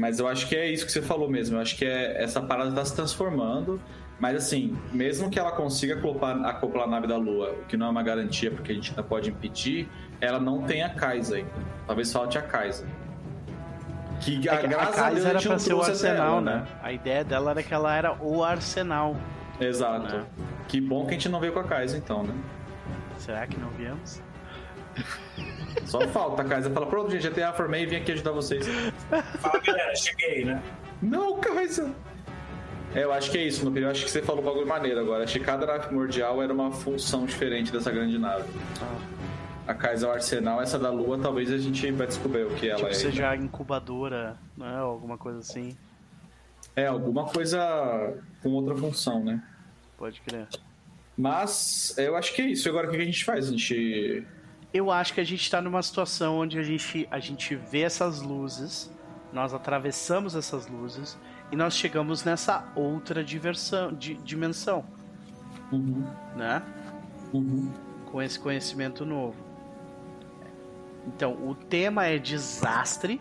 [0.00, 1.56] Mas eu acho que é isso que você falou mesmo.
[1.56, 3.78] Eu acho que é, essa parada tá se transformando.
[4.20, 7.86] Mas assim, mesmo que ela consiga acoplar, acoplar a nave da Lua, o que não
[7.86, 9.88] é uma garantia porque a gente ainda pode impedir,
[10.20, 11.50] ela não tem a Kaisa ainda.
[11.86, 12.86] Talvez falte a Kaisa.
[14.20, 16.66] Que, É que a a Deus, Kaiser a era pra ser o arsenal, ela, né?
[16.82, 19.16] A ideia dela era que ela era o arsenal.
[19.58, 20.14] Exato.
[20.14, 20.26] Né?
[20.68, 22.34] Que bom que a gente não veio com a Kaisa então, né?
[23.16, 24.22] Será que não viemos?
[25.86, 28.66] Só falta a Kaisa fala, pronto, gente, GTA formei e vim aqui ajudar vocês.
[29.38, 30.62] Fala galera, cheguei, né?
[31.00, 31.90] Não, Kaisa!
[32.94, 33.86] É, eu acho que é isso, meu filho.
[33.86, 35.24] Eu acho que você falou um bagulho maneiro agora.
[35.24, 38.44] Acho que cada nave primordial era uma função diferente dessa grande nave.
[39.66, 42.68] A Kaisa é o arsenal, essa da Lua, talvez a gente vai descobrir o que
[42.68, 42.94] ela Tipo, é.
[42.94, 44.76] seja incubadora, né?
[44.78, 45.76] Alguma coisa assim.
[46.74, 49.40] É, alguma coisa com outra função, né?
[49.96, 50.48] Pode crer.
[51.16, 52.68] Mas eu acho que é isso.
[52.68, 53.48] Agora o que a gente faz?
[53.48, 54.26] A gente.
[54.72, 58.22] Eu acho que a gente tá numa situação onde a gente, a gente vê essas
[58.22, 58.90] luzes,
[59.32, 61.16] nós atravessamos essas luzes
[61.52, 64.84] e nós chegamos nessa outra diversão, di- dimensão,
[65.72, 66.04] Uhum,
[66.36, 66.62] né?
[67.32, 67.70] uhum.
[68.06, 69.36] Com esse conhecimento novo.
[71.06, 73.20] Então, o tema é desastre.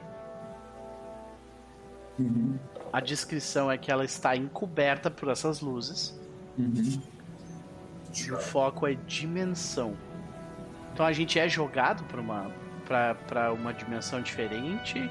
[2.17, 2.57] Uhum,
[2.91, 6.19] A descrição é que ela está encoberta por essas luzes.
[6.57, 6.99] uhum.
[8.27, 9.95] E o foco é dimensão.
[10.91, 12.51] Então a gente é jogado para uma
[13.27, 15.07] para uma dimensão diferente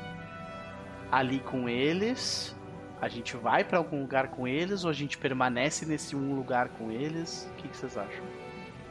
[1.13, 2.57] ali com eles.
[3.01, 6.69] A gente vai para algum lugar com eles ou a gente permanece nesse um lugar
[6.71, 7.49] com eles?
[7.53, 8.25] O que, que vocês acham?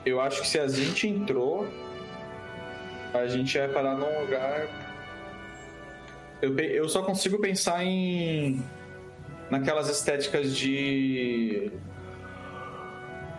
[0.06, 1.68] Eu acho que se a gente entrou,
[3.14, 4.68] a gente vai parar num lugar.
[6.42, 8.64] Eu, eu só consigo pensar em.
[9.50, 11.72] naquelas estéticas de.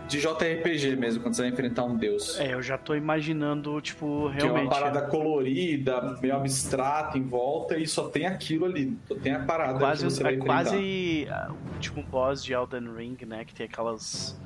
[0.09, 2.39] De JRPG mesmo, quando você vai enfrentar um deus.
[2.41, 4.71] É, eu já tô imaginando, tipo, Que é uma realmente.
[4.71, 8.97] parada colorida, meio abstrata em volta e só tem aquilo ali.
[9.07, 10.63] Só tem a parada quase, que você vai é enfrentar.
[10.65, 13.45] quase ah, o último boss de Elden Ring, né?
[13.45, 14.41] Que tem aquelas.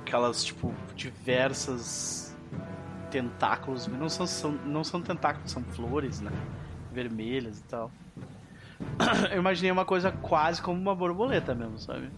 [0.00, 2.36] Aquelas, tipo, diversas
[3.10, 3.86] tentáculos.
[3.86, 6.30] Não são, são- não são tentáculos, são flores, né?
[6.92, 7.90] Vermelhas e tal.
[9.30, 12.08] Eu imaginei uma coisa quase como uma borboleta mesmo, sabe?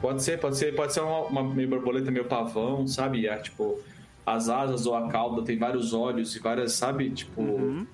[0.00, 3.26] Pode ser, pode ser, pode ser uma, uma meio borboleta, meio pavão, sabe?
[3.26, 3.78] É, tipo,
[4.24, 7.10] as asas ou a cauda tem vários olhos e várias, sabe?
[7.10, 7.40] Tipo.
[7.40, 7.86] Uhum.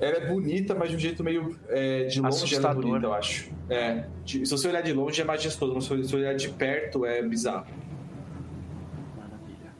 [0.00, 1.58] Ela é bonita, mas de um jeito meio.
[1.68, 2.82] é, de longe ela é Assustador.
[2.82, 3.50] bonita, eu acho.
[3.68, 4.04] É.
[4.24, 7.20] de- se você olhar de longe é majestoso, mas se você olhar de perto é
[7.22, 7.66] bizarro.
[9.16, 9.70] Maravilha.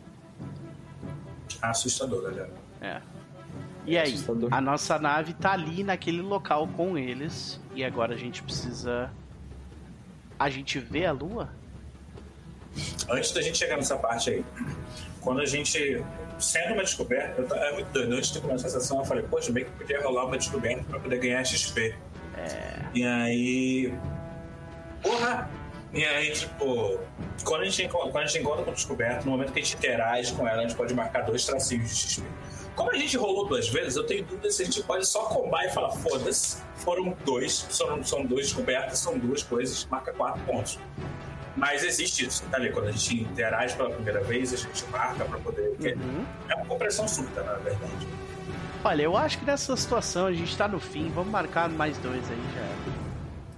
[1.62, 2.50] Assustador, galera.
[2.80, 3.00] É.
[3.86, 4.48] E aí, Assustador.
[4.52, 7.60] a nossa nave tá ali naquele local com eles.
[7.74, 9.10] E agora a gente precisa.
[10.38, 11.50] A gente vê a lua?
[13.10, 14.44] Antes da gente chegar nessa parte aí,
[15.20, 16.02] quando a gente.
[16.38, 18.14] Sendo uma descoberta, eu, é muito doido.
[18.14, 21.00] Antes de começar a sessão, eu falei, poxa, bem que podia rolar uma descoberta pra
[21.00, 21.94] poder ganhar XP.
[22.36, 22.80] É.
[22.94, 23.94] E aí.
[25.02, 25.50] Porra!
[25.92, 27.00] E aí, tipo,
[27.44, 30.32] quando a gente, quando a gente encontra com descoberta, no momento que a gente interage
[30.34, 32.22] com ela, a gente pode marcar dois tracinhos de XP.
[32.78, 35.66] Como a gente rolou duas vezes, eu tenho dúvida se a gente pode só combar
[35.66, 40.78] e falar, foda-se, foram dois, são, são duas descobertas, são duas coisas, marca quatro pontos.
[41.56, 42.70] Mas existe isso, tá ali?
[42.70, 45.76] Quando a gente interage pela primeira vez, a gente marca pra poder.
[45.80, 46.24] Uhum.
[46.48, 48.06] É uma compressão súbita, na verdade.
[48.84, 51.10] Olha, eu acho que nessa situação a gente tá no fim.
[51.10, 52.94] Vamos marcar mais dois aí já.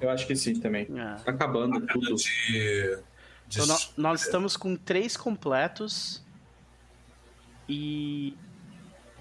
[0.00, 0.88] Eu acho que sim também.
[0.96, 1.14] É.
[1.22, 2.14] Tá acabando tudo.
[2.14, 2.96] De.
[3.46, 6.24] de Então, nó- nós estamos com três completos
[7.68, 8.34] e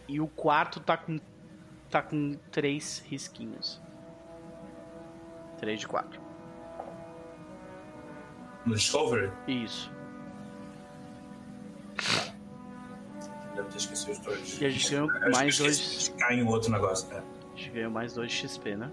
[0.09, 1.19] e o quarto tá com
[1.89, 3.79] tá com três risquinhos.
[5.57, 6.19] Três de quatro.
[8.65, 9.31] No Discovery?
[9.47, 9.91] Isso.
[13.55, 14.61] Deve ter esquecido os dois.
[14.61, 16.13] E a gente ganhou mais dois.
[16.17, 17.23] Cai em outro negócio, né?
[17.53, 18.91] A gente ganhou mais dois XP, né?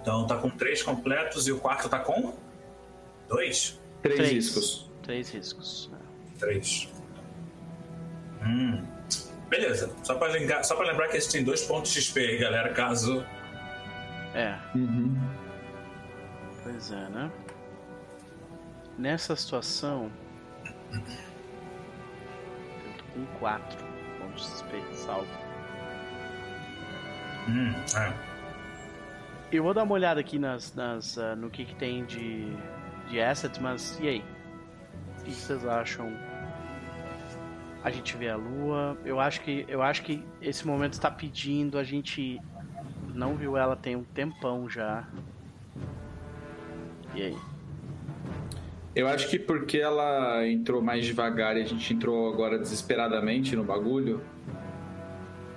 [0.00, 2.34] Então tá com três completos e o quarto tá com?
[3.28, 3.80] Dois?
[4.02, 4.32] Três, Três.
[4.32, 4.90] riscos.
[5.02, 5.90] Três riscos.
[6.38, 6.88] Três.
[8.46, 8.82] Hum.
[9.48, 9.92] Beleza.
[10.02, 12.72] Só pra, lembrar, só pra lembrar que a gente tem dois pontos XP aí, galera,
[12.72, 13.24] caso.
[14.34, 15.14] É, Uhum.
[16.62, 17.30] pois é, né?
[18.98, 20.10] Nessa situação.
[20.92, 21.00] Eu
[22.96, 23.78] tô com quatro
[24.18, 25.26] pontos XP salvo.
[27.48, 28.12] Hum, é.
[29.50, 32.46] Eu vou dar uma olhada aqui nas, nas, ah, no que, que tem de,
[33.10, 34.24] de assets, mas e aí?
[35.20, 36.10] O que vocês acham?
[37.84, 38.96] A gente vê a lua.
[39.04, 41.78] Eu acho que eu acho que esse momento está pedindo.
[41.78, 42.40] A gente
[43.14, 45.06] não viu ela tem um tempão já.
[47.14, 47.36] E aí?
[48.94, 53.64] Eu acho que porque ela entrou mais devagar e a gente entrou agora desesperadamente no
[53.64, 54.20] bagulho,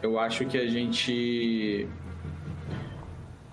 [0.02, 1.88] eu acho que a gente.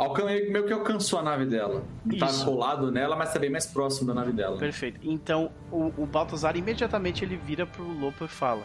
[0.02, 0.24] Alcan...
[0.24, 1.82] meio que alcançou a nave dela.
[2.04, 2.44] Não tá Isso.
[2.44, 4.58] colado nela, mas tá bem mais próximo da nave dela.
[4.58, 5.00] Perfeito.
[5.02, 8.62] Então o, o Baltazar imediatamente ele vira pro Lopo e fala: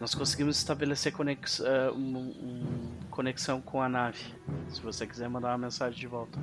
[0.00, 4.20] Nós conseguimos estabelecer conex, ah, um- um- conexão com a nave.
[4.68, 6.38] Se você quiser mandar uma mensagem de volta.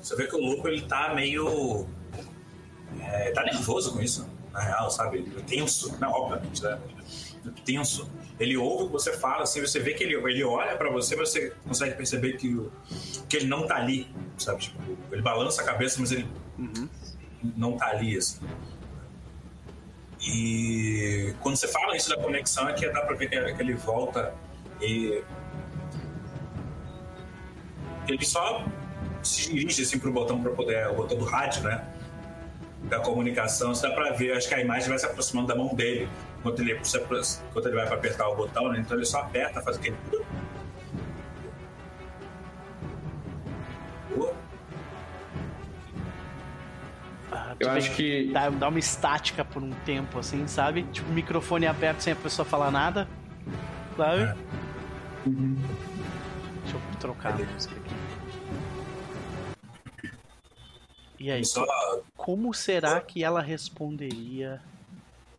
[0.00, 1.86] Você vê que o louco ele tá meio.
[3.00, 5.18] É, tá nervoso com isso, na real, sabe?
[5.18, 6.78] Ele é tenso, não, obviamente, né?
[7.64, 8.10] Tenso.
[8.38, 11.14] Ele ouve o que você fala, assim, você vê que ele, ele olha pra você,
[11.16, 12.70] mas você consegue perceber que, o-
[13.28, 14.60] que ele não tá ali, sabe?
[14.62, 14.78] Tipo,
[15.12, 16.26] ele balança a cabeça, mas ele
[16.58, 16.88] Uhum.
[17.56, 18.40] não tá ali, assim.
[20.26, 23.74] E quando você fala isso da conexão, é que dá pra ver que, que ele
[23.74, 24.34] volta
[24.80, 25.22] e.
[28.08, 28.64] Ele só
[29.22, 30.88] se dirige assim pro botão para poder.
[30.88, 31.84] O botão do rádio, né?
[32.84, 33.72] Da comunicação.
[33.72, 36.08] Isso dá pra ver, acho que a imagem vai se aproximando da mão dele
[36.44, 38.78] enquanto ele, enquanto ele vai pra apertar o botão, né?
[38.78, 39.96] Então ele só aperta, faz aquele.
[47.32, 48.30] Ah, Eu tu acho que.
[48.30, 50.82] dá, dá uma estática por um tempo, assim, sabe?
[50.84, 53.08] Tipo, microfone aberto sem a pessoa falar nada.
[53.96, 54.22] Sabe?
[54.22, 54.34] É.
[55.26, 55.56] Uhum.
[56.62, 57.94] Deixa eu trocar a música aqui.
[61.18, 61.64] E aí, Só
[62.16, 64.60] como será que ela responderia?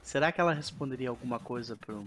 [0.05, 2.05] Será que ela responderia alguma coisa pro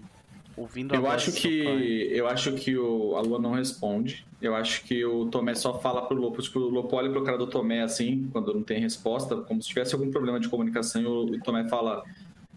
[0.55, 2.07] ouvindo a Eu acho que.
[2.09, 4.25] Eu acho que o, a Lua não responde.
[4.41, 6.41] Eu acho que o Tomé só fala pro Lopo.
[6.41, 9.67] Tipo, o Lopo olha pro cara do Tomé assim, quando não tem resposta, como se
[9.67, 12.01] tivesse algum problema de comunicação, e o, o Tomé fala.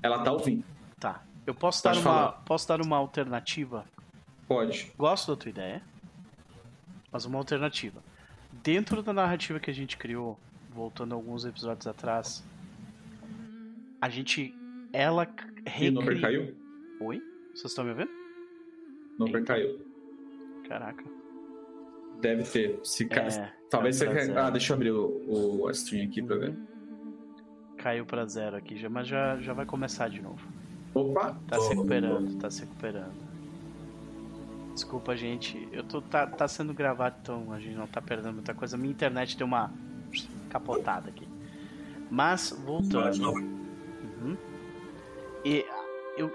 [0.01, 0.63] Ela tá ouvindo.
[1.01, 1.25] Tá.
[1.45, 3.85] Eu posso Pode dar uma posso dar uma alternativa?
[4.47, 4.93] Pode.
[4.97, 5.83] Gosto da tua ideia,
[7.11, 8.01] mas uma alternativa.
[8.63, 10.39] Dentro da narrativa que a gente criou,
[10.71, 12.45] voltando alguns episódios atrás,
[14.01, 14.55] a gente
[14.93, 15.27] ela
[15.79, 16.21] E o Noper recria...
[16.21, 16.55] caiu?
[17.01, 17.23] Oi?
[17.55, 18.11] Vocês estão me ouvindo?
[19.19, 19.81] Noper caiu.
[20.69, 21.05] Caraca.
[22.21, 22.81] Deve ter.
[22.85, 23.23] Se ca...
[23.23, 24.07] É, Talvez você.
[24.37, 26.51] Ah, deixa eu abrir o, o a stream aqui pra ver.
[26.51, 26.67] Uhum.
[27.79, 30.47] Caiu pra zero aqui, já, mas já, já vai começar de novo.
[30.95, 31.37] Opa!
[31.49, 33.15] Tá se recuperando, tá se recuperando.
[34.75, 35.69] Desculpa, gente.
[35.73, 36.01] Eu tô.
[36.03, 38.77] Tá, tá sendo gravado, então a gente não tá perdendo muita coisa.
[38.77, 39.73] Minha internet deu uma
[40.51, 41.27] capotada aqui.
[42.11, 43.17] Mas, voltando.
[43.19, 43.41] novo.
[43.41, 44.37] Uhum.
[45.45, 45.65] E
[46.17, 46.31] eu.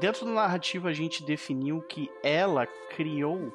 [0.00, 3.52] Dentro da narrativa a gente definiu que ela criou.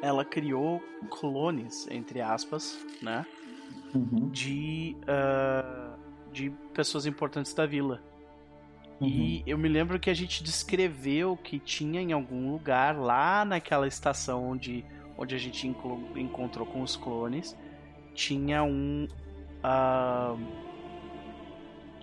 [0.00, 3.26] Ela criou clones, entre aspas, né?
[3.94, 4.28] Uhum.
[4.28, 5.94] de, ah,
[6.32, 8.02] de pessoas importantes da vila.
[9.00, 13.86] E eu me lembro que a gente descreveu que tinha em algum lugar lá naquela
[13.86, 14.84] estação onde,
[15.18, 17.56] onde a gente encontrou com os clones,
[18.14, 19.06] tinha um.
[19.62, 20.36] ah,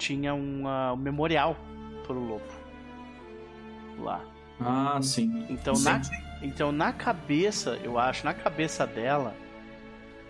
[0.01, 1.55] tinha um ah, memorial
[2.03, 2.43] pro lobo.
[3.99, 4.19] Lá.
[4.59, 5.45] Ah, sim.
[5.47, 6.15] Então Sim, na, sim.
[6.41, 9.35] então, na cabeça, eu acho, na cabeça dela,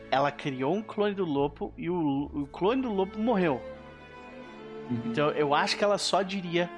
[0.10, 3.62] ela criou um clone do lobo e o, o clone do lobo morreu.
[4.90, 5.02] Uhum.
[5.06, 6.70] Então, eu acho que ela só diria: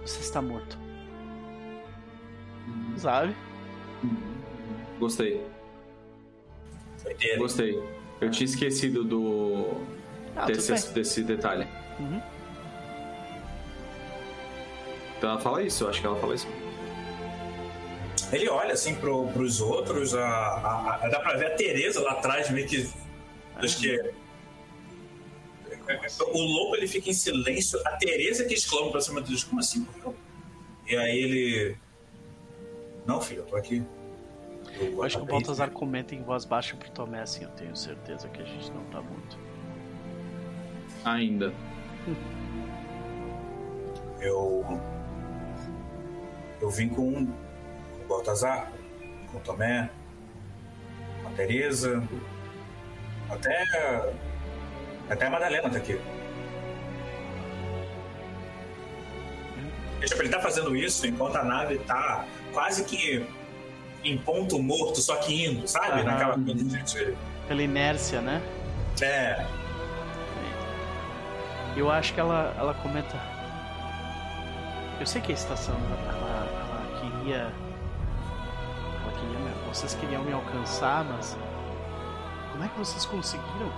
[0.00, 0.78] Você está morto.
[2.66, 2.96] Uhum.
[2.96, 3.36] Sabe?
[4.98, 5.46] Gostei,
[7.04, 7.38] Doideira.
[7.38, 7.82] gostei.
[8.20, 9.66] Eu tinha esquecido do
[10.34, 11.66] Ah, desse, desse detalhe.
[12.00, 12.20] Uhum.
[15.18, 16.46] Então ela fala isso, eu acho que ela fala isso.
[18.32, 22.12] Ele olha assim pro, pros outros, a, a- a- dá pra ver a Tereza lá
[22.12, 22.88] atrás, meio que.
[23.56, 24.12] Acho que.
[26.20, 29.80] O lobo ele fica em silêncio, a Tereza que exclama pra cima deles: Como assim?
[29.80, 30.14] morreu?"
[30.86, 31.76] E aí ele.
[33.06, 33.82] Não, filho, eu tô aqui.
[34.78, 38.28] Eu acho que o Baltazar comenta em voz baixa pro Tomé assim: Eu tenho certeza
[38.28, 39.38] que a gente não tá muito.
[41.04, 41.52] Ainda.
[44.20, 44.64] Eu.
[46.60, 48.72] Eu vim com, com o Baltazar,
[49.30, 49.90] com o Tomé,
[51.22, 52.02] com a Tereza.
[53.30, 54.12] Até.
[55.08, 56.00] Até a Madalena tá aqui.
[60.04, 63.26] Tipo, ele tá fazendo isso enquanto a nave tá quase que
[64.04, 66.00] em ponto morto, só que indo, sabe?
[66.00, 66.04] Aham.
[66.04, 67.16] Naquela coisa de-.
[67.46, 68.42] Pela inércia, né?
[69.00, 69.44] É.
[71.76, 73.16] Eu acho que ela, ela comenta.
[75.00, 75.74] Eu sei que a estação
[77.28, 77.52] queria.
[79.02, 79.38] Ela queria.
[79.38, 81.36] me- Vocês queriam me alcançar, mas.
[82.52, 83.70] Como é que vocês conseguiram?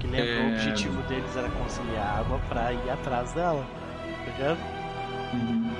[0.00, 0.54] Que lembra, o É.
[0.54, 3.64] objetivo deles era conseguir água pra ir atrás dela.
[4.24, 4.58] Tá ligado?
[5.34, 5.70] Uhum.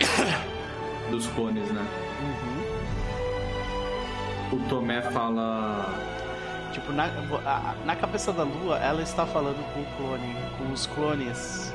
[1.10, 1.86] Dos clones, né?
[4.52, 4.58] Uhum.
[4.58, 5.86] O Tomé fala.
[6.72, 10.86] Tipo, na, a- na cabeça da lua, ela está falando com o clone, com os
[10.86, 11.72] clones,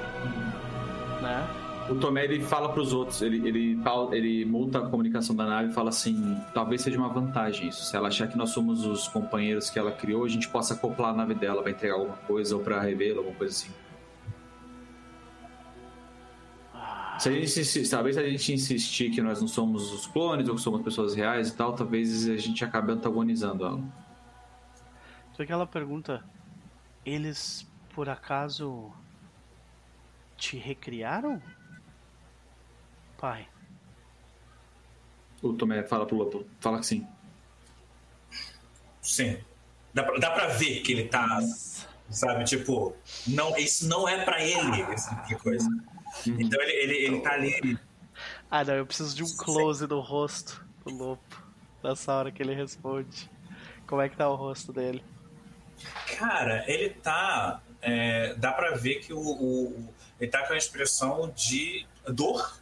[1.21, 1.45] né?
[1.87, 3.79] O Tomé ele fala pros outros, ele, ele,
[4.11, 7.83] ele multa a comunicação da nave e fala assim: talvez seja uma vantagem isso.
[7.85, 11.11] Se ela achar que nós somos os companheiros que ela criou, a gente possa acoplar
[11.11, 13.69] a nave dela pra entregar alguma coisa ou pra revê-la, alguma coisa assim.
[17.19, 20.55] Se a gente, talvez se a gente insistir que nós não somos os clones ou
[20.55, 23.79] que somos pessoas reais e tal, talvez a gente acabe antagonizando ela.
[25.35, 26.23] Só que ela pergunta:
[27.05, 28.91] eles por acaso
[30.37, 31.41] te recriaram?
[33.17, 33.47] Pai.
[35.41, 37.07] O Tomé fala pro Lopo, fala que sim.
[39.01, 39.37] Sim.
[39.93, 41.39] Dá pra, dá pra ver que ele tá.
[42.09, 42.95] Sabe, tipo,
[43.27, 45.69] não, isso não é pra ele, esse tipo de coisa.
[46.25, 47.79] Então ele, ele, ele tá ali.
[48.49, 51.21] Ah, não, eu preciso de um close do rosto do lobo.
[51.83, 53.29] Nessa hora que ele responde.
[53.87, 55.03] Como é que tá o rosto dele?
[56.17, 57.61] Cara, ele tá.
[57.81, 62.59] é, dá pra ver que o, o- ele tá com a expressão de dor,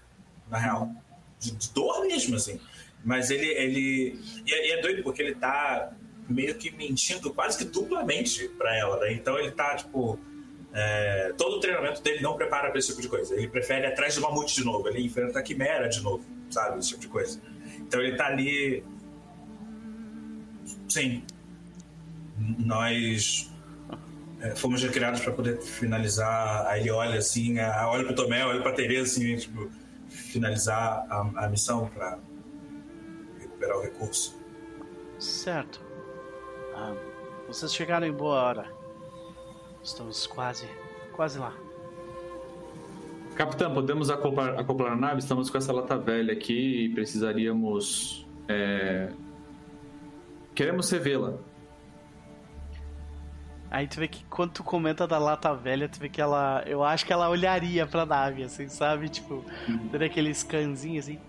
[0.49, 0.91] na real.
[1.39, 2.59] De, de dor mesmo, assim.
[3.03, 3.45] Mas ele.
[3.47, 5.91] ele e, é, e é doido porque ele tá
[6.29, 9.13] meio que mentindo quase que duplamente pra ela, né?
[9.13, 10.17] Então ele tá, tipo.
[10.73, 13.35] é, todo o treinamento dele não prepara pra esse tipo de coisa.
[13.35, 14.87] Ele prefere atrás de mamute de novo.
[14.87, 16.79] Ele enfrenta a quimera de novo, sabe?
[16.79, 17.39] Esse tipo de coisa.
[17.79, 18.83] Então ele tá ali.
[20.89, 21.23] Sim.
[22.37, 23.51] Nós
[24.41, 26.65] é, fomos recriados para poder finalizar.
[26.67, 29.69] Aí ele olha assim, a- olha pro Tomé, olha pra Tereza, assim, tipo,
[30.09, 32.19] finalizar a, a missão para
[33.39, 34.37] recuperar o recurso.
[35.19, 35.81] Certo.
[36.75, 36.93] Ah,
[37.47, 38.71] vocês chegaram em boa hora.
[39.83, 40.67] Estamos quase.
[41.13, 41.53] quase lá.
[43.35, 45.19] Capitão, podemos acoplar, acoplar a nave?
[45.19, 48.27] Estamos com essa lata velha aqui e precisaríamos.
[48.47, 49.09] é,
[50.53, 51.37] Queremos revê-la.
[53.73, 56.63] Aí tu vê que quando tu comenta da lata velha, tu vê que ela.
[56.67, 59.09] Eu acho que ela olharia pra nave, assim, sabe?
[59.09, 59.43] Tipo,
[59.91, 61.19] dando aquele scanzinho assim.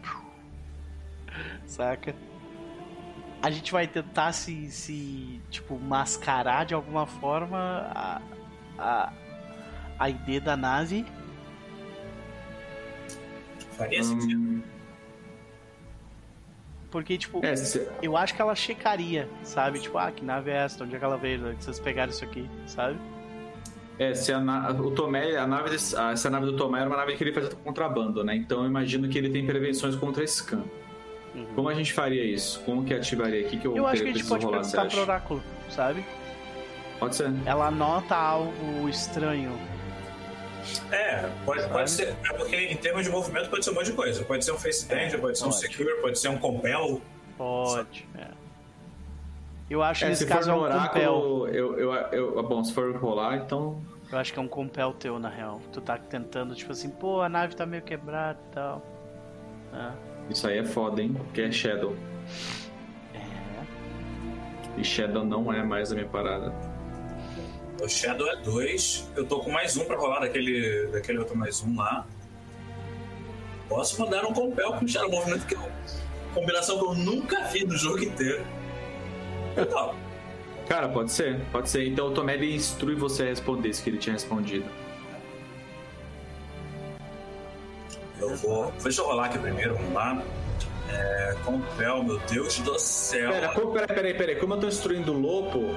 [1.67, 2.15] Saca?
[3.41, 7.59] A gente vai tentar se, se tipo, mascarar de alguma forma
[7.95, 8.21] a,
[8.79, 9.13] a,
[9.99, 11.07] a ID da nave.
[13.71, 14.63] Faria sentido.
[16.95, 19.81] Porque, tipo, é, se- eu acho que ela checaria, sabe?
[19.81, 20.85] Tipo, ah, que nave é essa?
[20.85, 21.45] Onde é que ela veio?
[21.49, 22.97] Onde vocês pegaram isso aqui, sabe?
[23.99, 26.97] É, se a, na- o Tomé, a nave, desse- essa nave do Tomé era uma
[26.97, 28.37] nave que ele fazia contrabando, né?
[28.37, 30.63] Então eu imagino que ele tem prevenções contra scan.
[31.35, 31.47] Uhum.
[31.57, 32.61] Como a gente faria isso?
[32.61, 35.01] Como que ativaria aqui que eu, Eu acho que a gente pode rolar, perguntar pro
[35.01, 36.05] oráculo, sabe?
[37.01, 37.33] Pode ser.
[37.45, 39.51] ela nota algo estranho.
[40.93, 42.15] É, pode, pode ser.
[42.29, 44.25] É porque em termos de movimento pode ser um monte de coisa.
[44.25, 45.61] Pode ser um face danger, pode ser um pode.
[45.61, 47.01] secure, pode ser um compel.
[47.37, 48.07] Pode.
[48.19, 48.29] é.
[49.71, 51.15] Eu acho que É, nesse se for caso é um compel.
[51.15, 53.81] oráculo, eu, eu, eu, bom, se for rolar, então
[54.13, 55.61] Eu acho que é um compel teu, na real.
[55.73, 58.83] Tu tá tentando, tipo assim, pô, a nave tá meio quebrada e tal.
[59.73, 59.91] É.
[60.31, 61.15] isso aí é foda, hein?
[61.15, 61.97] Porque é Shadow.
[63.15, 63.21] É.
[64.81, 66.53] E Shadow não é mais a minha parada.
[67.85, 69.11] O Shadow é 2.
[69.15, 72.07] Eu tô com mais um pra rolar daquele, daquele outro mais um lá.
[73.69, 75.69] Posso mandar um compel com o Shadow Movimento, que é uma
[76.33, 78.43] combinação que eu nunca vi no jogo inteiro.
[79.55, 79.97] Eu topo.
[80.67, 81.87] Cara, pode ser, pode ser.
[81.87, 84.65] Então o Tomé instrui você a responder isso que ele tinha respondido.
[88.19, 88.73] Eu vou.
[88.83, 90.23] Deixa eu rolar aqui primeiro, vamos lá.
[90.91, 93.31] É, compel, meu Deus do céu.
[93.31, 94.37] Pera, como, pera, pera, pera.
[94.37, 95.77] Como eu tô instruindo o Lopo,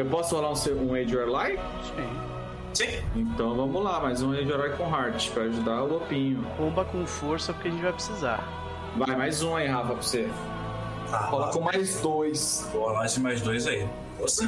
[0.00, 1.62] eu posso rolar um, um Age Your Life?
[1.94, 2.28] Sim.
[2.74, 3.02] Sim.
[3.16, 6.46] Então vamos lá, mais um Age Your Life com Heart pra ajudar o Lopinho.
[6.56, 8.44] Bomba com força porque a gente vai precisar.
[8.96, 10.28] Vai, mais um aí, Rafa, pra você.
[11.10, 12.68] Tá, Rola com mais dois.
[12.72, 13.88] Vou rolar esse mais dois aí.
[14.20, 14.46] Você.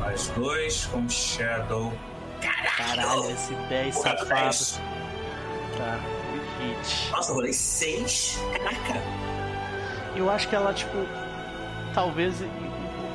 [0.00, 1.92] Mais dois com Shadow.
[2.76, 4.40] Caralho, esse 10 Porra, safado.
[4.42, 4.80] 10.
[5.78, 6.00] Tá,
[6.60, 7.10] hit.
[7.10, 8.38] Nossa, eu rolei seis.
[8.52, 9.02] Caraca.
[10.14, 10.96] Eu acho que ela, tipo,
[11.94, 12.42] talvez.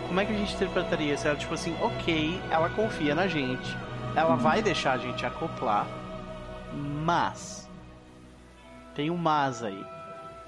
[0.10, 1.28] Como é que a gente interpretaria isso?
[1.28, 3.78] Ela, tipo assim, ok, ela confia na gente,
[4.16, 5.86] ela vai deixar a gente acoplar,
[6.74, 7.70] mas.
[8.96, 9.86] Tem um mas aí.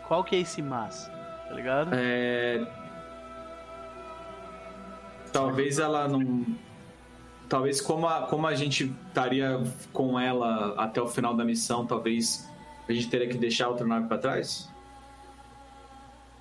[0.08, 1.08] Qual que é esse mas?
[1.48, 1.92] Tá ligado?
[1.94, 2.66] É...
[5.32, 6.44] Talvez ela não.
[7.48, 9.62] Talvez como a, como a gente estaria
[9.94, 12.50] com ela até o final da missão, talvez
[12.90, 14.68] a gente teria que deixar outra nave pra trás?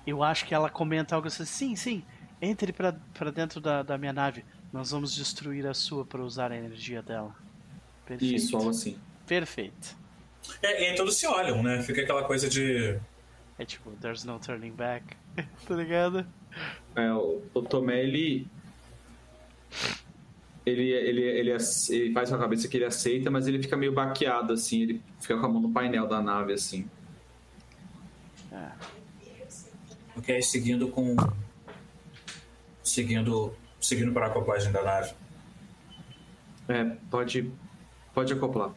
[0.07, 2.03] Eu acho que ela comenta algo assim: sim, sim,
[2.41, 6.51] entre pra, pra dentro da, da minha nave, nós vamos destruir a sua pra usar
[6.51, 7.35] a energia dela.
[8.05, 8.35] Perfeito.
[8.35, 8.97] Isso, algo assim.
[9.27, 9.95] Perfeito.
[10.61, 11.81] É, e aí todos se olham, né?
[11.83, 12.97] Fica aquela coisa de.
[13.59, 15.05] É tipo, there's no turning back.
[15.67, 16.25] tá ligado?
[16.95, 18.47] É, o, o Tomé, ele.
[20.65, 23.93] Ele, ele, ele, ele faz com a cabeça que ele aceita, mas ele fica meio
[23.93, 24.81] baqueado, assim.
[24.81, 26.87] Ele fica com a mão no painel da nave, assim.
[28.51, 28.71] É.
[30.15, 31.15] Ok, seguindo com.
[32.83, 33.53] Seguindo.
[33.79, 35.13] Seguindo para a acoplagem da nave.
[36.69, 37.51] É, pode.
[38.13, 38.71] Pode acoplar.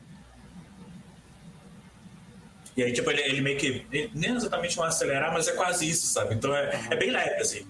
[2.77, 3.87] E aí, tipo, ele, ele meio que.
[3.93, 6.35] ele- Nem exatamente um acelerar, mas é quase isso, sabe?
[6.35, 7.67] Então é, é bem leve, assim.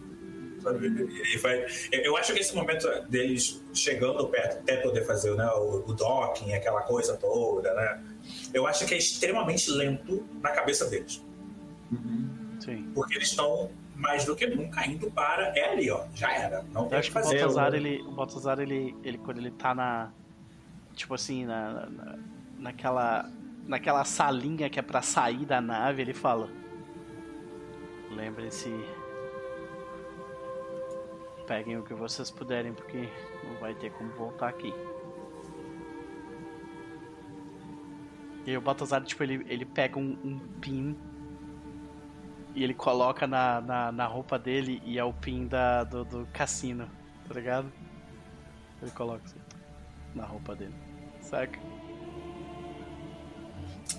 [1.42, 5.92] Vai, eu acho que esse momento deles chegando perto, até poder fazer né, o, o
[5.92, 8.02] docking, aquela coisa toda, né?
[8.54, 11.22] Eu acho que é extremamente lento na cabeça deles.
[12.60, 12.90] Sim.
[12.94, 15.48] Porque eles estão mais do que nunca indo para.
[15.56, 16.04] É ali, ó.
[16.14, 16.62] Já era.
[16.72, 17.38] Não tem o acho que que o fazer.
[17.38, 20.10] Baltazar, ele, o Baltazar ele, ele, quando ele tá na.
[20.94, 22.18] Tipo assim, na, na-
[22.58, 23.30] naquela.
[23.66, 26.50] Naquela salinha que é pra sair da nave, ele fala.
[28.10, 28.70] Lembrem-se.
[31.46, 33.08] Peguem o que vocês puderem, porque
[33.44, 34.72] não vai ter como voltar aqui.
[38.46, 40.94] E o Baltazar, tipo, ele, ele pega um, um pin
[42.54, 46.28] e ele coloca na, na, na roupa dele e é o pin da, do, do
[46.32, 46.88] cassino,
[47.26, 47.70] tá ligado?
[48.80, 49.40] Ele coloca assim,
[50.14, 50.74] na roupa dele,
[51.20, 51.58] saca?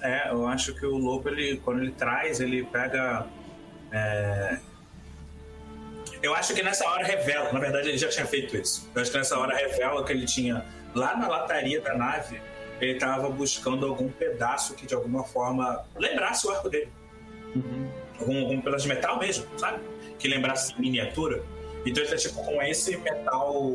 [0.01, 3.27] É, eu acho que o Lopo, ele, quando ele traz, ele pega.
[3.91, 4.59] é,
[6.21, 8.89] Eu acho que nessa hora revela, na verdade ele já tinha feito isso.
[8.93, 12.41] Eu acho que nessa hora revela que ele tinha lá na lataria da nave,
[12.79, 16.91] ele estava buscando algum pedaço que de alguma forma lembrasse o arco dele.
[18.19, 19.79] Algum, algum pedaço de metal mesmo, sabe?
[20.19, 21.43] Que lembrasse miniatura.
[21.85, 23.73] Então ele tá tipo com esse metal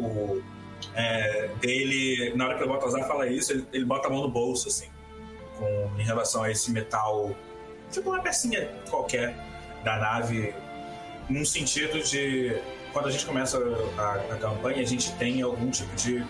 [0.95, 2.33] é, dele.
[2.35, 4.89] Na hora que o Baltazar fala isso, ele, ele bota a mão no bolso, assim
[5.59, 7.37] com, em relação a esse metal,
[7.93, 9.37] tipo uma pecinha qualquer
[9.85, 10.55] da nave,
[11.29, 12.57] num sentido de
[12.95, 13.59] quando a gente começa
[13.99, 16.25] a, a campanha, a gente tem algum tipo de,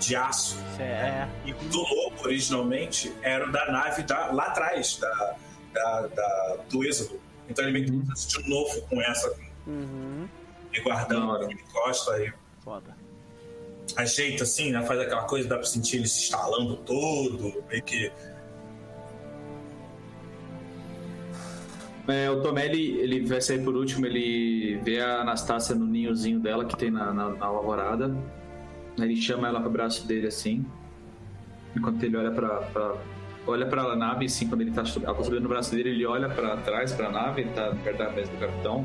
[0.00, 0.56] de aço.
[0.72, 5.36] Isso é, E o do lobo, originalmente, era o da nave da, lá atrás, da,
[5.72, 7.20] da, da- do êxodo.
[7.48, 9.32] Então ele meio que trouxe de novo com essa,
[9.66, 10.28] uhum,
[10.72, 12.32] e guardando ele encosta e
[12.62, 12.96] foda.
[13.96, 14.82] ajeita assim, né?
[14.82, 18.10] Faz aquela coisa, dá pra sentir ele se instalando todo, meio que
[22.08, 26.38] É, o Tomé, ele, ele vai sair por último, ele vê a Anastácia no ninhozinho
[26.38, 28.16] dela que tem na, na, na alvorada.
[28.96, 30.64] Ele chama ela pro braço dele assim.
[31.76, 32.48] Enquanto ele olha pra.
[32.72, 32.96] pra
[33.46, 36.56] olha pra nave, assim, quando ele tá, tá subindo no braço dele, ele olha pra
[36.58, 38.84] trás, pra nave, ele tá perto da mesa do capitão.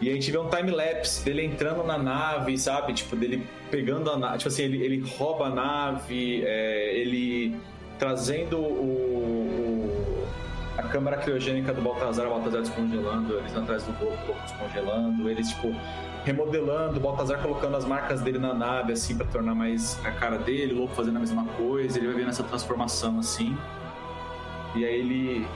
[0.00, 2.92] E a gente vê um time-lapse dele entrando na nave, sabe?
[2.92, 4.38] Tipo, dele pegando a nave.
[4.38, 7.56] Tipo assim, ele, ele rouba a nave, é, ele
[7.98, 9.61] trazendo o,
[10.84, 15.28] a câmara criogênica do Baltazar, o Baltazar descongelando, eles atrás do corpo, o corpo descongelando,
[15.30, 15.74] eles, tipo,
[16.24, 20.38] remodelando, o Baltazar colocando as marcas dele na nave, assim, para tornar mais a cara
[20.38, 23.56] dele, o Lobo fazendo a mesma coisa, ele vai vendo essa transformação, assim.
[24.74, 25.46] E aí ele,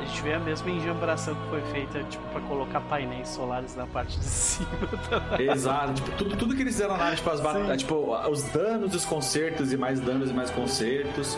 [0.00, 3.86] A gente vê a mesma enjambração que foi feita, tipo, pra colocar painéis solares na
[3.86, 4.68] parte de cima.
[5.08, 5.42] Tá?
[5.42, 8.94] Exato, tipo, tudo, tudo que eles fizeram na nave, tipo, as batalhas, tipo, os danos,
[8.94, 11.36] os concertos e mais danos e mais concertos.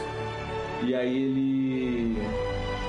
[0.83, 2.23] E aí ele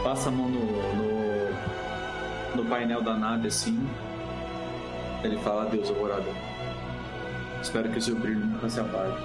[0.08, 0.62] passa a mão no,
[0.96, 3.78] no, no painel da nave assim.
[5.22, 6.24] Ele fala, adeus, alvorada.
[7.62, 9.18] Espero que o seu brilho nunca se apague.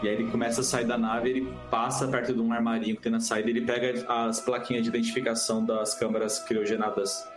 [0.00, 3.02] E aí ele começa a sair da nave, ele passa perto de um armarinho que
[3.02, 7.28] tem na saída, ele pega as plaquinhas de identificação das câmaras criogenadas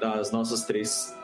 [0.00, 1.14] das nossas três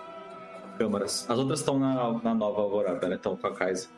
[0.76, 1.24] câmaras.
[1.26, 3.16] As outras estão na, na nova Alvorada, né?
[3.16, 3.88] Estão com a Kaiser.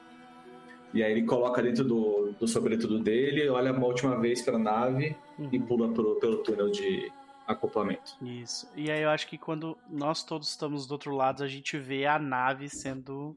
[0.94, 4.58] E aí ele coloca dentro do, do sobretudo dele, olha uma última vez para a
[4.58, 5.16] nave
[5.52, 7.12] e pula pro, pelo túnel de
[7.46, 8.16] acoplamento.
[8.24, 8.70] Isso.
[8.74, 12.06] E aí eu acho que quando nós todos estamos do outro lado, a gente vê
[12.06, 13.36] a nave sendo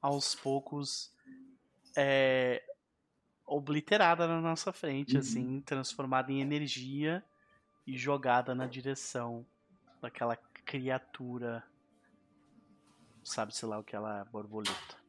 [0.00, 1.12] aos poucos
[1.96, 2.62] é,
[3.46, 5.20] obliterada na nossa frente, Uhum.
[5.20, 7.22] assim, transformada em energia
[7.86, 9.44] e jogada na direção
[10.00, 11.62] daquela criatura.
[13.24, 14.99] Sabe-se lá o que ela é, borboleta.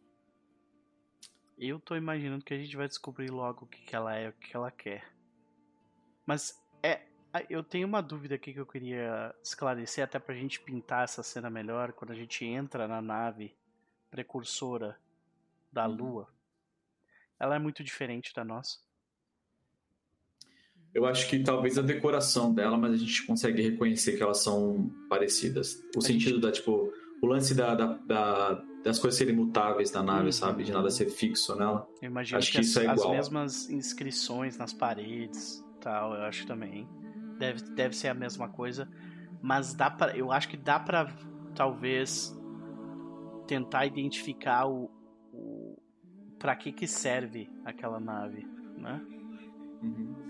[1.63, 4.33] Eu tô imaginando que a gente vai descobrir logo o que, que ela é, o
[4.33, 5.07] que, que ela quer.
[6.25, 7.01] Mas é,
[7.49, 11.49] Eu tenho uma dúvida aqui que eu queria esclarecer, até pra gente pintar essa cena
[11.51, 11.93] melhor.
[11.93, 13.55] Quando a gente entra na nave
[14.09, 14.97] precursora
[15.71, 15.95] da Uhum.
[15.95, 16.27] Lua,
[17.39, 18.79] ela é muito diferente da nossa.
[20.93, 24.89] Eu acho que talvez a decoração dela, mas a gente consegue reconhecer que elas são
[25.07, 25.81] parecidas.
[25.95, 30.01] O A sentido da, tipo, o lance da, da- da- das coisas serem mutáveis da
[30.01, 30.31] nave, Uhum.
[30.31, 30.63] sabe?
[30.63, 31.87] De nada ser fixo nela.
[32.01, 33.13] Eu imagino Acho que, que as, isso é as igual.
[33.15, 36.87] mesmas inscrições nas paredes, tal, eu acho também.
[37.37, 38.87] Deve, deve ser a mesma coisa,
[39.41, 41.07] mas dá para, eu acho que dá pra
[41.55, 42.35] talvez
[43.47, 44.89] tentar identificar o,
[45.33, 45.77] o
[46.39, 48.45] para que que serve aquela nave,
[48.77, 49.01] né?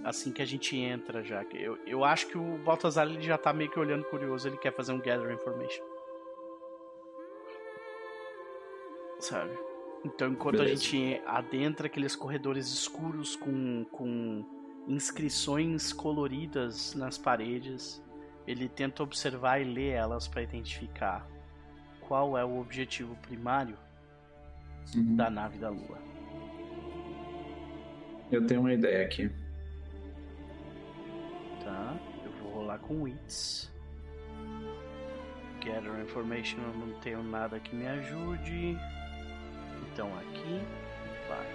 [0.06, 1.44] assim que a gente entra já.
[1.54, 4.74] Eu, eu acho que o Baltazar ele já tá meio que olhando curioso, ele quer
[4.74, 5.84] fazer um gather information.
[9.22, 9.52] Sabe?
[10.04, 10.74] Então enquanto Beleza.
[10.74, 14.44] a gente adentra aqueles corredores escuros com, com
[14.88, 18.04] inscrições coloridas nas paredes,
[18.48, 21.28] ele tenta observar e ler elas para identificar
[22.02, 23.78] qual é o objetivo primário
[24.96, 25.16] Uhum.
[25.16, 26.00] da nave da Lua.
[28.32, 29.30] Eu tenho uma ideia aqui.
[31.64, 31.96] Tá,
[32.26, 33.72] eu vou rolar com Wits.
[35.64, 38.76] Gather information, eu não tenho nada que me ajude.
[39.82, 40.62] Então aqui
[41.28, 41.48] vai.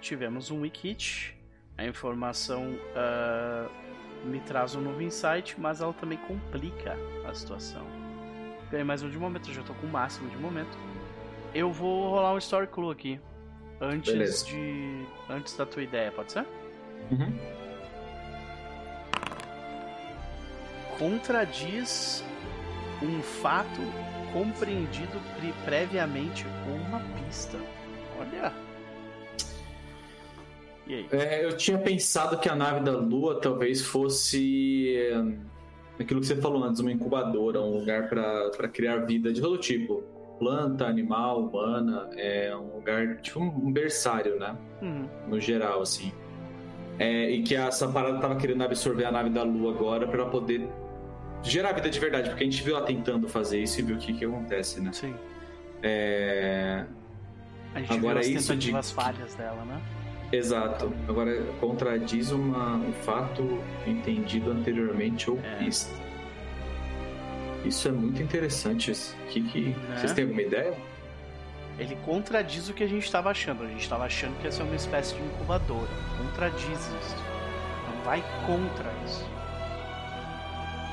[0.00, 1.36] Tivemos um Wikit.
[1.78, 3.68] A informação ah,
[4.24, 6.96] me traz um novo insight, mas ela também complica
[7.26, 7.86] a situação.
[8.70, 10.76] Ganhei mais um de momento, eu já tô com o máximo de momento.
[11.54, 13.20] Eu vou rolar um Story Clue aqui.
[13.80, 14.46] Antes Beleza.
[14.46, 15.06] de.
[15.28, 16.46] Antes da tua ideia, pode ser?
[17.10, 17.62] Uhum.
[21.02, 22.22] contradiz
[23.02, 23.80] um fato
[24.32, 27.58] compreendido pre- previamente uma pista.
[28.18, 28.52] Olha.
[30.86, 31.06] E aí?
[31.12, 36.36] É, eu tinha pensado que a nave da Lua talvez fosse é, aquilo que você
[36.36, 40.02] falou antes, uma incubadora, um lugar para criar vida de todo tipo.
[40.38, 44.56] Planta, animal, humana, é um lugar, tipo um berçário, né?
[44.80, 45.08] Uhum.
[45.28, 46.12] No geral, assim.
[46.98, 50.68] É, e que essa parada tava querendo absorver a nave da Lua agora para poder
[51.42, 53.98] gerar vida de verdade, porque a gente viu ela tentando fazer isso e viu o
[53.98, 54.90] que, que acontece, né?
[54.92, 55.14] Sim.
[55.82, 56.84] É,
[57.74, 59.80] A gente Agora, viu as isso de- tentativas falhas dela, né?
[60.32, 60.92] Exato.
[61.08, 65.68] Agora contradiz uma, um fato entendido anteriormente ou É.
[67.64, 68.92] Isso é muito interessante.
[69.28, 69.60] Que, que...
[69.70, 69.96] Né?
[69.96, 70.74] Vocês têm alguma ideia?
[71.78, 73.62] Ele contradiz o que a gente estava achando.
[73.62, 75.88] A gente estava achando que ia ser uma espécie de incubadora.
[76.18, 77.16] Contradiz isso.
[77.88, 79.24] Não vai contra isso.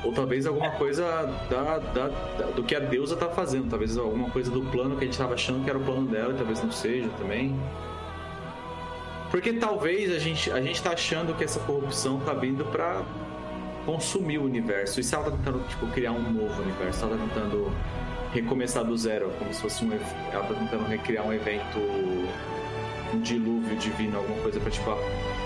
[0.02, 1.04] Ou talvez alguma coisa
[1.50, 3.68] da, da- da- do que a deusa tá fazendo.
[3.68, 6.32] Talvez alguma coisa do plano que a gente tava achando que era o plano dela,
[6.32, 7.54] e talvez não seja também.
[9.30, 13.02] Porque talvez a gente, a gente tá achando que essa corrupção tá vindo pra
[13.86, 15.00] consumir o universo.
[15.00, 17.70] E se ela tá tentando tipo, criar um novo universo, ela tá tentando
[18.32, 19.92] recomeçar do zero, como se fosse um.
[20.32, 21.78] Ela tá tentando recriar um evento.
[23.12, 24.90] um dilúvio divino, alguma coisa pra tipo,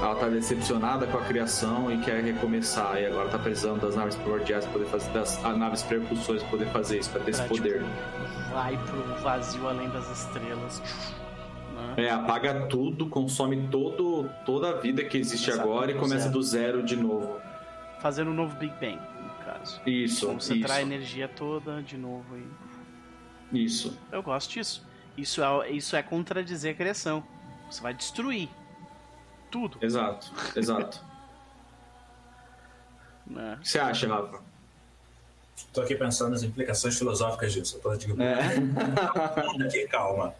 [0.04, 3.00] ela tá decepcionada com a criação e quer recomeçar.
[3.00, 6.66] E agora tá precisando das naves primordiais pra poder fazer, das naves percussões pra poder
[6.66, 7.82] fazer isso, pra ter esse Pra, poder.
[7.82, 10.82] tipo, vai pro vazio além das estrelas.
[11.74, 12.04] Né?
[12.04, 16.32] É, apaga tudo, consome todo, toda a vida que existe agora e começa zero.
[16.32, 17.40] do zero de novo.
[18.00, 19.80] Fazendo um novo Big Bang, no caso.
[19.86, 23.64] Isso, Concentrar a isso, energia toda de novo e.
[23.64, 23.98] isso.
[24.12, 24.86] Eu gosto disso.
[25.16, 27.24] Isso é, isso é contradizer a criação.
[27.70, 28.48] Você vai destruir
[29.54, 29.78] tudo.
[29.80, 31.00] Exato, exato.
[33.26, 33.54] Né?
[33.58, 34.38] O que você acha, Rafa?
[35.72, 37.76] Tô aqui pensando nas implicações filosóficas disso.
[37.76, 38.34] Eu tô tipo, É.
[39.66, 40.28] aqui, calma.
[40.28, 40.34] É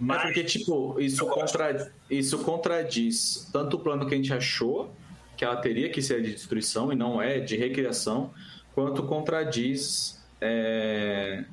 [0.00, 1.92] Mas porque, tipo, isso, contra...
[2.10, 4.90] isso contradiz tanto o plano que a gente achou,
[5.36, 8.32] que ela teria que ser de destruição e não é, de recriação,
[8.74, 11.44] quanto contradiz é...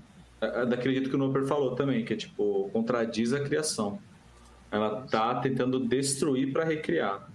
[0.42, 4.00] a- a- daquele jeito que o Noper falou também, que é tipo, contradiz a criação.
[4.72, 7.30] Ela tá tentando destruir para recriar.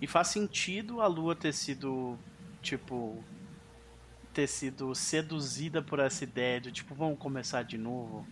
[0.00, 2.16] E faz sentido a Lua ter sido,
[2.62, 3.22] tipo,
[4.32, 8.26] ter sido seduzida por essa ideia de, tipo, vamos começar de novo,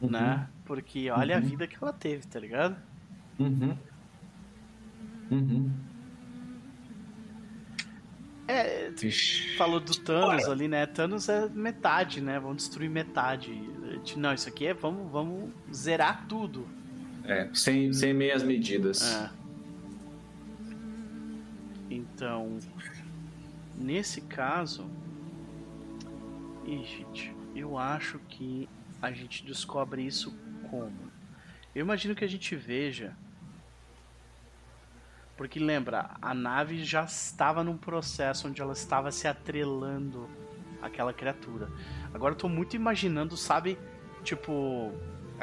[0.00, 0.48] né?
[0.66, 1.46] Porque olha a Uhum.
[1.46, 2.76] vida que ela teve, tá ligado?
[3.38, 3.76] Uhum.
[5.30, 5.70] Uhum.
[8.46, 8.92] É,
[9.56, 10.84] falou do Thanos ali, né?
[10.84, 12.38] Thanos é metade, né?
[12.38, 13.50] Vamos destruir metade.
[14.16, 16.68] Não, isso aqui é vamos, vamos zerar tudo.
[17.24, 19.02] É, sem, sem meias medidas.
[19.02, 19.30] É.
[21.90, 22.58] Então,
[23.76, 24.90] nesse caso,
[26.64, 28.68] Ih, gente, eu acho que
[29.00, 30.32] a gente descobre isso
[30.70, 31.10] como?
[31.74, 33.16] Eu imagino que a gente veja.
[35.36, 40.28] Porque lembra, a nave já estava num processo onde ela estava se atrelando
[40.80, 41.68] àquela criatura.
[42.14, 43.76] Agora eu tô muito imaginando, sabe?
[44.22, 44.92] Tipo,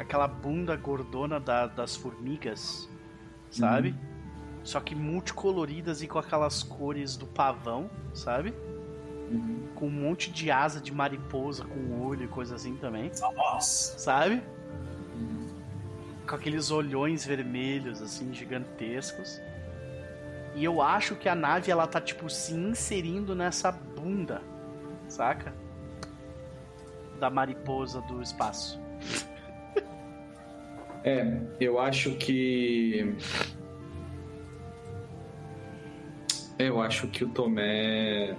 [0.00, 2.88] aquela bunda gordona da- das formigas,
[3.50, 3.94] sabe?
[4.62, 8.54] Só que multicoloridas e com aquelas cores do pavão, sabe?
[9.30, 9.68] Uhum.
[9.74, 13.98] Com um monte de asa de mariposa com olho e coisa assim também, Nossa.
[13.98, 14.42] sabe?
[16.26, 19.40] Com aqueles olhões vermelhos, assim, gigantescos.
[20.54, 24.42] E eu acho que a nave, ela tá, tipo, se inserindo nessa bunda,
[25.08, 25.52] saca?
[27.18, 28.80] Da mariposa do espaço.
[31.04, 33.14] É, eu acho que.
[36.58, 38.36] Eu acho que o Tomé.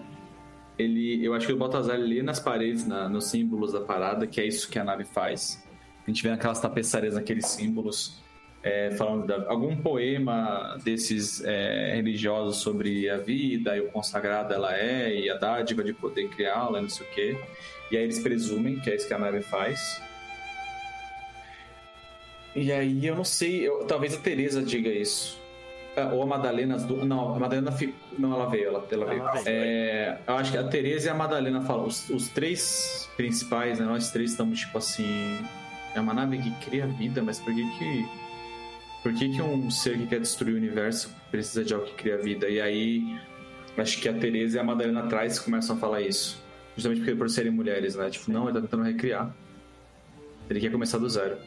[0.78, 4.40] Ele, eu acho que o Baltazar lê nas paredes, na, nos símbolos da parada, que
[4.40, 5.64] é isso que a nave faz.
[6.06, 8.22] A gente vê aquelas tapeçarias, naqueles símbolos,
[8.64, 14.76] é, falando de algum poema desses é, religiosos sobre a vida e o consagrado ela
[14.76, 17.38] é, e a dádiva de poder criá-la, não sei o quê.
[17.92, 20.02] E aí eles presumem que é isso que a nave faz.
[22.56, 25.40] E aí eu não sei, eu- talvez a Teresa diga isso.
[25.96, 29.06] Ah, Ou a Madalena, as du- não, a Madalena fi- não, ela veio, ela, ela
[29.06, 29.22] veio.
[29.22, 29.42] Ela.
[29.46, 33.86] É, eu acho que a Teresa e a Madalena falam, os, os três principais, né,
[33.86, 35.38] nós três estamos tipo assim,
[35.94, 38.06] é uma nave que cria vida, mas por que que
[39.04, 42.18] por que que um ser que quer destruir o universo precisa de algo que cria
[42.18, 42.48] vida?
[42.48, 43.20] E aí
[43.78, 46.42] acho que a Teresa e a Madalena atrás começam a falar isso,
[46.76, 48.10] justamente porque por serem mulheres, né?
[48.10, 49.36] Tipo, não, ele tá tentando recriar.
[50.50, 51.38] Ele quer começar do zero.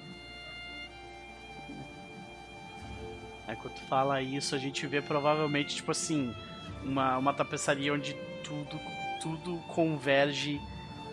[3.47, 6.35] Aí quando tu fala isso, a gente vê provavelmente, tipo assim,
[6.83, 8.81] uma, uma tapeçaria onde tudo,
[9.21, 10.61] tudo converge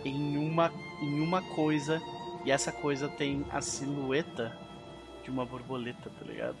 [0.04, 2.00] em uma, em uma coisa,
[2.44, 4.56] e essa coisa tem a silhueta
[5.22, 6.56] de uma borboleta, tá ligado?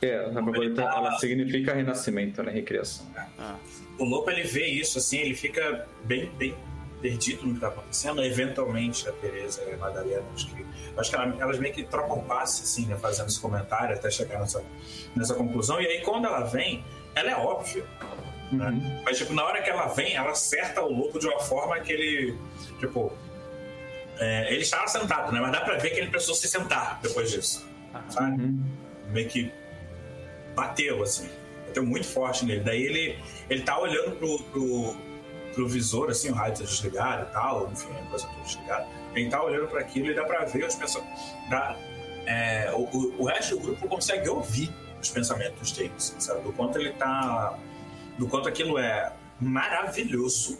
[0.00, 2.50] É, a borboleta, ela significa renascimento, né?
[2.50, 3.06] Recriação.
[3.38, 3.56] Ah,
[3.98, 6.56] O Lopo ele vê isso, assim, ele fica bem, bem
[7.02, 8.24] perdido no que tá acontecendo.
[8.24, 10.64] Eventualmente, a Teresa e a Madalena, acho que,
[10.96, 14.38] acho que ela- elas meio que trocam passe, assim, né, fazendo esse comentário até chegar
[14.40, 14.64] nessa,
[15.14, 15.80] nessa conclusão.
[15.80, 16.82] E aí, quando ela vem,
[17.14, 17.84] ela é óbvia.
[18.52, 19.02] Uhum.
[19.04, 21.92] Mas, tipo, na hora que ela vem, ela acerta o Lopo de uma forma que
[21.92, 22.38] ele,
[22.78, 23.12] tipo...
[24.18, 25.40] é, ele estava sentado, né?
[25.40, 27.66] Mas dá pra ver que ele precisou se sentar depois disso,
[28.08, 28.42] sabe?
[28.42, 28.62] Uhum.
[29.10, 29.50] meio que
[30.54, 31.28] bateu, assim.
[31.66, 32.60] Bateu muito forte nele.
[32.60, 33.18] Daí ele,
[33.48, 34.96] ele tá olhando pro, pro,
[35.54, 38.86] pro visor, assim, o rádio tá desligado e tal, enfim, a coisa toda desligada.
[39.14, 41.34] Ele tá olhando para aquilo e dá pra ver os pensamentos.
[41.48, 41.76] Dá,
[42.26, 46.42] é, o, o, o resto do grupo consegue ouvir os pensamentos dele, assim, sabe?
[46.42, 47.58] Do quanto ele tá.
[48.18, 50.58] Do quanto aquilo é maravilhoso.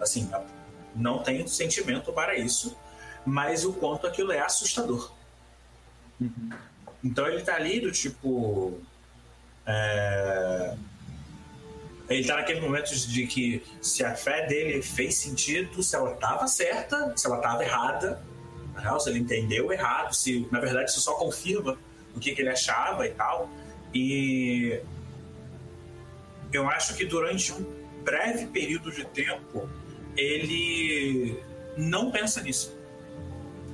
[0.00, 0.30] Assim,
[0.94, 2.76] não tem sentimento para isso,
[3.24, 5.12] mas o quanto aquilo é assustador.
[7.02, 8.80] Então ele tá ali do tipo.
[9.66, 10.76] é,
[12.08, 16.46] Ele tá naquele momento de que se a fé dele fez sentido, se ela tava
[16.46, 18.22] certa, se ela tava errada,
[18.76, 21.76] real, se ele entendeu errado, se na verdade isso só confirma
[22.14, 23.50] o que, que ele achava e tal.
[23.92, 24.80] E
[26.52, 27.66] eu acho que durante um
[28.04, 29.68] breve período de tempo
[30.16, 31.42] ele
[31.76, 32.76] não pensa nisso.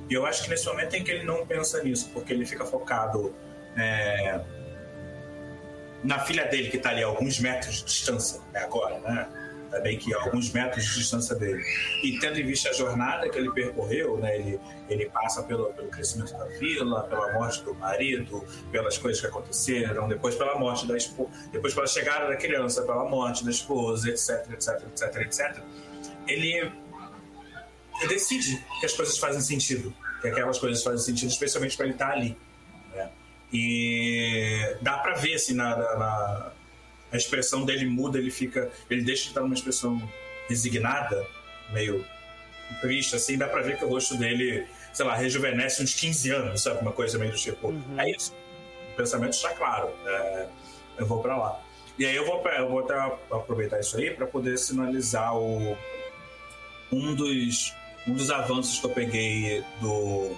[0.09, 2.65] E eu acho que nesse momento em que ele não pensa nisso, porque ele fica
[2.65, 3.33] focado
[3.77, 4.41] é,
[6.03, 9.27] na filha dele, que está ali a alguns metros de distância né, agora, né?
[9.71, 11.63] Também que a alguns metros de distância dele.
[12.03, 14.35] E tendo em vista a jornada que ele percorreu, né?
[14.37, 19.27] Ele, ele passa pelo, pelo crescimento da vila, pela morte do marido, pelas coisas que
[19.27, 24.09] aconteceram, depois pela morte da esposa, depois pela chegada da criança, pela morte da esposa,
[24.09, 25.63] etc, etc, etc, etc.
[26.27, 26.71] Ele
[28.07, 32.11] decide que as coisas fazem sentido, que aquelas coisas fazem sentido, especialmente para ele estar
[32.11, 32.37] ali.
[33.53, 36.51] E dá para ver assim na, na,
[37.11, 40.01] a expressão dele muda, ele fica, ele deixa de estar numa expressão
[40.49, 41.25] resignada,
[41.71, 42.03] meio
[42.81, 46.63] triste, assim, dá para ver que o rosto dele, sei lá, rejuvenesce uns 15 anos,
[46.63, 47.99] sabe, uma coisa meio do tipo, uhum.
[47.99, 48.33] é isso.
[48.93, 50.47] O pensamento está claro, é,
[50.97, 51.61] eu vou para lá.
[51.97, 52.95] E aí eu vou, eu vou até
[53.31, 55.77] aproveitar isso aí para poder sinalizar o
[56.91, 57.73] um dos
[58.07, 60.35] um dos avanços que eu peguei do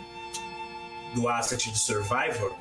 [1.15, 2.53] do asset de Survivor,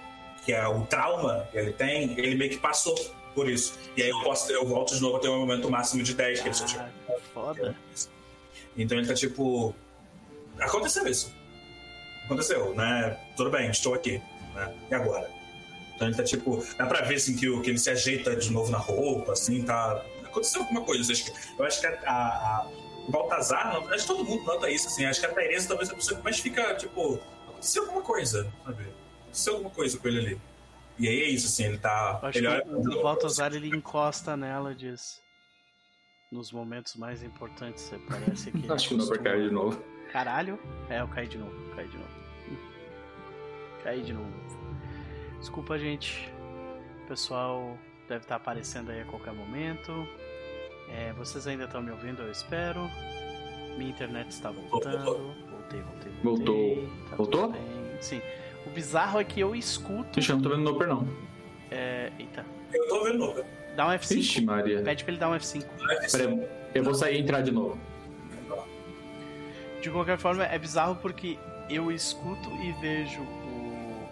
[0.45, 2.95] que é o trauma que ele tem, ele meio que passou
[3.35, 3.79] por isso.
[3.97, 6.41] E aí eu posso eu volto de novo a ter um momento máximo de 10,
[6.41, 6.85] que ele só tipo.
[7.33, 7.77] Foda.
[8.77, 9.75] Então ele tá tipo.
[10.59, 11.35] Aconteceu isso.
[12.25, 13.19] Aconteceu, né?
[13.37, 14.23] Tudo bem, estou aqui.
[14.55, 14.75] Né?
[14.91, 15.31] E agora?
[15.95, 16.65] Então ele tá tipo.
[16.77, 19.63] Dá pra ver assim que, o, que ele se ajeita de novo na roupa, assim,
[19.63, 20.05] tá.
[20.25, 21.13] Aconteceu alguma coisa.
[21.59, 22.69] Eu acho que a, a,
[23.07, 25.05] o Baltazar, acho que todo mundo nota isso, assim.
[25.05, 28.87] Acho que a Tereza talvez a pessoa que mais fica, tipo, aconteceu alguma coisa, sabe?
[29.35, 30.41] Aconteceu alguma coisa com ele ali.
[30.97, 32.21] E aí é isso, assim, ele tá.
[32.23, 35.21] Acho ele que o Baltazar ele encosta nela e diz.
[36.31, 38.71] Nos momentos mais importantes, você parece que.
[38.71, 39.85] Acho que o Noper caiu de novo.
[40.13, 40.59] Caralho?
[40.89, 42.11] É, eu caí de novo, caí de novo.
[43.83, 44.33] Caí de novo.
[45.41, 46.33] Desculpa, gente.
[47.03, 47.77] O pessoal
[48.09, 49.93] deve estar aparecendo aí a qualquer momento.
[50.91, 52.89] É, vocês ainda estão me ouvindo, eu espero.
[53.77, 55.05] Minha internet está voltando.
[55.05, 56.13] Voltei, voltei, voltei.
[56.23, 56.89] Voltou.
[57.11, 57.55] Tá Voltou?
[58.01, 58.21] Sim.
[58.67, 60.19] O bizarro é que eu escuto.
[60.19, 61.07] Ixi, eu não tô vendo o Noper, não.
[61.71, 62.11] É...
[62.19, 62.45] Eita.
[62.73, 63.45] Eu tô vendo novo.
[63.77, 64.19] Dá um F5.
[64.19, 64.83] Ixi, Maria.
[64.83, 65.65] Pede pra ele dar um F5.
[66.13, 67.79] Pera, eu vou sair e entrar de novo.
[69.83, 71.39] De qualquer forma, é bizarro porque
[71.69, 74.09] eu escuto e vejo o,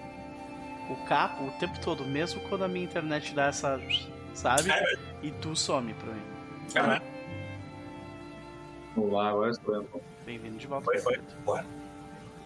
[0.91, 3.81] o capo o tempo todo, mesmo quando a minha internet dá essa.
[4.35, 4.71] Sabe?
[4.71, 6.23] É, E tu some pra mim.
[6.77, 7.01] Aham.
[8.95, 10.03] Vamos lá, agora estou.
[10.27, 10.85] Bem-vindo de volta.
[10.85, 11.21] Foi, foi.
[11.45, 11.65] Bora.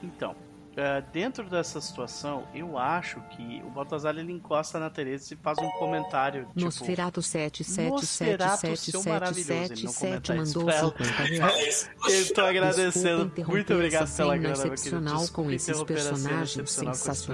[0.02, 0.36] Então,
[0.76, 5.56] eh, dentro dessa situação, eu acho que o Baltazar ele encosta na Teresa e faz
[5.58, 6.46] um comentário.
[6.48, 10.90] Tipo, Nosferato Nosferatu, seu maravilhoso, ele não 777777 comenta isso mandou pra ela.
[10.90, 11.90] 50 reais.
[12.08, 13.32] Eu tô agradecendo.
[13.48, 14.74] Muito obrigado pela grana, meu querido.
[14.74, 17.26] excepcional Desculpa com esses personagens sensacionais,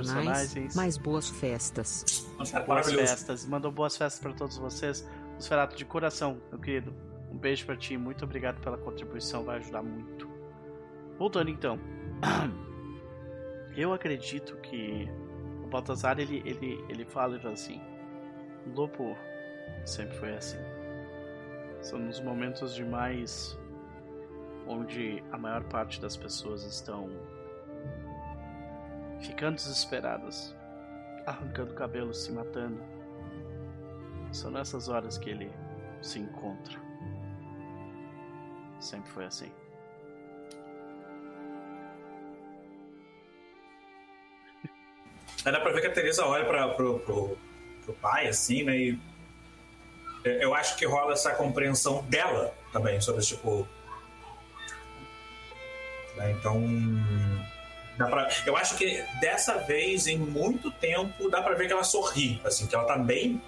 [0.52, 0.76] personagens.
[0.76, 2.26] mas boas festas.
[2.38, 3.46] Nossa, Boas festas.
[3.46, 5.04] Mandou boas festas pra todos vocês.
[5.34, 6.94] Nosferatu, de coração, meu querido.
[7.30, 7.96] Um beijo pra ti.
[7.96, 9.42] Muito obrigado pela contribuição.
[9.44, 10.30] Vai ajudar muito.
[11.18, 11.78] Voltando então.
[13.76, 15.08] Eu acredito que
[15.64, 17.80] o Baltazar ele, ele, ele fala assim:
[18.74, 19.16] Lopo
[19.84, 20.58] sempre foi assim.
[21.80, 23.58] São nos momentos de mais.
[24.66, 27.10] onde a maior parte das pessoas estão
[29.20, 30.54] ficando desesperadas,
[31.26, 32.80] arrancando cabelo, se matando.
[34.32, 35.50] São nessas horas que ele
[36.00, 36.80] se encontra.
[38.78, 39.61] Sempre foi assim.
[45.44, 47.38] Aí dá pra ver que a Teresa olha pra, pro, pro,
[47.84, 48.76] pro pai, assim, né?
[48.76, 48.98] E
[50.24, 53.66] eu- eu acho que rola essa compreensão dela também sobre, tipo.
[56.16, 56.62] né, Então.
[57.98, 61.84] Dá pra, eu acho que dessa vez, em muito tempo, dá pra ver que ela
[61.84, 63.40] sorri, assim, que ela tá bem.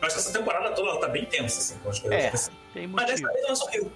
[0.00, 2.24] Eu acho que essa temporada toda ela tá bem tensa, assim, com as coisas.
[2.24, 2.50] É, assim.
[2.72, 3.92] tem Mas dessa vez ela sorriu.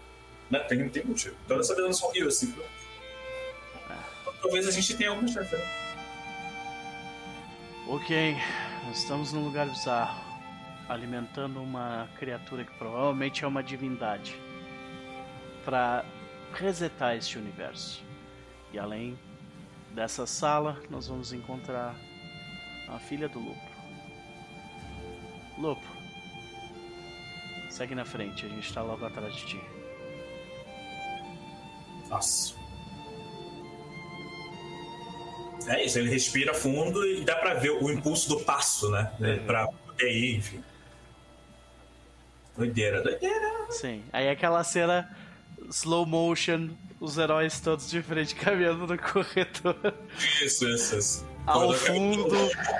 [0.50, 0.58] Né?
[0.60, 1.36] Tem, tem motivo.
[1.44, 2.52] Então dessa vez ela sorriu, assim.
[4.42, 5.85] Talvez a gente tenha alguma chance, né?
[7.88, 8.36] Ok,
[8.92, 10.20] estamos num lugar bizarro,
[10.88, 14.36] alimentando uma criatura que provavelmente é uma divindade,
[15.64, 16.04] para
[16.52, 18.02] resetar este universo.
[18.72, 19.16] E além
[19.94, 21.94] dessa sala, nós vamos encontrar
[22.88, 23.70] a filha do Lopo.
[25.56, 25.86] Lopo,
[27.70, 29.60] segue na frente, a gente está logo atrás de ti.
[32.08, 32.55] Nossa.
[35.66, 39.10] É isso, ele respira fundo e dá pra ver o impulso do passo, né?
[39.18, 39.46] Uhum.
[39.46, 40.62] Pra poder ir, enfim.
[42.56, 43.66] Doideira, doideira.
[43.70, 45.14] Sim, aí aquela cena
[45.70, 46.70] slow motion,
[47.00, 49.94] os heróis todos de frente caminhando no corredor.
[50.42, 51.26] Isso, isso, isso.
[51.46, 52.36] Ao fundo,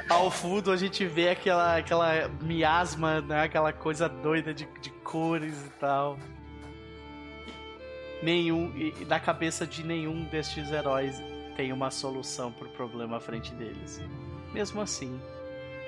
[0.09, 3.43] ao fundo a gente vê aquela, aquela miasma, né?
[3.43, 6.19] Aquela coisa doida de, de cores e tal.
[8.23, 11.21] Nenhum, e na cabeça de nenhum destes heróis
[11.57, 14.01] tem uma solução pro problema à frente deles.
[14.53, 15.19] Mesmo assim,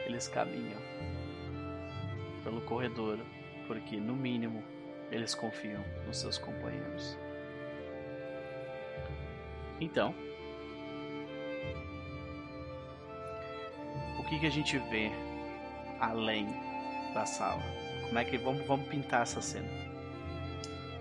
[0.07, 0.81] eles caminham
[2.43, 3.19] pelo corredor,
[3.67, 4.65] porque no mínimo
[5.11, 7.17] eles confiam nos seus companheiros.
[9.81, 10.15] Então,
[14.19, 15.11] o que, que a gente vê
[16.01, 16.47] além
[17.13, 17.63] da sala?
[18.07, 19.69] Como é que vamos, vamos pintar essa cena?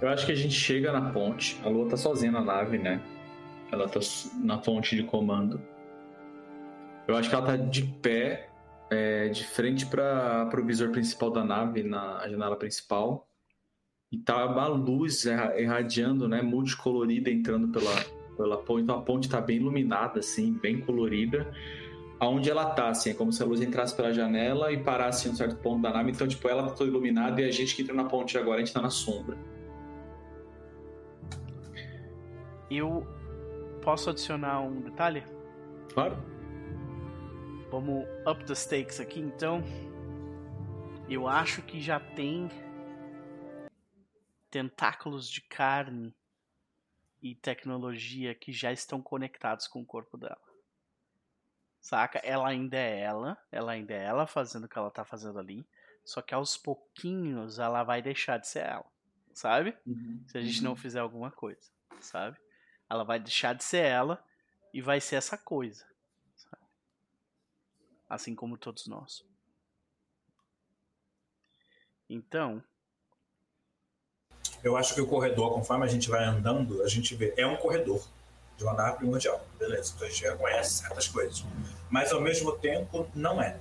[0.01, 1.59] Eu acho que a gente chega na ponte.
[1.63, 3.01] A Lua tá sozinha na nave, né?
[3.71, 3.99] Ela tá
[4.41, 5.61] na ponte de comando.
[7.07, 8.49] Eu acho que ela tá de pé,
[8.89, 13.27] é, de frente para o visor principal da nave, na janela principal.
[14.11, 16.41] E tá uma luz irradiando, né?
[16.41, 17.93] Multicolorida entrando pela,
[18.37, 18.83] pela ponte.
[18.83, 21.51] Então a ponte tá bem iluminada, assim, bem colorida.
[22.19, 25.31] Aonde ela tá, assim, é como se a luz entrasse pela janela e parasse em
[25.31, 26.11] um certo ponto da nave.
[26.11, 28.59] Então, tipo, ela tá toda iluminada e a gente que entra na ponte agora, a
[28.59, 29.37] gente tá na sombra.
[32.71, 33.05] Eu
[33.87, 35.23] posso adicionar um detalhe?
[35.93, 36.17] Claro.
[37.71, 39.63] Vamos up the stakes aqui então.
[41.07, 42.49] Eu acho que já tem
[44.51, 46.13] tentáculos de carne
[47.21, 50.37] e tecnologia que já estão conectados com o corpo dela.
[51.79, 52.19] Saca?
[52.25, 55.65] Ela ainda é ela, ela ainda é ela fazendo o que ela tá fazendo ali,
[56.03, 58.91] só que aos pouquinhos ela vai deixar de ser ela,
[59.33, 59.77] sabe?
[60.27, 62.37] Se a gente não fizer alguma coisa, sabe?
[62.89, 64.23] Ela vai deixar de ser ela
[64.73, 65.87] e vai ser essa coisa
[68.09, 69.23] assim como todos nós.
[72.09, 72.63] Então,
[74.63, 77.33] Eu acho que o corredor, conforme a gente vai andando, a gente vê.
[77.37, 78.01] É um corredor
[78.57, 79.45] de uma nave primordial.
[79.59, 81.45] Beleza, então a gente já conhece certas coisas.
[81.89, 83.59] Mas ao mesmo tempo, não é.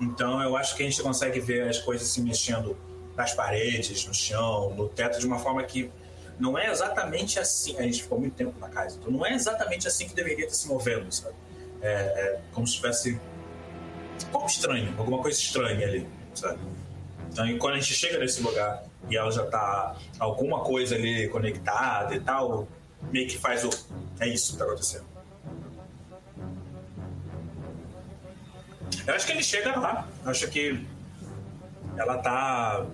[0.00, 2.76] Então eu acho que a gente consegue ver as coisas se mexendo
[3.14, 5.92] nas paredes, no chão, no teto, de uma forma que
[6.38, 7.76] não é exatamente assim.
[7.78, 10.56] A gente ficou muito tempo na casa, então não é exatamente assim que deveria estar
[10.56, 11.34] se movendo, sabe?
[11.80, 13.20] É, é como se tivesse
[14.30, 16.58] pouco estranho, alguma coisa estranha ali, sabe?
[17.30, 21.28] Então, e quando a gente chega nesse lugar e ela já tá alguma coisa ali
[21.28, 22.68] conectada e tal,
[23.10, 23.70] meio que faz o.
[24.20, 25.04] É isso que tá acontecendo.
[29.06, 30.08] Eu acho que ele chega lá.
[30.24, 30.86] Eu acho que
[31.96, 32.86] ela tá.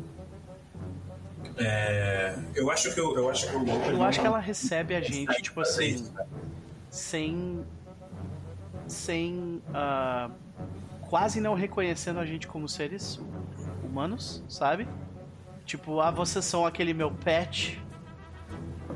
[1.56, 4.94] É, eu acho que o- eu acho que o Lucas eu acho que ela recebe
[4.94, 6.10] a gente, tipo assim,
[6.90, 7.64] sem.
[8.86, 9.62] sem.
[9.74, 10.30] ah,
[11.02, 13.20] quase não reconhecendo a gente como seres
[13.84, 14.88] humanos, sabe?
[15.64, 17.80] Tipo, ah, vocês são aquele meu pet,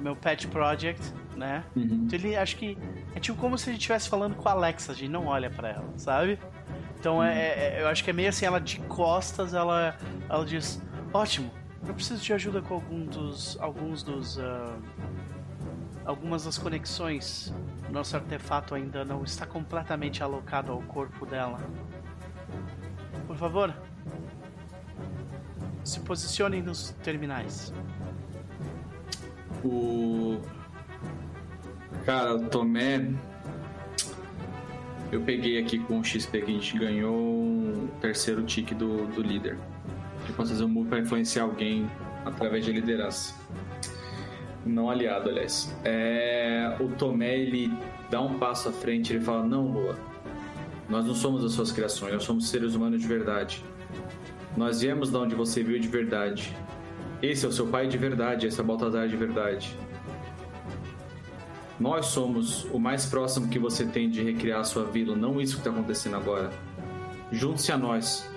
[0.00, 1.02] meu pet project,
[1.36, 1.64] né?
[1.74, 2.04] Uhum.
[2.06, 2.78] Então ele acho que
[3.14, 5.50] é tipo como se a gente estivesse falando com a Alexa, a gente não olha
[5.50, 6.38] pra ela, sabe?
[6.98, 9.96] Então é, é- eu acho que é meio assim, ela de costas, ela,
[10.28, 10.80] ela diz,
[11.12, 11.50] ótimo,
[11.86, 14.78] eu preciso de ajuda com algum dos, alguns dos, ah,
[16.04, 17.52] algumas das conexões.
[17.90, 21.58] Nosso artefato ainda não está completamente alocado ao corpo dela.
[23.26, 23.74] Por favor,
[25.84, 27.72] se posicionem nos terminais.
[29.62, 30.40] O.
[32.04, 33.12] Cara, o Tomé.
[35.12, 39.22] Eu peguei aqui com o XP que a gente ganhou o terceiro tique do, do
[39.22, 39.56] líder.
[40.28, 41.90] Eu posso fazer um move pra influenciar alguém
[42.24, 43.34] através de liderança.
[44.64, 45.74] Não aliado, aliás.
[45.84, 47.70] É, o Tomé, ele
[48.10, 49.96] dá um passo à frente ele fala: Não, Lua.
[50.88, 53.64] Nós não somos as suas criações, nós somos seres humanos de verdade.
[54.56, 56.54] Nós viemos de onde você veio de verdade.
[57.22, 59.76] Esse é o seu pai de verdade, esse é o Baltazar de verdade.
[61.80, 65.54] Nós somos o mais próximo que você tem de recriar a sua vila, não isso
[65.54, 66.50] que está acontecendo agora.
[67.32, 68.30] Junte-se a nós.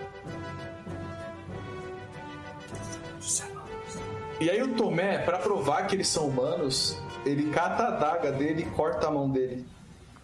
[4.40, 8.64] E aí o Tomé, pra provar que eles são humanos, ele cata a adaga dele
[8.64, 9.66] e corta a mão dele.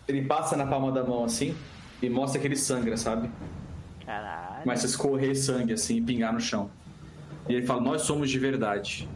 [0.07, 1.55] Ele passa na palma da mão assim
[2.01, 3.29] e mostra que ele sangra, sabe?
[4.05, 4.63] Caralho.
[4.63, 6.69] Começa a escorrer sangue assim e pingar no chão.
[7.49, 9.07] E ele fala: Nós somos de verdade.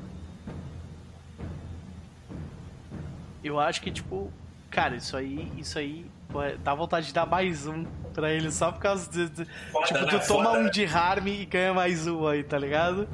[3.44, 4.32] Eu acho que, tipo,
[4.70, 8.72] cara, isso aí, isso aí, pô, dá vontade de dar mais um pra ele só
[8.72, 9.30] por causa de.
[9.30, 10.08] de- Foda, tipo, né?
[10.20, 10.60] tu toma Foda.
[10.60, 13.08] um de harm e ganha mais um aí, tá ligado?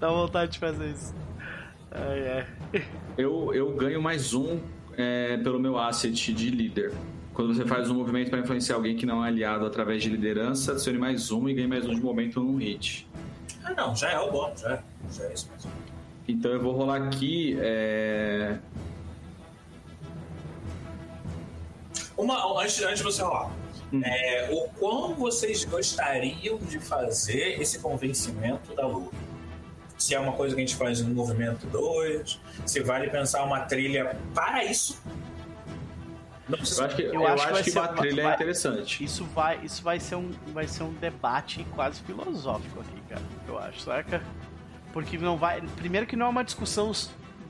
[0.00, 1.14] Dá vontade de fazer isso.
[1.96, 2.84] Ai, ai.
[3.16, 4.60] Eu, eu ganho mais um
[4.96, 6.92] é, pelo meu asset de líder.
[7.32, 10.72] Quando você faz um movimento para influenciar alguém que não é aliado através de liderança,
[10.72, 13.08] adicione mais um e ganhe mais um de momento num hit.
[13.64, 14.82] Ah, não, já é o bônus, já é.
[15.12, 15.70] Já é isso mesmo.
[16.28, 17.56] Então eu vou rolar aqui.
[17.60, 18.58] É...
[22.16, 23.50] Uma, antes, antes de você falar,
[23.92, 24.00] Hum.
[24.04, 29.12] é, o quão vocês gostariam de fazer esse convencimento da Lua?
[29.98, 33.60] Se é uma coisa que a gente faz no movimento 2, se vale pensar uma
[33.60, 35.00] trilha para isso.
[36.48, 38.32] Não Eu acho que, Eu eu acho acho que vai que ser- uma trilha vai-
[38.32, 39.02] é interessante.
[39.04, 43.22] Isso vai, isso vai ser um, vai ser um debate quase filosófico aqui, cara.
[43.48, 44.22] Eu acho, saca?
[44.92, 46.92] Porque não vai, primeiro que não é uma discussão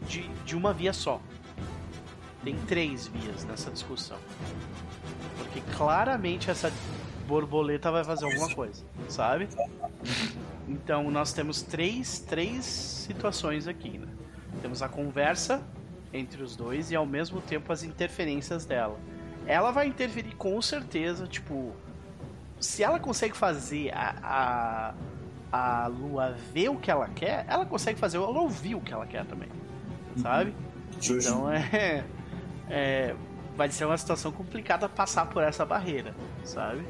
[0.08, 1.20] de, de uma via só.
[2.42, 4.16] Tem três vias nessa discussão.
[5.36, 6.72] Porque claramente essa
[7.26, 9.48] borboleta vai fazer alguma coisa, sabe?
[10.68, 14.08] Então nós temos três, três situações aqui, né?
[14.62, 15.62] Temos a conversa
[16.12, 18.98] entre os dois e ao mesmo tempo as interferências dela.
[19.46, 21.72] Ela vai interferir com certeza, tipo,
[22.58, 24.94] se ela consegue fazer a,
[25.52, 28.92] a, a lua ver o que ela quer, ela consegue fazer ela ouvir o que
[28.92, 29.48] ela quer também,
[30.16, 30.54] sabe?
[31.00, 31.30] Justo.
[31.30, 32.04] Então é,
[32.68, 33.14] é.
[33.56, 36.84] Vai ser uma situação complicada passar por essa barreira, sabe?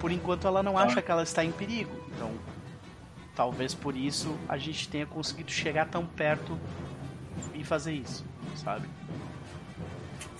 [0.00, 1.90] Por enquanto ela não acha que ela está em perigo.
[2.14, 2.30] Então,
[3.34, 6.58] talvez por isso a gente tenha conseguido chegar tão perto
[7.54, 8.24] e fazer isso,
[8.56, 8.86] sabe?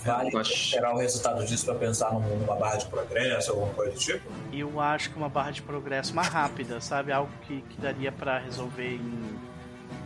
[0.04, 3.72] Vale Eu acho- esperar o resultado disso para pensar num- numa barra de progresso, alguma
[3.72, 4.28] coisa do tipo?
[4.52, 7.10] Eu acho que uma barra de progresso mais rápida, sabe?
[7.10, 9.38] Algo que, que daria pra resolver em,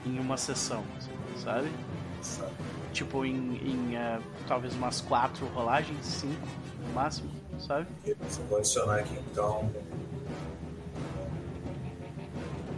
[0.06, 0.84] em uma sessão,
[1.42, 1.68] sabe?
[2.92, 6.46] Tipo, em, em eh, talvez umas quatro rolagens, cinco
[6.86, 7.28] no máximo,
[7.58, 7.86] sabe?
[8.06, 8.16] Eu
[8.48, 9.70] vou adicionar aqui então.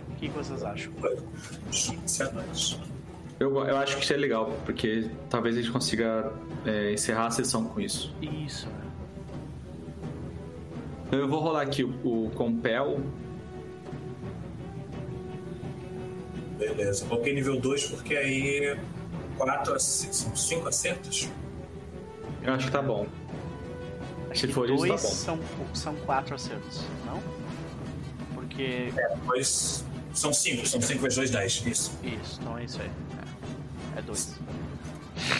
[0.09, 0.93] O que, que vocês acham?
[1.71, 2.81] 15 anos.
[3.39, 6.31] Eu, eu acho que isso é legal, porque talvez a gente consiga
[6.67, 8.15] é, encerrar a sessão com isso.
[8.21, 8.91] Isso, né?
[11.13, 13.01] Eu vou rolar aqui o, o Compel.
[16.59, 17.07] Beleza.
[17.07, 18.79] Coloquei nível 2 porque aí
[19.37, 21.29] 4 são 5 acertos.
[22.43, 23.07] Eu acho que tá bom.
[24.31, 25.41] Acho Se isso, dois tá são,
[25.75, 27.21] são quatro acertos, não?
[28.35, 28.93] Porque.
[28.95, 31.67] Depois são 5, são 5 vezes 2, 10.
[31.67, 31.93] Isso.
[32.03, 32.91] Isso, então é isso aí.
[33.97, 34.39] É, é dois.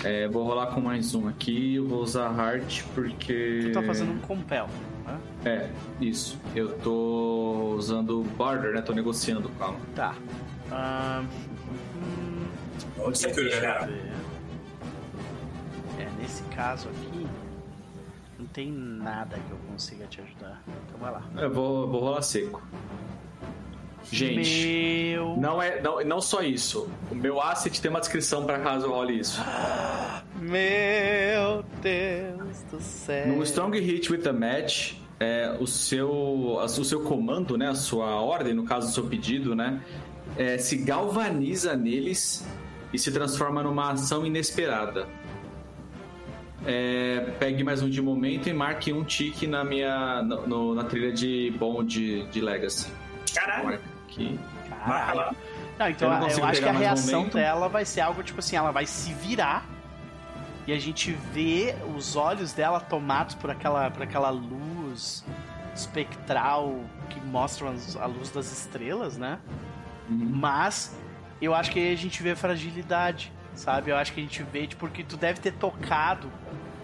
[0.05, 1.77] É, vou rolar com mais um aqui.
[1.77, 3.61] Eu vou usar Heart porque.
[3.65, 4.69] Tu tá fazendo um compel,
[5.07, 5.21] né?
[5.45, 6.39] É, isso.
[6.55, 8.83] Eu tô usando Barter, né?
[8.83, 9.79] Tô negociando, calma.
[9.95, 10.15] Tá.
[10.73, 11.27] Hum,
[12.99, 13.65] Onde você ver.
[15.99, 17.27] É, nesse caso aqui,
[18.53, 20.63] tem nada que eu consiga te ajudar.
[20.87, 21.23] Então vai lá.
[21.37, 22.63] Eu vou, vou rolar seco.
[24.11, 25.37] Gente, Meu.
[25.37, 26.89] não é não, não só isso.
[27.11, 29.41] O meu asset tem uma descrição pra caso eu role isso.
[30.41, 33.29] Meu Deus do céu.
[33.29, 38.21] No Strong Hit with a Match, é, o, seu, o seu comando, né, a sua
[38.21, 39.81] ordem, no caso do seu pedido, né,
[40.37, 42.47] é, se galvaniza neles
[42.93, 45.07] e se transforma numa ação inesperada.
[46.67, 50.85] É, pegue mais um de momento e marque um tique na minha no- no- na
[50.85, 52.93] trilha de bom de, de Legacy.
[53.35, 53.81] Caralho.
[54.07, 54.39] Aqui.
[54.87, 55.35] Lá.
[55.79, 57.35] Não, então Eu não eu, acho que a reação momento.
[57.35, 59.65] dela vai ser algo tipo assim, ela vai se virar
[60.67, 65.25] e a gente vê os olhos dela tomados por aquela, por aquela luz
[65.75, 66.79] espectral
[67.09, 69.39] que mostra a luz das estrelas, né?
[70.09, 70.31] Uhum.
[70.35, 70.95] Mas
[71.41, 73.91] eu acho que aí a gente vê fragilidade, sabe?
[73.91, 76.31] Eu acho que a gente vê, tipo, porque tu deve ter tocado,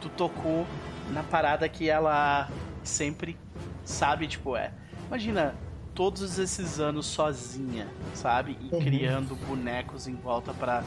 [0.01, 0.67] tu tocou
[1.11, 2.49] na parada que ela
[2.85, 3.37] sempre
[3.85, 4.73] sabe, tipo, é.
[5.07, 5.55] Imagina
[5.95, 8.59] todos esses anos sozinha, sabe?
[8.61, 10.85] E criando bonecos em volta pra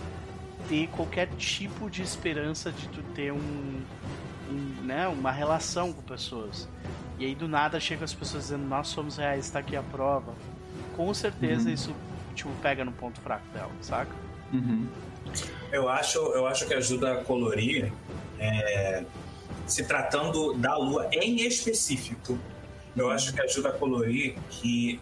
[0.67, 3.81] ter qualquer tipo de esperança de tu ter um,
[4.51, 6.69] um, né, uma relação com pessoas.
[7.17, 10.33] E aí do nada chega as pessoas dizendo, nós somos reais, tá aqui a prova.
[10.95, 11.95] Com certeza isso,
[12.35, 14.13] tipo, pega no ponto fraco dela, saca?
[14.53, 14.87] Uhum.
[15.71, 17.91] Eu acho, eu acho que ajuda a colorir,
[18.39, 19.03] é,
[19.67, 22.37] se tratando da lua em específico,
[22.97, 24.99] eu acho que ajuda a colorir que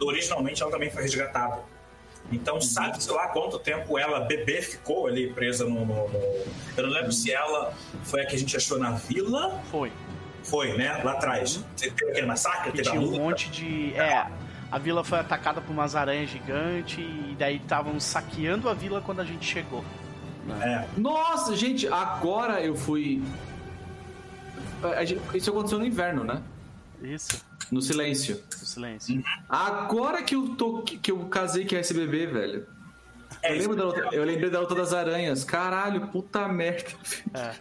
[0.00, 1.60] originalmente ela também foi resgatada.
[2.30, 6.18] Então, sabe-se lá quanto tempo ela, bebê, ficou ali presa no, no- no-
[6.76, 7.72] Eu não lembro se ela
[8.04, 9.62] foi a que a gente achou na vila.
[9.70, 9.90] Foi.
[10.44, 11.00] Foi, né?
[11.04, 11.64] Lá atrás.
[11.76, 13.18] Teve aquele massacre, teve a tinha um luta.
[13.18, 13.94] monte de.
[13.94, 14.26] É,
[14.70, 19.20] a vila foi atacada por umas aranhas gigantes e daí estavam saqueando a vila quando
[19.20, 19.84] a gente chegou.
[20.62, 20.86] É.
[20.96, 23.22] Nossa, gente, agora eu fui.
[25.34, 26.42] Isso aconteceu no inverno, né?
[27.02, 28.42] Isso, No silêncio.
[28.50, 29.22] o silêncio.
[29.48, 32.66] Agora que eu tô que que eu casei com esse bebê, velho.
[33.42, 35.44] É Eu, lembro da outra- eu lembrei da luta das aranhas.
[35.44, 36.90] Caralho, puta merda.
[37.34, 37.52] É.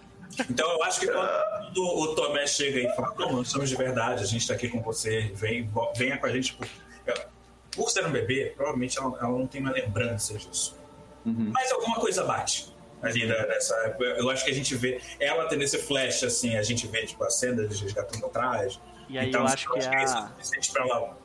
[0.50, 4.24] Então eu acho que quando o Tomé chega e fala, não, nós somos de verdade,
[4.24, 6.58] a gente tá aqui com você, vem, venha com a gente.
[7.14, 7.30] Por,
[7.76, 10.78] por ser um bebê, provavelmente ela, ela não tem uma lembrança disso.
[11.26, 11.52] Uhum.
[11.54, 12.76] Mas alguma coisa bate.
[13.02, 13.76] Ali nessa.
[14.00, 15.00] Eu acho que a gente vê.
[15.20, 18.80] Ela tendo esse flash, assim, a gente vê, tipo, a cena eles resgatando atrás.
[19.08, 20.08] E aí Então, eu acho que isso é é a...
[20.08, 21.16] suficiente pra lá.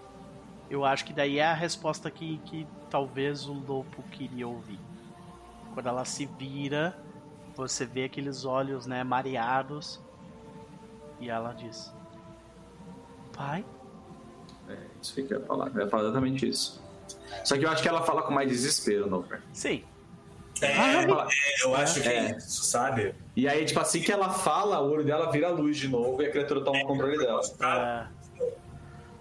[0.68, 4.78] Eu acho que daí é a resposta que, que talvez o Lopo queria ouvir.
[5.74, 6.96] Quando ela se vira,
[7.54, 10.00] você vê aqueles olhos, né, mareados.
[11.20, 11.92] E ela diz:
[13.32, 13.64] Pai?
[15.02, 15.70] É, isso que eu ia falar.
[15.74, 16.80] Eu ia falar exatamente isso.
[17.44, 19.40] Só que eu acho que ela fala com mais desespero, Noper.
[19.52, 19.82] Sim.
[20.60, 22.16] É, Ela- é, eu acho que É.
[22.30, 23.14] é isso, sabe?
[23.34, 26.26] E aí, tipo, assim que ela fala, o olho dela vira luz de novo e
[26.26, 27.40] a criatura toma o controle dela.
[27.60, 28.22] Ah, É.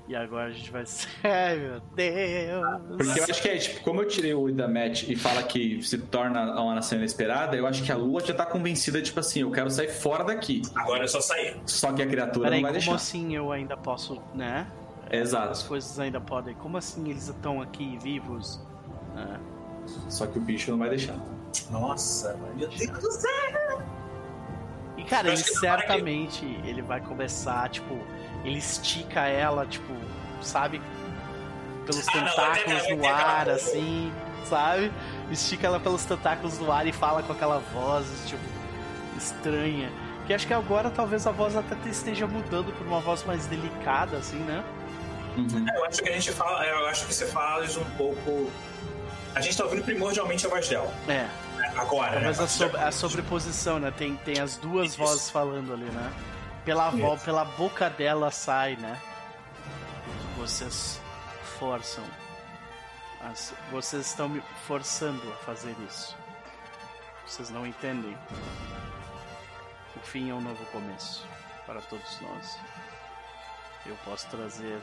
[0.07, 0.83] E agora a gente vai.
[1.23, 2.81] Ai meu Deus!
[2.97, 5.41] Porque eu acho que é, tipo, como eu tirei o olho da Matt e fala
[5.41, 9.19] que se torna uma nação inesperada, eu acho que a Lua já tá convencida, tipo
[9.21, 10.61] assim, eu quero sair fora daqui.
[10.75, 11.55] agora é só sair.
[11.65, 12.95] Só que a criatura Peraí, não vai como deixar.
[12.95, 14.67] assim eu ainda posso, né?
[15.11, 15.65] As Exato.
[15.67, 16.55] coisas ainda podem.
[16.55, 18.61] Como assim eles estão aqui vivos?
[19.15, 19.39] É.
[20.09, 21.15] Só que o bicho não vai deixar.
[21.69, 23.81] Nossa, meu Deus do céu.
[24.97, 27.97] E cara, ele certamente ele vai começar, tipo,
[28.43, 29.93] ele estica ela, tipo,
[30.41, 30.81] sabe?
[31.85, 34.13] Pelos Ah, não, vai tentáculos vai no ar, assim,
[34.45, 34.91] sabe?
[35.29, 38.43] Estica ela pelos tentáculos no ar e fala com aquela voz, tipo,
[39.17, 39.91] estranha.
[40.27, 44.17] Que acho que agora talvez a voz até esteja mudando por uma voz mais delicada,
[44.17, 44.63] assim, né?
[45.37, 45.65] Uhum.
[45.75, 48.51] Eu acho que a gente fala, eu acho que você faz um pouco.
[49.33, 50.93] A gente tá ouvindo primordialmente a voz dela.
[51.07, 51.13] É.
[51.23, 51.73] né?
[51.77, 52.43] Agora, Talvez né?
[52.43, 53.91] a, sobre- a sobreposição, né?
[53.91, 54.97] Tem, tem as duas Isso.
[54.97, 56.11] vozes falando ali, né?
[56.65, 57.23] Pela, vo, Isso.
[57.25, 58.99] pela boca dela sai, né?
[60.37, 60.99] Vocês
[61.59, 62.03] forçam.
[63.23, 66.15] as- vocês estão me forçando a fazer isso.
[67.25, 68.17] Vocês não entendem.
[69.95, 71.25] O fim é um novo começo
[71.67, 72.57] para todos nós.
[73.85, 74.79] Eu posso trazer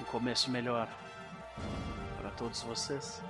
[0.00, 0.88] um começo melhor
[2.18, 3.22] para todos vocês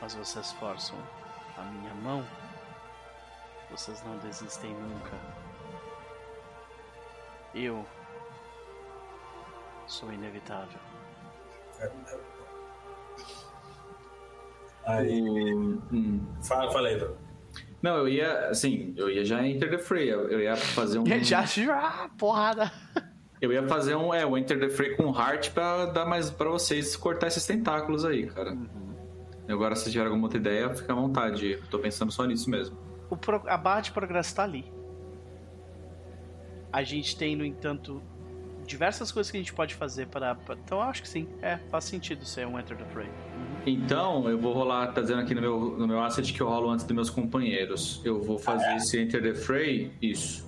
[0.00, 0.96] mas vocês forçam
[1.56, 2.24] a minha mão,
[3.70, 5.12] vocês não desistem nunca.
[7.54, 7.84] Eu
[9.86, 10.78] sou inevitável.
[14.84, 16.20] Aí, hum.
[16.42, 17.16] fala, fala aí, Bruno.
[17.82, 20.08] Não, eu ia, assim, eu ia já enter the fray.
[20.08, 21.06] Eu eu ia fazer um.
[21.22, 22.72] Já, já, porrada!
[23.40, 26.48] Eu ia fazer um, é, o enter the fray com heart pra dar mais para
[26.50, 28.56] vocês cortar esses tentáculos aí, cara.
[29.48, 31.52] Agora, se tiver alguma outra ideia, fica à vontade.
[31.52, 32.76] Eu tô pensando só nisso mesmo.
[33.08, 34.64] O pro, a barra de progresso tá ali.
[36.72, 38.02] A gente tem, no entanto,
[38.66, 40.34] diversas coisas que a gente pode fazer para.
[40.34, 43.08] para- Então eu acho que sim, é, faz sentido ser um Enter the Fray.
[43.64, 46.68] Então, eu vou rolar, tá dizendo aqui no meu, no meu asset que eu rolo
[46.70, 48.02] antes dos meus companheiros.
[48.04, 50.46] Eu vou fazer esse Enter the Fray, isso.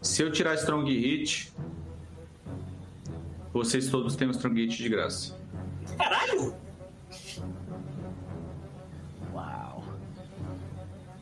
[0.00, 1.52] Se eu tirar Strong Hit,
[3.56, 5.34] vocês todos têm um Strong Hit de graça.
[5.98, 6.54] Caralho!
[9.34, 9.82] Uau!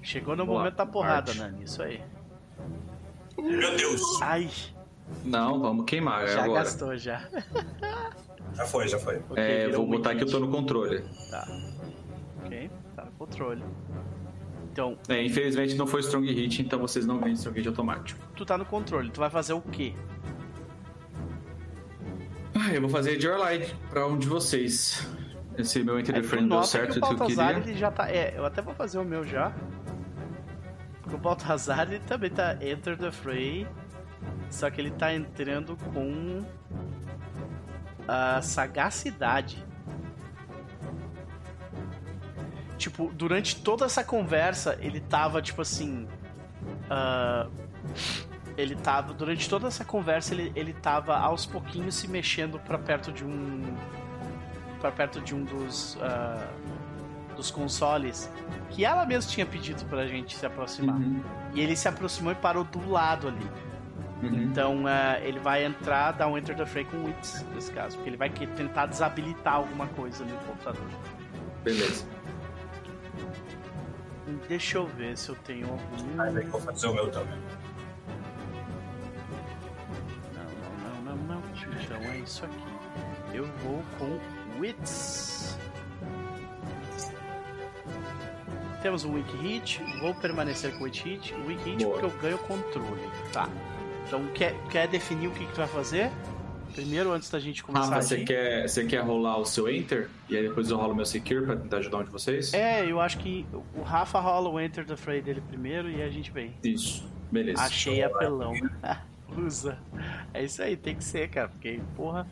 [0.03, 1.41] Chegou no lá, momento da porrada, arte.
[1.41, 2.01] Nani, isso aí.
[3.39, 4.23] Meu Deus!
[4.23, 4.51] Ai,
[5.25, 6.63] Não, vamos queimar já agora.
[6.65, 7.29] gastou já.
[8.55, 9.17] Já foi, já foi.
[9.31, 11.03] Ok, É, vou botar que eu tô no controle.
[11.31, 11.47] Tá.
[12.45, 13.63] Ok, tá no controle.
[14.73, 18.21] Então, É, infelizmente não foi Strong Hit, então vocês não ganham Strong Hit automático.
[18.37, 19.95] tu tá no controle, tu vai fazer o quê?
[22.55, 25.07] Ah, eu vou fazer de Orlide pra um de vocês.
[25.59, 27.71] Esse meu Enter É, Frame deu certo que que eu Baltazar queria.
[27.71, 28.11] ele já tá.
[28.11, 29.53] É, eu até vou fazer o meu já.
[31.13, 33.67] O Baltazar ele também tá Enter the Fray.
[34.51, 36.45] Só que ele tá entrando com
[38.07, 39.65] a sagacidade.
[42.79, 46.07] Tipo, durante toda essa conversa, ele tava tipo assim.
[46.91, 47.49] ah,
[48.57, 49.13] ele tava.
[49.13, 53.75] Durante toda essa conversa, ele, ele tava aos pouquinhos se mexendo pra perto de um
[54.81, 56.47] para perto de um dos ah,
[57.37, 58.31] dos consoles
[58.71, 60.97] que ela mesma tinha pedido pra gente se aproximar.
[60.97, 61.23] Uhum,
[61.55, 63.47] E ele se aproximou e parou do lado ali.
[64.23, 64.43] uhum.
[64.43, 68.11] Então ah, ele vai entrar, dar um Enter the Fray com Wits, nesse caso, porque
[68.11, 70.87] ele vai tentar desabilitar alguma coisa no computador.
[71.63, 72.05] Beleza.
[74.49, 76.33] Deixa eu ver se eu tenho algum.
[76.33, 77.39] Que eu vou fazer o meu também.
[81.83, 82.57] Então é isso aqui.
[83.33, 85.59] Eu vou com Wits.
[88.83, 89.83] Temos um Weak Hit.
[90.01, 91.35] Vou permanecer com Weak Hit.
[91.47, 91.99] Weak Hit Boa.
[91.99, 93.01] porque eu ganho controle.
[93.33, 93.49] Tá.
[94.07, 96.11] Então quer, quer definir o que, que tu vai fazer?
[96.75, 100.11] Primeiro, antes da gente começar Rafa, a você quer, você quer rolar o seu Enter?
[100.29, 102.53] E aí depois eu rolo o meu Secure pra tentar ajudar um de vocês?
[102.53, 106.09] É, eu acho que o Rafa rola o Enter the Fray dele primeiro e a
[106.09, 106.53] gente vem.
[106.63, 107.09] Isso.
[107.31, 107.63] Beleza.
[107.63, 108.53] Achei apelão.
[109.37, 109.79] Usa.
[110.33, 111.49] É isso aí, tem que ser, cara.
[111.49, 112.27] Porque, porra,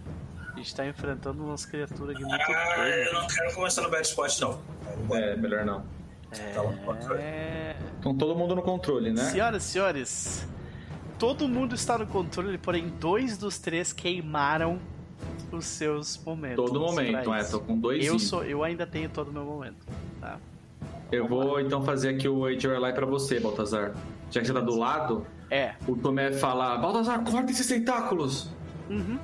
[0.53, 3.13] a gente tá enfrentando umas criaturas aqui muito Ah, eu doidas.
[3.13, 4.61] não quero começar no bad spot, não.
[5.17, 5.85] É, melhor não.
[6.51, 6.75] Então.
[7.19, 7.77] É...
[7.99, 9.23] Então todo mundo no controle, né?
[9.25, 10.49] Senhoras e senhores,
[11.19, 14.79] todo mundo está no controle, porém dois dos três queimaram
[15.51, 16.57] os seus momentos.
[16.57, 18.05] Todo momento, é, tô com dois.
[18.05, 19.87] Eu, sou, eu ainda tenho todo o meu momento.
[20.21, 20.39] Tá?
[21.11, 23.93] Eu vou então fazer aqui o Age of Ally pra você, Baltazar.
[24.33, 25.75] Já que você tá do lado, É.
[25.87, 28.49] o Tomé fala: Baltazar, corta esses tentáculos!
[28.89, 29.19] Uhum.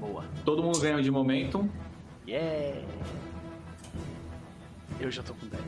[0.00, 0.24] Boa.
[0.44, 1.68] Todo mundo ganha um de momentum.
[2.26, 2.80] Yeah!
[4.98, 5.62] Eu já tô com 10.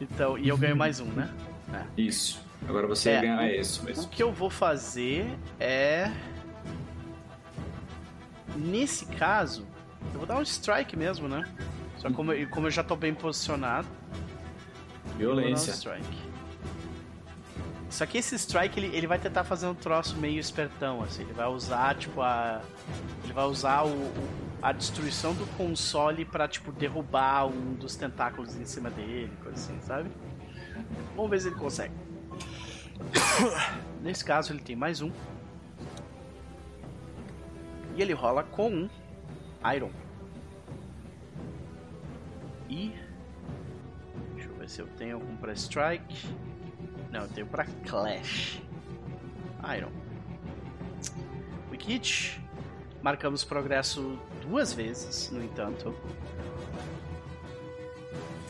[0.00, 1.32] Então, e eu ganho mais um, né?
[1.72, 1.84] É.
[1.96, 2.44] Isso.
[2.68, 4.08] Agora você É, ganha o- isso O mesmo.
[4.08, 5.26] que eu vou fazer
[5.58, 6.12] é.
[8.56, 9.64] Nesse caso,
[10.12, 11.44] eu vou dar um strike mesmo, né?
[11.96, 15.70] Só que como, eu- como eu já tô bem posicionado, dar um Violência.
[15.72, 16.29] strike.
[17.90, 21.22] Só que esse strike ele, ele vai tentar fazer um troço meio espertão, assim.
[21.22, 22.62] Ele vai usar, tipo, a.
[23.24, 28.54] Ele vai usar o, o- a destruição do console pra, tipo, derrubar um dos tentáculos
[28.56, 30.10] em cima dele, coisa assim, sabe?
[31.16, 31.94] Vamos ver se ele consegue.
[34.02, 35.10] Nesse caso, ele tem mais um.
[37.96, 38.90] E ele rola com um
[39.74, 39.90] Iron.
[42.68, 42.92] E.
[44.34, 46.28] Deixa eu ver se eu tenho algum pra Strike.
[47.10, 48.60] Não, eu tenho pra Clash.
[49.76, 49.90] Iron.
[51.70, 52.40] Wicked.
[53.02, 55.94] Marcamos progresso duas vezes, no entanto.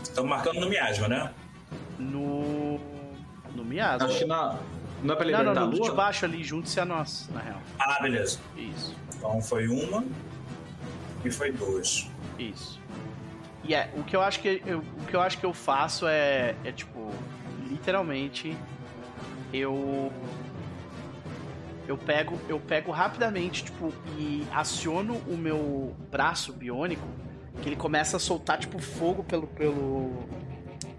[0.03, 1.35] Estamos marcando no miasma, né?
[1.99, 2.79] No.
[3.55, 4.09] No miasma.
[4.09, 4.59] Acho que na...
[5.03, 5.95] não é pra Não, libertar não, a no de lua?
[5.95, 7.61] baixo ali, junte-se a nós, na real.
[7.79, 8.39] Ah, beleza.
[8.57, 8.95] Isso.
[9.17, 10.05] Então foi uma
[11.25, 12.09] e foi duas.
[12.39, 12.81] Isso.
[13.63, 16.07] E é, o que eu acho que eu, o que eu acho que eu faço
[16.09, 17.13] é, é tipo,
[17.71, 18.57] literalmente
[19.53, 20.13] eu
[21.87, 27.07] eu pego eu pego rapidamente, tipo, e aciono o meu braço biônico,
[27.63, 30.25] que ele começa a soltar tipo fogo pelo pelo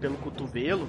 [0.00, 0.88] pelo cotovelo.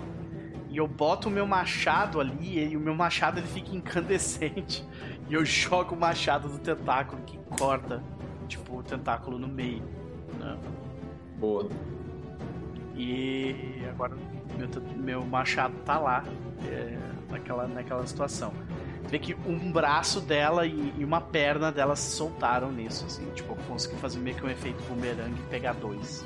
[0.70, 4.84] E eu boto o meu machado ali e o meu machado ele fica incandescente.
[5.30, 8.04] E eu jogo o machado do tentáculo que corta,
[8.46, 9.82] tipo, o tentáculo no meio.
[10.38, 10.58] Né?
[11.40, 11.70] Boa.
[12.94, 14.18] E agora
[14.58, 16.24] meu, meu machado tá lá,
[16.66, 16.98] é,
[17.30, 18.54] naquela, naquela situação.
[19.04, 23.26] Você vê que um braço dela e, e uma perna dela se soltaram nisso, assim.
[23.36, 26.26] Tipo, eu consegui fazer meio que um efeito bumerangue e pegar dois,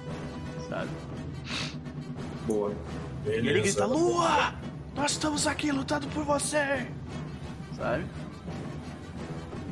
[0.70, 0.90] sabe?
[2.46, 2.72] Boa.
[3.26, 3.64] E ele Beleza.
[3.82, 4.54] grita, Lua!
[4.96, 6.88] Nós estamos aqui lutando por você!
[7.76, 8.06] Sabe?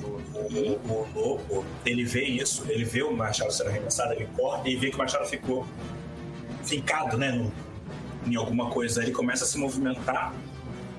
[0.03, 4.67] O, o, o lobo, ele vê isso, ele vê o machado sendo arremessado, ele corta
[4.69, 5.65] e vê que o machado ficou
[6.63, 7.51] fincado, né, no-
[8.25, 9.01] em alguma coisa.
[9.01, 10.33] Ele começa a se movimentar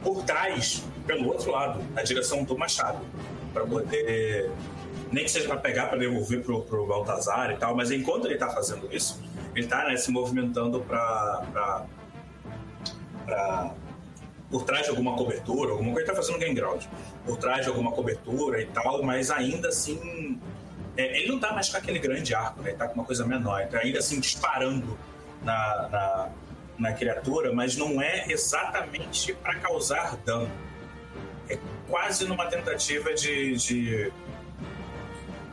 [0.02, 3.00] por trás, pelo outro lado, na direção do machado,
[3.52, 4.50] para poder
[5.10, 8.36] nem que seja para pegar, para devolver pro, pro Baltazar e tal, mas enquanto ele
[8.36, 9.22] tá fazendo isso,
[9.54, 11.86] ele tá né, se movimentando para
[13.24, 13.74] para
[14.50, 16.60] por trás de alguma cobertura, alguma coisa, ele tá fazendo game
[17.24, 20.40] por trás de alguma cobertura e tal, mas ainda assim,
[20.96, 22.70] é, ele não tá mais com aquele grande arco, né?
[22.70, 24.96] Ele tá com uma coisa menor, então ainda assim disparando
[25.42, 26.28] na, na,
[26.78, 30.50] na criatura, mas não é exatamente para causar dano.
[31.48, 31.58] É
[31.88, 34.12] quase numa tentativa de, de,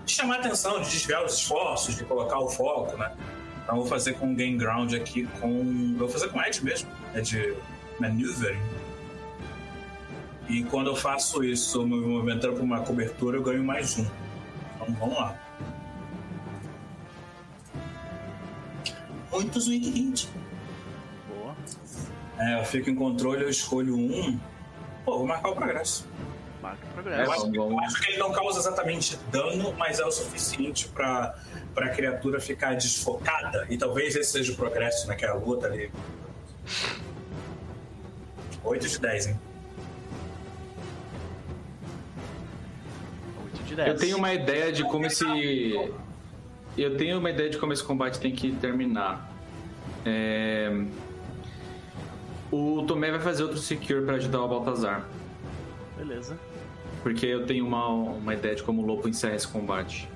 [0.05, 3.15] chamar atenção, de desviar os esforços, de colocar o foco, né?
[3.63, 5.95] Então vou fazer com game ground aqui com.
[5.97, 7.55] Vou fazer com Edge mesmo, é de
[7.99, 8.59] maneuvering.
[10.49, 14.05] E quando eu faço isso, me movimentando para uma cobertura, eu ganho mais um.
[14.75, 15.39] Então vamos lá.
[19.31, 20.42] Muitos Boa.
[22.43, 24.39] É, eu fico em controle, eu escolho um.
[25.05, 26.07] Pô, vou marcar o progresso.
[26.61, 27.31] Marca o Eu progresso.
[27.31, 31.35] acho, que, eu acho que ele não causa exatamente dano, mas é o suficiente para
[31.75, 33.65] a criatura ficar desfocada.
[33.69, 35.91] E talvez esse seja o progresso naquela luta ali.
[38.63, 39.39] 8 de 10, hein?
[43.53, 43.87] 8 de 10.
[43.89, 45.25] Eu tenho uma ideia de como esse.
[46.77, 49.29] Eu tenho uma ideia de como esse combate tem que terminar.
[50.05, 50.71] É,
[52.53, 55.07] O Tomé vai fazer outro secure pra ajudar o Baltazar.
[55.97, 56.37] Beleza.
[57.01, 60.07] Porque eu tenho uma, uma ideia de como o Lopo encerra esse combate.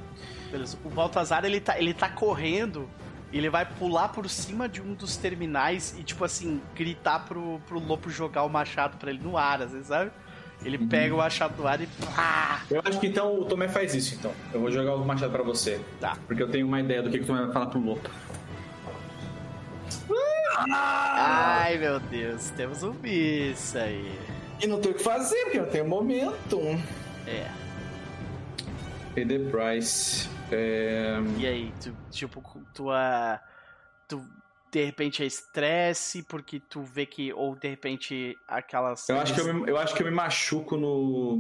[0.51, 0.77] Beleza.
[0.85, 2.88] O Baltazar, ele tá, ele tá correndo,
[3.34, 7.80] ele vai pular por cima de um dos terminais e, tipo assim, gritar pro, pro
[7.80, 10.11] Lopo jogar o machado pra ele no ar, vezes, sabe?
[10.64, 11.89] Ele pega o machado do ar e!
[12.69, 14.31] Eu acho que então o Tomé faz isso, então.
[14.53, 15.81] Eu vou jogar o machado pra você.
[15.99, 16.15] Tá.
[16.27, 18.11] Porque eu tenho uma ideia do que, que o Tomé vai falar pro Lopo.
[20.59, 24.11] Ai, meu Deus, temos um bicho aí.
[24.61, 26.81] E não tem o que fazer, porque não tem momentum.
[27.27, 27.47] É.
[29.13, 30.27] Pay the price.
[30.51, 31.17] É...
[31.38, 32.41] E aí, tu, tipo,
[32.73, 33.39] tua.
[34.07, 34.19] Tu
[34.71, 39.07] de repente é estresse, porque tu vê que, ou de repente aquelas.
[39.09, 41.38] Eu acho, que eu, me, eu acho que eu me machuco no,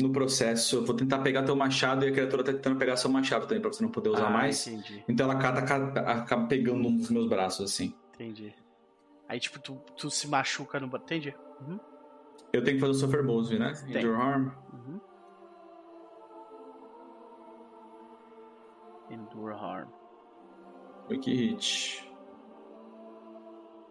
[0.00, 0.76] no processo.
[0.76, 3.60] Eu vou tentar pegar teu machado e a criatura tá tentando pegar seu machado também,
[3.60, 4.66] pra você não poder usar Ah, mais.
[4.66, 5.60] Entendi, Então ela acaba,
[6.00, 7.94] acaba pegando um dos meus braços, assim.
[8.22, 8.54] Entendi.
[9.28, 10.86] Aí, tipo, tu, tu se machuca no.
[10.88, 11.34] Entendi.
[11.60, 11.78] Uhum,
[12.52, 13.72] Eu tenho que fazer o Suffer Move, né?
[13.92, 14.02] Tem.
[14.02, 14.50] Endure Harm.
[14.72, 15.00] uhum.
[19.10, 19.88] Endure harm.
[21.08, 22.08] Quick Hit.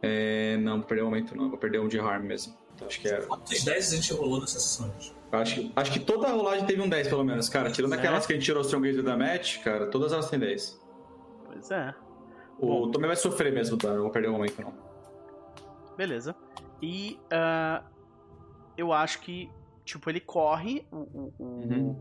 [0.02, 1.50] É, não, vou perder o momento não.
[1.50, 2.58] Vou perder um de Harm mesmo.
[2.86, 3.22] Acho que é.
[3.22, 4.94] Quantos 10 a gente rolou nessa sessão?
[5.32, 7.70] Acho que, acho que toda a rolagem teve um 10, pelo menos, cara.
[7.72, 7.98] Tirando É.
[7.98, 10.82] aquelas que a gente tirou o Strongest da match, cara, todas elas têm 10.
[11.46, 11.94] Pois é.
[12.62, 12.88] O.
[12.92, 13.88] Tommy vai sofrer mesmo, tá?
[13.90, 14.74] Eu vou perder o momento não.
[15.98, 16.36] Beleza.
[16.82, 17.84] E ah,
[18.78, 19.50] eu acho que,
[19.84, 21.96] tipo, ele corre, o, Uhum.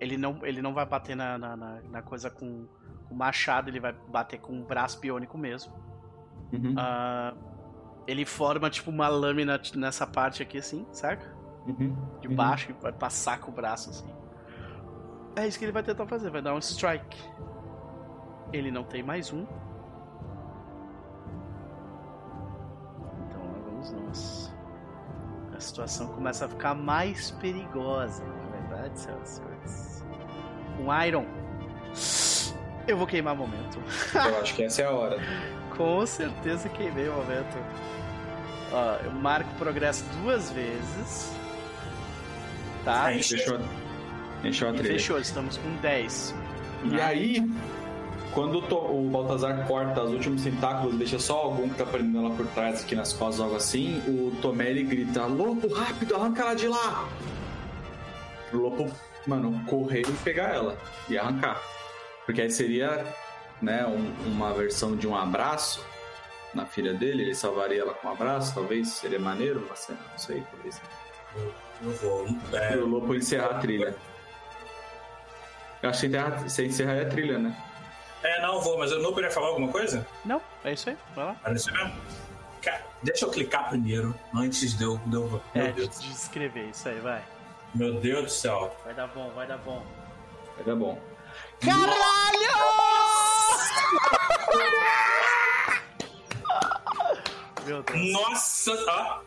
[0.00, 2.66] ele, não, ele não vai bater na, na, na- coisa com
[3.10, 5.72] o machado, ele vai bater com o braço biônico mesmo.
[6.52, 6.74] Uhum.
[6.78, 7.34] Ah,
[8.06, 11.36] ele forma, tipo, uma lâmina nessa parte aqui, assim, saca?
[11.66, 11.94] Uhum.
[12.20, 12.34] De Uhum.
[12.36, 14.10] baixo e vai passar com o braço, assim.
[15.36, 17.18] É isso que ele vai tentar fazer, vai dar um strike.
[18.52, 19.44] Ele não tem mais um.
[23.26, 24.52] Então lá vamos nós.
[25.54, 30.04] A situação começa a ficar mais perigosa, na verdade, senhoras e senhores.
[30.76, 31.26] Com Iron.
[32.86, 33.78] Eu vou queimar momento.
[34.14, 35.18] Eu acho que essa é a hora.
[35.76, 37.56] Com certeza queimei o momento.
[38.72, 41.32] Ó, eu marco progresso duas vezes.
[42.84, 43.04] Tá?
[43.06, 43.58] Aí, Fechou,
[44.42, 44.92] fechou a trilha.
[44.94, 46.34] fechou, estamos com 10.
[46.84, 47.40] E aí,
[48.38, 52.46] quando o, Baltazar corta os últimos tentáculos, deixa só algum que tá prendendo ela por
[52.48, 56.68] trás aqui nas costas, algo assim, o Tomé ele grita: Lopo, rápido, arranca ela de
[56.68, 57.08] lá!
[58.52, 58.88] O Lopo,
[59.26, 60.78] mano, correr e pegar ela
[61.08, 61.60] e arrancar.
[62.24, 63.04] Porque aí seria,
[63.60, 65.84] né, um- uma versão de um abraço
[66.54, 70.18] na filha dele, ele salvaria ela com um abraço, talvez seria maneiro, uma cena, não
[70.18, 70.80] sei, talvez.
[71.82, 72.26] Eu vou.
[72.52, 73.96] É, E o Lopo encerrar a trilha.
[75.82, 76.08] Eu acho que
[76.48, 77.56] você encerra- a trilha, né?
[78.22, 80.06] É, não, vou, mas eu não queria falar alguma coisa?
[80.24, 81.36] Não, é isso aí, vai lá.
[81.42, 81.92] Parece mesmo?
[82.62, 84.98] Cara, deixa eu clicar primeiro, antes de eu.
[85.06, 86.00] de eu- É, de, Deus.
[86.00, 87.22] de escrever, isso aí, vai.
[87.74, 88.76] Meu Deus do céu.
[88.84, 89.84] Vai dar bom, vai dar bom.
[90.56, 91.00] Vai dar bom.
[97.66, 98.12] Meu Deus.
[98.12, 98.72] Nossa!
[98.88, 99.20] Ah,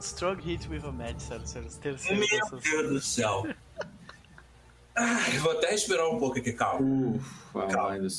[0.00, 1.68] Strong hit with a match, sério, sério.
[1.82, 3.46] Terceiro meu Deus do céu.
[4.96, 6.80] Ah, eu vou até respirar um pouco aqui, calma.
[7.54, 7.66] Ufa,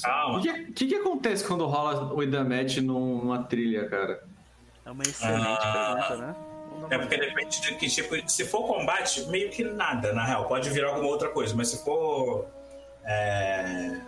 [0.02, 0.38] Calma.
[0.38, 4.24] O que, que, que acontece quando rola o Ida Match num- numa trilha, cara?
[4.86, 5.96] É uma excelente Ah.
[6.08, 6.36] pergunta, né?
[6.90, 8.16] É porque depende de que tipo.
[8.30, 10.46] Se for combate, meio que nada, na real.
[10.48, 12.48] Pode virar alguma outra coisa, mas se for.
[13.06, 14.00] É,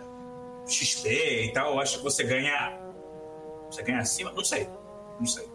[0.66, 1.08] XP
[1.46, 2.76] e tal, eu acho que você ganha.
[3.70, 4.32] Você ganha acima?
[4.32, 4.68] Não sei.
[5.20, 5.46] Não sei.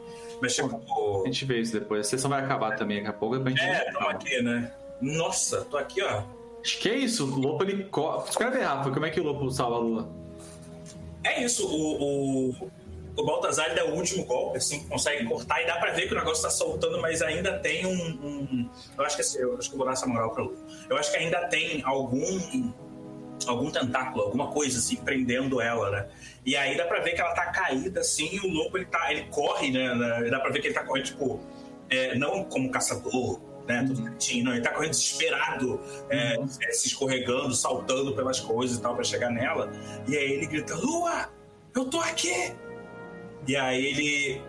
[0.42, 1.24] Mas tipo.
[1.24, 2.06] A gente vê isso depois.
[2.06, 3.38] A sessão vai acabar também daqui a pouco.
[3.38, 4.72] depois A gente É, tamo aqui, né?
[5.02, 6.24] Nossa, tô aqui, ó.
[6.62, 7.26] Acho que é isso.
[7.26, 7.86] O Lopo ele.
[7.86, 8.24] Co...
[8.28, 10.10] Escreve, Rafa, como é que o Lopo salva a Lua?
[11.24, 12.72] É isso, o, o,
[13.18, 16.18] o Baltazar dá o último golpe, assim, consegue cortar e dá pra ver que o
[16.18, 17.92] negócio tá soltando, mas ainda tem um.
[17.92, 20.56] um- eu acho que eu acho que eu vou dar essa moral pra Lu.
[20.90, 22.72] Eu acho que ainda tem algum.
[23.48, 26.08] algum tentáculo, alguma coisa assim, prendendo ela, né?
[26.46, 29.12] E aí dá pra ver que ela tá caída assim, e o lobo ele tá.
[29.12, 29.94] ele corre, né?
[29.96, 31.40] né, Dá pra ver que ele tá correndo, tipo,
[31.90, 33.42] é, não como caçador.
[33.70, 33.84] Né,
[34.44, 35.80] não, ele tá correndo desesperado,
[36.10, 39.72] é, é, se escorregando, saltando pelas coisas e tal pra chegar nela.
[40.08, 41.30] E aí ele grita: Lua,
[41.76, 42.52] eu tô aqui!
[43.48, 44.42] E aí ele.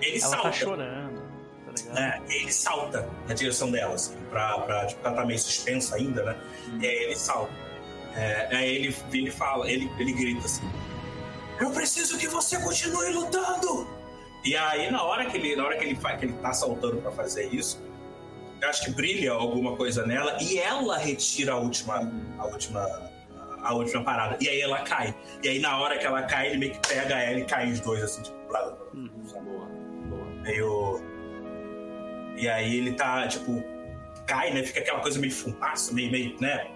[0.00, 0.42] Ele Ela salta.
[0.44, 1.20] tá chorando,
[1.66, 1.94] tá ligado?
[1.94, 2.22] né?
[2.30, 6.36] Ele salta na direção dela, assim, pra, pra, tipo, ela tá meio suspensa ainda, né?
[6.80, 7.52] E aí ele salta.
[8.14, 10.70] É, aí ele, ele fala, ele, ele grita assim:
[11.58, 13.88] Eu preciso que você continue lutando!
[14.44, 17.10] E aí, na hora que ele, na hora que ele, que ele tá saltando pra
[17.10, 17.82] fazer isso,
[18.64, 23.10] acho que brilha alguma coisa nela e ela retira a última, a última,
[23.62, 24.36] a última parada.
[24.40, 25.14] E aí ela cai.
[25.42, 27.80] E aí, na hora que ela cai, ele meio que pega ela e cai os
[27.80, 29.08] dois, assim, tipo, blá, blá, blá Uhum.
[29.44, 29.66] Boa,
[30.08, 30.24] boa.
[30.42, 31.00] meio.
[32.36, 33.62] E aí ele tá, tipo,
[34.26, 34.62] cai, né?
[34.62, 36.68] Fica aquela coisa meio fumaça, meio, meio, né?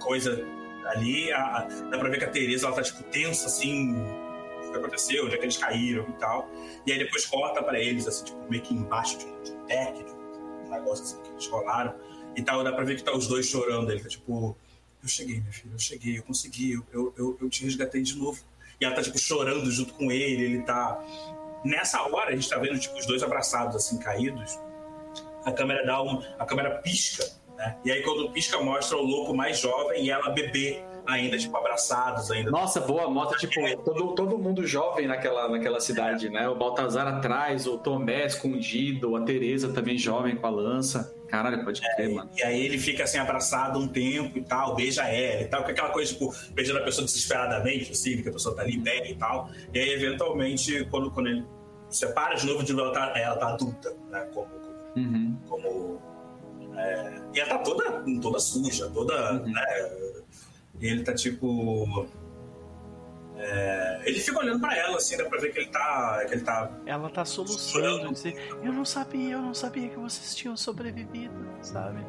[0.00, 0.44] Coisa
[0.86, 1.30] ali.
[1.32, 3.94] A, a- dá pra ver que a Tereza ela tá, tipo, tensa, assim.
[4.66, 6.48] O que aconteceu, onde é que eles caíram e tal.
[6.86, 9.64] E aí depois corta pra eles, assim, tipo, meio que embaixo de um, de um
[9.66, 10.13] deck, de
[10.64, 11.94] um negócio assim que eles rolaram.
[12.36, 13.90] E tal, dá pra ver que tá os dois chorando.
[13.90, 14.56] Ele tá tipo.
[15.02, 18.40] Eu cheguei, minha filha, eu cheguei, eu consegui, eu, eu, eu, te resgatei de novo.
[18.80, 20.98] E ela tá, tipo, chorando junto com ele, ele tá.
[21.62, 24.58] Nessa hora, a gente tá vendo, tipo, os dois abraçados, assim, caídos.
[25.44, 26.22] A câmera dá um.
[26.38, 27.76] A câmera pisca, né?
[27.84, 32.30] E aí, quando pisca, mostra o louco mais jovem e ela bebê ainda, tipo, abraçados
[32.30, 32.50] ainda.
[32.50, 36.48] Nossa, boa, mostra, tipo, todo, todo mundo jovem naquela, naquela cidade, né?
[36.48, 41.14] O Baltazar atrás, o Tomé escondido, a Teresa também jovem com a lança.
[41.28, 42.30] Caralho, pode crer, mano.
[42.36, 45.70] E aí ele fica assim abraçado um tempo e tal, beija ela e tal, com
[45.70, 49.14] aquela coisa, tipo, beijando a pessoa desesperadamente, assim, que a pessoa tá ali bem e
[49.16, 49.50] tal.
[49.72, 51.44] E aí, eventualmente, quando, quando ele
[51.88, 54.28] separa de novo, de novo, ela tá, ela tá adulta, né?
[54.32, 54.64] Como.
[54.96, 55.36] Uhum.
[55.48, 56.00] como
[56.76, 59.34] é, e ela tá toda, toda suja, toda.
[59.34, 59.52] Uhum.
[59.52, 60.13] Né,
[60.84, 62.06] e ele tá tipo.
[63.38, 66.22] é, ele fica olhando pra ela, assim, dá pra ver que ele tá.
[66.28, 70.34] Que ele tá Ela tá soluçando, dizer, eu não sabia, eu não sabia que vocês
[70.34, 72.04] tinham sobrevivido, sabe?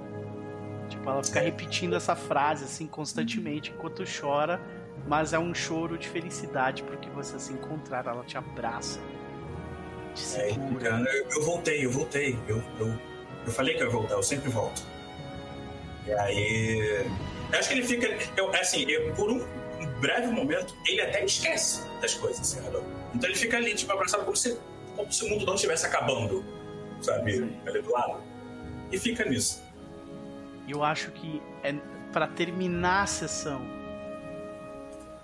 [0.90, 4.60] Tipo, ela fica repetindo essa frase assim constantemente enquanto chora,
[5.08, 9.00] mas é um choro de felicidade porque vocês se encontraram, ela te abraça.
[10.14, 12.38] Te É, eu, eu voltei, eu voltei.
[12.46, 12.94] Eu, eu,
[13.46, 14.84] eu falei que eu ia voltar, eu sempre volto.
[16.06, 17.10] E aí.
[17.56, 18.08] Eu acho que ele fica.
[18.36, 19.42] Eu, assim, eu- por um
[20.02, 22.84] breve momento, ele até esquece das coisas, Radon.
[23.14, 24.60] Então ele fica ali, tipo, abraçado como se,
[24.96, 26.44] como se o mundo não estivesse acabando,
[27.02, 27.38] sabe?
[27.38, 27.58] Sim.
[27.66, 28.22] Ali do lado.
[28.92, 29.64] E fica nisso.
[30.68, 31.74] Eu acho que é
[32.12, 33.62] para terminar a sessão.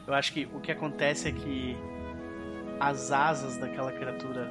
[0.07, 1.75] Eu acho que o que acontece é que
[2.79, 4.49] as asas daquela criatura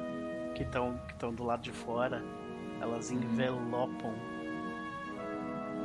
[0.55, 2.21] que estão que estão do lado de fora,
[2.79, 4.13] elas envelopam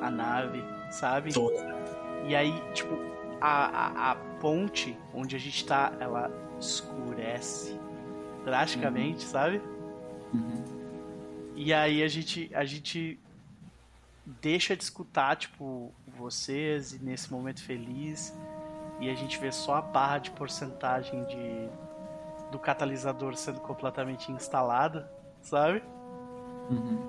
[0.02, 1.32] a nave, sabe?
[1.32, 1.75] Toda.
[2.24, 2.94] E aí, tipo,
[3.40, 7.78] a, a, a ponte onde a gente tá, ela escurece
[8.44, 9.60] drasticamente, sabe?
[10.32, 10.64] Uhum.
[11.54, 13.18] E aí a gente, a gente
[14.24, 18.36] deixa de escutar, tipo, vocês e nesse momento feliz.
[19.00, 21.68] E a gente vê só a barra de porcentagem de
[22.50, 25.10] do catalisador sendo completamente instalada,
[25.42, 25.82] sabe?
[26.70, 27.02] Uhum.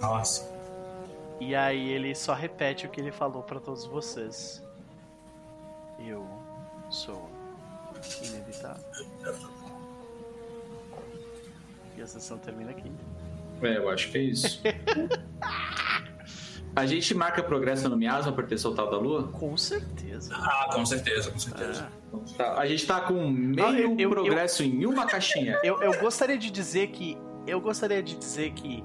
[0.00, 0.59] Nossa.
[1.40, 4.62] E aí ele só repete o que ele falou pra todos vocês.
[6.06, 6.26] Eu
[6.90, 7.28] sou
[8.22, 8.84] inevitável.
[11.96, 12.90] E a sessão termina aqui.
[13.62, 14.60] É, eu acho que é isso.
[16.76, 19.24] a gente marca progresso no miasma por ter soltado a lua?
[19.28, 20.34] Com certeza.
[20.34, 21.88] Ah, com certeza, com certeza.
[22.14, 22.18] Ah.
[22.36, 25.58] Tá, a gente tá com meio Ah, eu- eu- progresso em uma caixinha.
[25.62, 27.16] Eu, eu gostaria de dizer que.
[27.46, 28.84] Eu gostaria de dizer que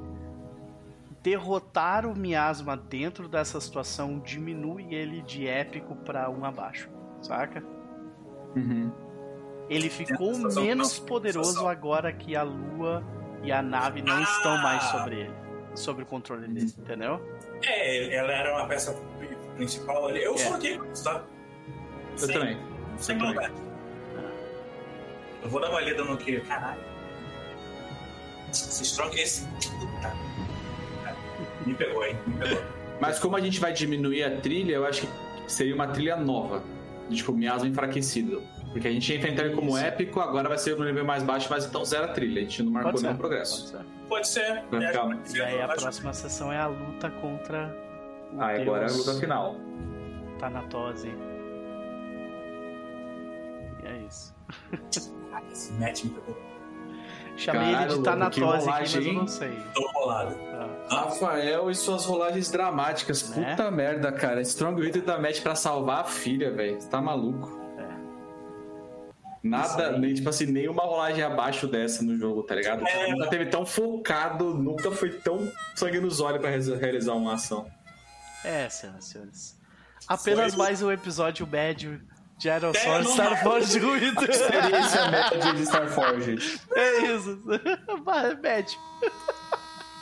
[1.29, 6.87] derrotar o miasma dentro dessa situação diminui ele de épico pra um abaixo,
[7.19, 7.63] saca?
[8.55, 8.91] Uhum.
[9.67, 13.03] Ele ficou menos poderoso agora que a lua
[13.41, 14.21] e a nave não Ah!
[14.21, 15.33] estão mais sobre ele,
[15.73, 16.83] sobre o controle dele, Uhum.
[16.83, 17.37] entendeu?
[17.63, 18.95] É, ela era uma peça
[19.55, 20.23] principal ali.
[20.23, 20.37] Eu É.
[20.37, 21.23] sou aqui, tá?
[22.11, 22.57] Eu Sem- também.
[22.99, 23.51] Sem Eu também.
[25.41, 26.39] Eu vou dar uma lida no que.
[26.41, 26.79] Caralho.
[28.51, 29.19] Esse strong.
[29.19, 29.47] Esse.
[29.47, 30.13] Puta.
[31.65, 32.15] Me pegou, hein?
[32.27, 32.63] Me pegou.
[33.01, 36.63] Mas como a gente vai diminuir a trilha, eu acho que seria uma trilha nova.
[37.09, 38.41] de, Tipo, miasma enfraquecido.
[38.71, 39.85] Porque a gente ia enfrentar ele como Isso.
[39.85, 42.39] épico, agora vai ser no nível mais baixo, mas então zero a trilha.
[42.41, 43.71] A gente não marcou nenhum progresso.
[43.71, 43.85] pode ser.
[44.09, 44.63] Pode ser.
[44.71, 47.73] Vai É, ficar- E aí a próxima sessão é a luta contra
[48.33, 49.55] o Ah, agora é a luta final.
[50.39, 51.07] Tanatose.
[53.83, 54.33] E é isso.
[55.33, 56.37] Ah, Esse match me pegou.
[57.37, 59.59] Chamei Caralho, ele de Tanatose que aqui, rolagem, mas eu não sei.
[59.73, 60.35] Tô bolado.
[60.89, 63.29] Ah, Rafael e suas rolagens dramáticas.
[63.29, 63.49] Né?
[63.51, 64.41] Puta merda, cara.
[64.41, 66.79] Strong Witter da Match pra salvar a filha, velho.
[66.79, 67.63] Você tá maluco.
[69.43, 69.99] Nada, Isso aí.
[69.99, 72.83] nem, tipo assim, nenhuma rolagem abaixo dessa no jogo, tá ligado?
[72.87, 73.11] É.
[73.11, 77.67] nunca teve tão focado, nunca foi tão sangue nos olhos pra realiza- realizar uma ação.
[78.43, 79.61] É, senhoras e senhores.
[80.07, 82.01] Apenas Foi- mais um episódio médio
[82.37, 83.47] de É, não Star.
[83.47, 84.23] Wars Ruído.
[84.29, 86.59] Experiência média de Star Forge.
[86.75, 87.39] É isso.
[88.41, 88.77] Médio.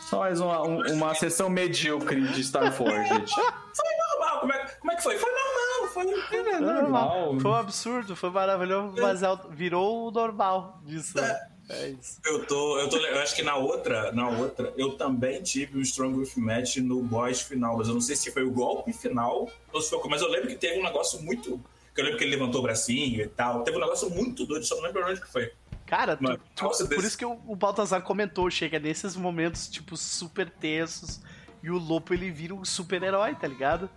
[0.09, 3.09] Só mais uma, um- uma sessão medíocre de Star Forge.
[3.09, 5.17] Normal, como é, como é que foi?
[5.17, 6.49] Foi normal, foi.
[6.53, 7.39] É normal.
[7.39, 11.17] Foi um absurdo, foi maravilhoso, mas é virou o normal disso.
[11.19, 11.39] né?
[11.69, 12.19] É isso.
[12.25, 12.97] Eu tô, eu tô.
[12.97, 17.01] Eu acho que na outra, na outra, eu também tive um Strong With Match no
[17.01, 19.99] boss final, mas eu não sei se foi o golpe final ou se foi.
[20.09, 21.59] Mas eu lembro que teve um negócio muito.
[21.93, 23.63] Que eu lembro que ele levantou o bracinho e tal.
[23.63, 25.51] Teve um negócio muito doido, só não lembro onde que foi.
[25.85, 29.67] Cara, tu- tu- nossa, por desse- isso que o, o Baltazar comentou, chega nesses momentos,
[29.67, 31.21] tipo, super tensos,
[31.61, 33.89] e o Lopo ele vira um super-herói, tá ligado?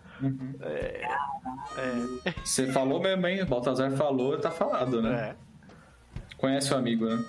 [0.61, 1.07] É,
[1.79, 3.45] é, Você falou mesmo, hein?
[3.45, 5.35] Baltazar falou, tá falado, né?
[5.35, 7.25] é, Conhece o amigo, né?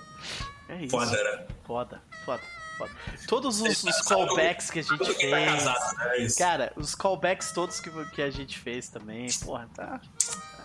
[0.68, 0.90] é isso.
[0.90, 1.46] Foda, né?
[1.66, 2.42] Foda, foda,
[2.76, 2.90] foda.
[3.26, 5.44] Todos os, os sabe callbacks que a gente tá fez.
[5.64, 6.24] casado, né?
[6.24, 6.28] É.
[6.38, 10.00] Cara, os callbacks todos que, que a gente fez também, porra, tá.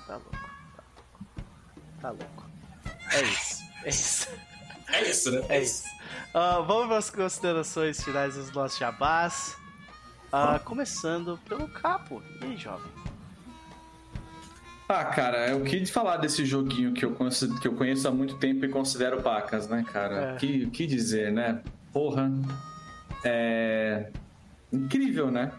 [0.08, 0.50] Tá, tá louco.
[2.02, 2.10] Tá louco.
[2.10, 2.46] Tá louco.
[3.12, 3.64] É isso.
[3.84, 4.28] É isso.
[4.92, 5.46] É isso, né?
[5.50, 5.84] É isso.
[6.34, 9.58] Ah, vamos para as considerações finais dos nossos jabás.
[10.32, 12.22] Ah, começando pelo capo.
[12.42, 12.92] E aí, jovem?
[14.90, 18.08] Ah, cara, é o que de falar desse joguinho que eu, conheço, que eu conheço
[18.08, 20.34] há muito tempo e considero pacas, né, cara?
[20.34, 20.36] É.
[20.36, 21.62] Que, que dizer, né?
[21.92, 22.32] Porra.
[23.24, 24.12] É.
[24.72, 25.52] Incrível, né?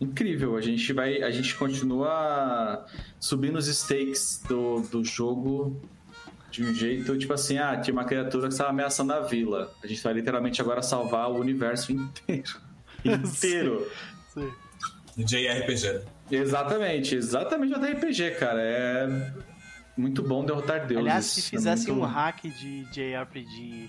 [0.00, 0.56] Incrível.
[0.56, 1.22] A gente vai.
[1.22, 2.86] A gente continua
[3.18, 5.80] subindo os stakes do, do jogo
[6.50, 9.72] de um jeito, tipo assim, ah, tinha uma criatura que estava ameaçando a vila.
[9.82, 12.60] A gente vai literalmente agora salvar o universo inteiro.
[13.04, 13.90] inteiro.
[14.32, 14.50] Sim.
[15.16, 16.02] JRPG.
[16.30, 18.60] Exatamente, exatamente o RPG, cara.
[18.62, 19.32] É
[19.96, 21.04] muito bom derrotar deuses.
[21.04, 23.88] Aliás, se É fizessem muito- um hack de JRPG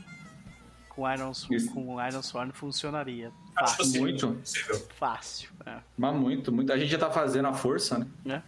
[0.90, 1.72] com Iron, Sw- Isso.
[1.72, 3.32] com Iron Sworn, funcionaria.
[3.60, 3.78] Fácil.
[3.78, 4.02] possível.
[4.02, 4.28] Muito.
[4.34, 4.88] Possível.
[4.98, 5.50] Fácil.
[5.66, 5.78] É.
[5.98, 6.72] Mas muito, muito.
[6.74, 8.08] A gente já tá fazendo a força, né?
[8.26, 8.44] Né?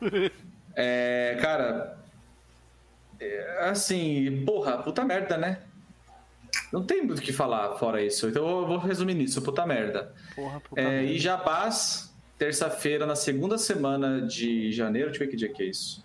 [0.76, 1.98] É, cara.
[3.18, 5.58] é, assim, porra, puta merda, né?
[6.72, 8.28] Não tem muito o que falar fora isso.
[8.28, 10.14] Então eu vou resumir nisso, puta merda.
[10.34, 11.12] Porra, puta É, merda.
[11.12, 15.08] e Japaz, terça-feira, na segunda semana de janeiro.
[15.10, 16.04] Deixa eu ver que dia que é isso.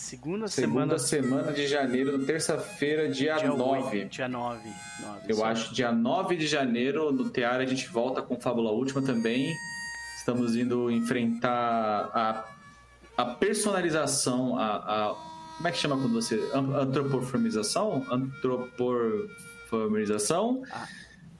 [0.00, 1.28] Segunda, Segunda semana.
[1.38, 3.98] semana de janeiro, terça-feira, dia, dia 9.
[3.98, 4.68] 8, dia 9.
[5.02, 9.02] 9 Eu acho dia 9 de janeiro, no Teara, a gente volta com Fábula Última
[9.02, 9.52] também.
[10.16, 12.44] Estamos indo enfrentar a,
[13.16, 14.76] a personalização, a,
[15.10, 15.14] a-
[15.58, 16.36] Como é que chama quando você.
[16.54, 18.04] an- Antropoformização?
[18.10, 20.88] Antropoformização Ah.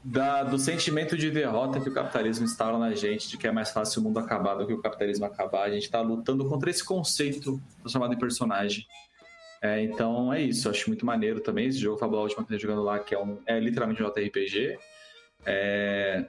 [0.03, 3.71] Da, do sentimento de derrota que o capitalismo instala na gente, de que é mais
[3.71, 5.65] fácil o mundo acabar do que o capitalismo acabar.
[5.65, 8.87] A gente está lutando contra esse conceito transformado em personagem.
[9.63, 12.83] É, então é isso, acho muito maneiro também esse jogo Fábula Última que eu jogando
[12.83, 14.79] lá, que é, um, é literalmente um JRPG.
[15.45, 16.25] É,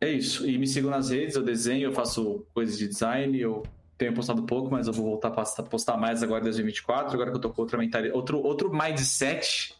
[0.00, 0.48] é isso.
[0.48, 3.64] E me sigam nas redes, eu desenho, eu faço coisas de design, eu
[3.98, 7.36] tenho postado pouco, mas eu vou voltar a postar mais agora em 2024, agora que
[7.36, 9.74] eu tô com outra mentalidade, outro, outro mindset,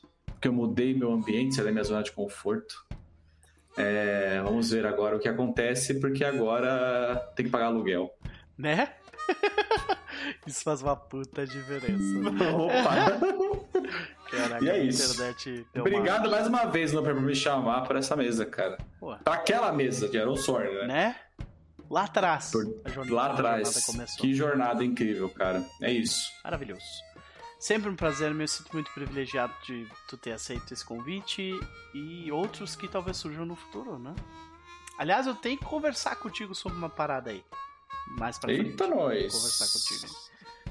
[0.46, 2.86] porque eu mudei meu ambiente, saí da minha zona de conforto.
[3.76, 8.10] É, vamos ver agora o que acontece, porque agora tem que pagar aluguel.
[8.56, 8.94] Né?
[10.46, 12.02] Isso faz uma puta diferença.
[12.56, 13.18] Opa!
[14.30, 15.16] Caraca, E é isso.
[15.16, 18.76] deu uma- Obrigado mais uma vez, Luan, por me chamar para essa mesa, cara.
[18.98, 20.86] Pô, Pra aquela mesa de Iron Sword, né?
[20.86, 21.16] né?
[21.90, 22.50] Lá atrás.
[22.50, 24.16] Por- jornada- Lá jornada atrás.
[24.18, 25.64] Que jornada incrível, cara.
[25.82, 26.28] É isso.
[26.42, 26.84] Maravilhoso.
[27.66, 31.50] Sempre um prazer, me sinto muito privilegiado de tu ter aceito esse convite
[31.92, 34.14] e outros que talvez surjam no futuro, né?
[34.96, 37.44] Aliás, eu tenho que conversar contigo sobre uma parada aí.
[38.06, 38.68] Mais pra frente.
[38.68, 39.34] Eita, nós.
[39.34, 40.16] Conversar contigo.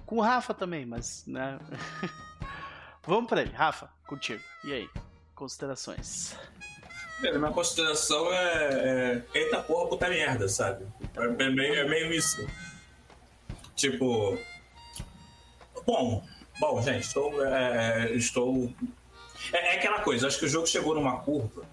[0.05, 1.59] Com o Rafa também, mas, né?
[3.05, 3.51] Vamos pra ele.
[3.51, 4.41] Rafa, contigo.
[4.63, 4.89] E aí?
[5.35, 6.33] Considerações.
[7.19, 9.37] Velho, minha consideração é, é.
[9.37, 10.87] Eita porra, puta merda, sabe?
[11.13, 12.47] É, é meio, é meio isso.
[13.75, 14.39] Tipo.
[15.85, 16.25] Bom,
[16.59, 17.45] bom, gente, estou.
[17.45, 18.73] é, estou.
[19.53, 21.63] É, é aquela coisa, acho que o jogo chegou numa curva.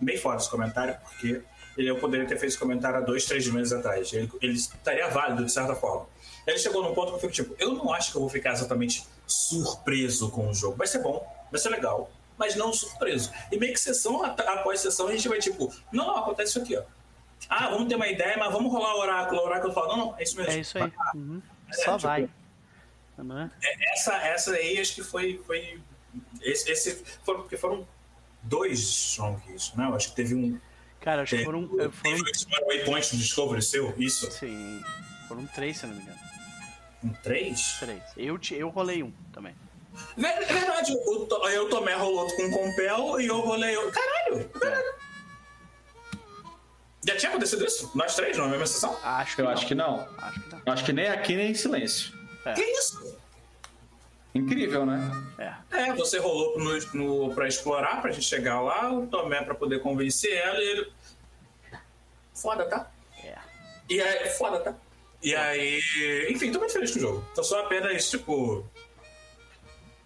[0.00, 1.42] Bem fora desse comentário, porque
[1.76, 4.12] ele, eu poderia ter feito esse comentário há dois, três meses atrás.
[4.12, 6.06] Ele, ele estaria válido, de certa forma.
[6.46, 8.52] Ele chegou num ponto que eu fico tipo, eu não acho que eu vou ficar
[8.52, 10.76] exatamente surpreso com o jogo.
[10.76, 13.32] Vai ser bom, vai ser legal, mas não surpreso.
[13.50, 16.76] E meio que sessão após sessão a gente vai tipo, não, não, acontece isso aqui,
[16.76, 16.82] ó.
[17.48, 19.40] Ah, vamos ter uma ideia, mas vamos rolar o oráculo.
[19.40, 20.52] O oráculo fala, não, não, é isso mesmo.
[20.52, 20.92] É isso aí.
[21.14, 21.42] Uhum.
[21.72, 22.28] Só tipo, vai.
[23.18, 23.50] Né?
[23.92, 25.40] Essa, essa aí acho que foi.
[25.46, 25.80] foi
[26.42, 27.86] esse, esse foram, porque foram
[28.42, 29.86] dois Strongkeys, né?
[29.88, 30.58] Eu acho que teve um.
[31.00, 32.16] Cara, acho que Teve, foram, teve foram.
[32.16, 34.30] um Waypoint do Discovery seu, isso?
[34.30, 34.82] Sim.
[35.28, 36.18] Foram três, se eu não me engano.
[37.04, 37.76] Um três?
[37.78, 38.02] Três.
[38.16, 39.54] Eu, te- eu rolei um também.
[40.16, 43.76] Ver- É verdade, o, To- eu Tomé rolou com o Compel e eu rolei.
[43.76, 44.48] o- Caralho!
[44.48, 44.94] Caralho!
[47.06, 47.90] Já tinha acontecido isso?
[47.94, 48.98] Nós três, na mesma sessão?
[49.02, 49.52] Acho que Eu não.
[49.52, 50.08] acho que não.
[50.18, 50.62] Acho que não.
[50.66, 52.12] Eu Acho que nem aqui, nem em silêncio.
[52.44, 52.52] É.
[52.52, 53.18] Que isso?
[54.34, 54.98] Incrível, né?
[55.38, 55.54] É.
[55.70, 56.78] É, você rolou no,
[57.28, 60.92] no, pra explorar, pra gente chegar lá, o Tomé pra poder convencer ela e ele.
[62.34, 62.90] Foda, tá?
[63.22, 63.38] É.
[63.88, 64.74] E aí, foda, tá?
[65.22, 65.80] E aí,
[66.28, 67.24] enfim, tô muito feliz com o jogo.
[67.34, 68.66] Tô só apenas, tipo.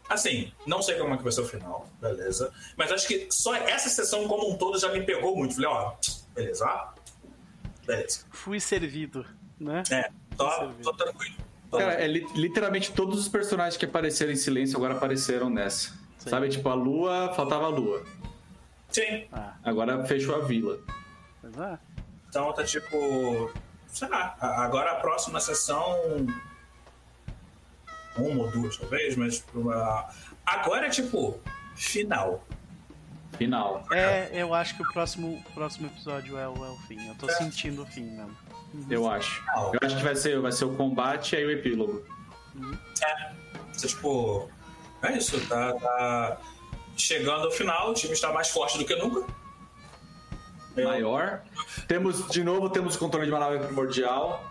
[0.09, 2.53] Assim, não sei como é que vai ser o final, beleza.
[2.77, 5.55] Mas acho que só essa sessão como um todo já me pegou muito.
[5.55, 5.95] Falei, ó,
[6.35, 6.93] beleza, ó.
[7.87, 8.25] Beleza.
[8.31, 9.27] Fui servido,
[9.59, 9.83] né?
[9.91, 10.83] É, tô, Servido.
[10.83, 11.48] tô tranquilo.
[11.71, 15.91] Cara, é li- literalmente todos os personagens que apareceram em silêncio agora apareceram nessa.
[16.19, 16.31] Sim.
[16.31, 18.05] Sabe, tipo, a lua, faltava a lua.
[18.91, 20.79] Sim, Ah, Agora fechou a vila.
[21.43, 21.79] mas é.
[22.29, 23.51] então tá tipo.
[23.87, 25.97] Sei lá, agora a próxima sessão.
[28.17, 29.37] Uma ou duas, talvez, mas.
[29.39, 30.09] tipo, uma-
[30.45, 31.39] Agora é tipo.
[31.77, 32.43] Final.
[33.37, 33.85] Final.
[33.93, 37.07] É, eu acho que o próximo, próximo episódio é o, é o fim.
[37.09, 38.37] Eu tô sentindo o fim mesmo.
[38.91, 39.41] Eu acho.
[39.43, 39.73] Final.
[39.75, 42.05] Eu acho que vai ser, vai ser o combate e aí o epílogo.
[43.73, 44.49] Você, tipo.
[45.03, 46.39] É isso, tá, tá
[46.97, 49.25] chegando ao final, o time está mais forte do que nunca.
[50.77, 51.43] Maior.
[51.87, 54.45] Temos, de novo, temos o controle de uma nave primordial,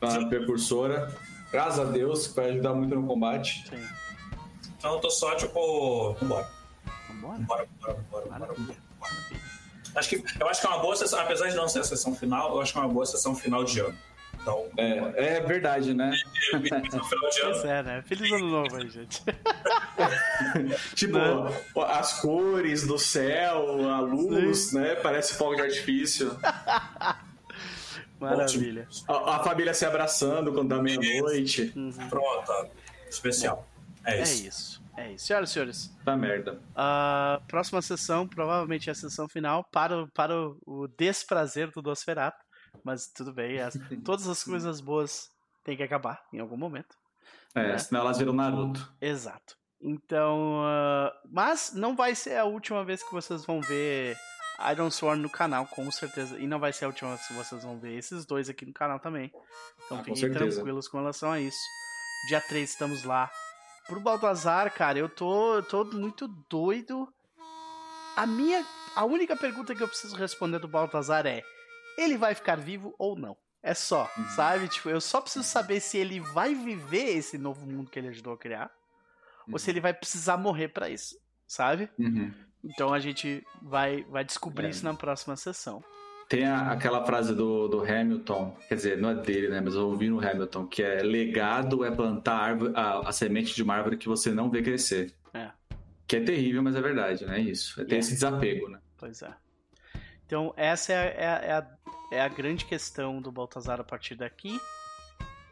[0.00, 1.12] a precursora.
[1.52, 3.64] Graças a Deus, que vai ajudar muito no combate.
[3.68, 3.86] Sim.
[4.78, 6.48] Então eu tô só, tipo, vambora.
[7.08, 7.38] Vambora?
[7.40, 8.76] Bora, bora, bora, bora, Maravilha.
[8.98, 9.12] bora.
[9.94, 12.14] Acho que, eu acho que é uma boa sessão, apesar de não ser a sessão
[12.14, 13.96] final, eu acho que é uma boa sessão final de ano.
[14.40, 16.10] Então, É, é verdade, né?
[16.50, 17.66] Pois ano.
[17.70, 18.02] é, né?
[18.04, 19.22] Feliz ano novo aí, gente.
[20.94, 21.62] Tipo, Né?
[21.88, 24.96] as cores do céu, a luz, né?
[24.96, 26.36] Parece fogo de artifício.
[28.18, 28.88] Maravilha.
[29.08, 31.72] A, a família se abraçando quando dá meia-noite.
[32.08, 32.66] Pronto, ó.
[33.08, 33.68] especial.
[34.04, 34.71] É É isso.
[34.96, 35.26] É isso.
[35.26, 36.60] Senhoras e senhores, Tá merda.
[36.74, 40.34] a próxima sessão provavelmente é a sessão final para, o- para
[40.66, 42.36] o, desprazer do Nosferatu.
[42.84, 43.74] Mas tudo bem, as-
[44.04, 45.28] todas as coisas boas
[45.64, 46.94] têm que acabar em algum momento.
[47.54, 47.78] É, É.
[47.78, 48.92] senão elas viram Naruto.
[49.00, 49.56] Exato.
[49.80, 54.16] Então, ah, mas não vai ser a última vez que vocês vão ver
[54.70, 56.38] Iron Sworn no canal, com certeza.
[56.38, 58.72] E não vai ser a última vez que vocês vão ver esses dois aqui no
[58.72, 59.30] canal também.
[59.86, 61.58] Então Ah, fiquem tranquilos com relação a isso.
[62.28, 63.30] Dia 3 estamos lá.
[63.86, 67.12] Pro Baltazar, cara, eu tô, eu tô muito doido.
[68.16, 68.64] A minha.
[68.94, 71.42] A única pergunta que eu preciso responder do Baltazar é:
[71.96, 73.36] ele vai ficar vivo ou não?
[73.62, 74.28] É só, Uhum.
[74.30, 74.68] sabe?
[74.68, 78.32] Tipo, eu só preciso saber se ele vai viver esse novo mundo que ele ajudou
[78.34, 78.70] a criar
[79.50, 81.88] ou se ele vai precisar morrer pra isso, sabe?
[81.98, 82.32] Uhum.
[82.64, 84.70] Então a gente vai, vai descobrir É.
[84.70, 85.82] isso na próxima sessão.
[86.32, 89.60] Tem a- aquela frase do, do Hamilton, quer dizer, não é dele, né?
[89.60, 93.54] Mas eu ouvi no Hamilton, que é legado é plantar a, árvore- a- a semente
[93.54, 95.12] de uma árvore que você não vê crescer.
[95.34, 95.50] É.
[96.06, 97.38] Que é terrível, mas é verdade, né?
[97.38, 97.78] Isso.
[97.82, 97.98] É ter É.
[97.98, 98.78] esse desapego, né?
[98.96, 99.30] Pois é.
[100.24, 101.66] Então essa é, a- é, é a,
[102.12, 104.58] é a grande questão do Baltazar a partir daqui.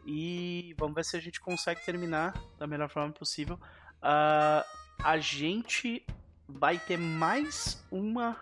[0.07, 3.61] E vamos ver se a gente consegue terminar da melhor forma possível.
[4.01, 4.65] Ah,
[5.05, 6.03] a gente
[6.49, 8.35] vai ter mais uma.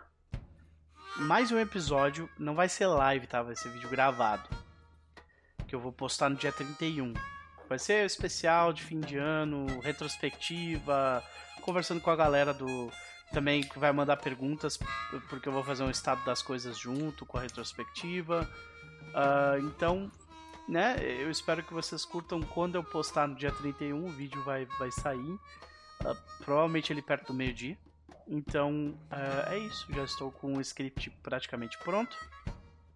[1.19, 2.31] Mais um episódio.
[2.39, 3.43] Não vai ser live, tá?
[3.43, 4.49] Vai ser vídeo gravado.
[5.67, 7.13] Que eu vou postar no dia 31.
[7.69, 11.23] Vai ser especial de fim de ano, retrospectiva,
[11.63, 12.91] conversando com a galera do.
[13.33, 14.79] Também que vai mandar perguntas,
[15.29, 18.49] porque eu vou fazer um estado das coisas junto com a retrospectiva.
[19.13, 20.11] Ah, então,
[20.69, 24.65] né, eu espero que vocês curtam quando eu postar no dia 31, o vídeo vai,
[24.79, 25.39] vai sair.
[26.07, 27.77] Ah, provavelmente ele perto do meio-dia.
[28.27, 29.87] Então, ah, é isso.
[29.93, 32.17] Já estou com o script praticamente pronto.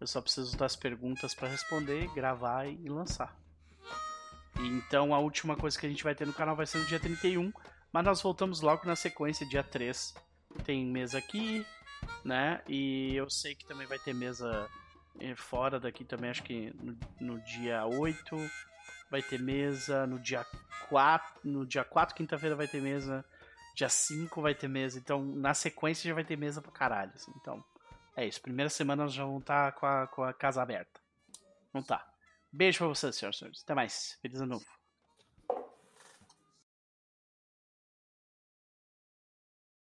[0.00, 3.36] Eu só preciso das perguntas para responder, gravar e lançar.
[4.58, 6.86] E Então, a última coisa que a gente vai ter no canal vai ser no
[6.86, 7.52] dia 31.
[7.92, 10.14] Mas nós voltamos logo na sequência, dia 3.
[10.64, 11.64] Tem mesa aqui,
[12.24, 12.62] né?
[12.66, 14.68] E eu sei que também vai ter mesa
[15.20, 18.36] eh, fora daqui também, acho que no, no dia 8
[19.10, 20.44] vai ter mesa, no dia
[20.88, 23.24] 4, no dia 4, quinta-feira vai ter mesa,
[23.74, 27.32] dia 5 vai ter mesa, então na sequência já vai ter mesa pra caralho, assim,
[27.36, 27.64] então
[28.16, 31.00] é isso, primeira semana nós já vamos estar com a, com a casa aberta,
[31.72, 32.06] não tá.
[32.52, 34.81] Beijo pra vocês, senhoras e senhores, até mais, feliz ano novo.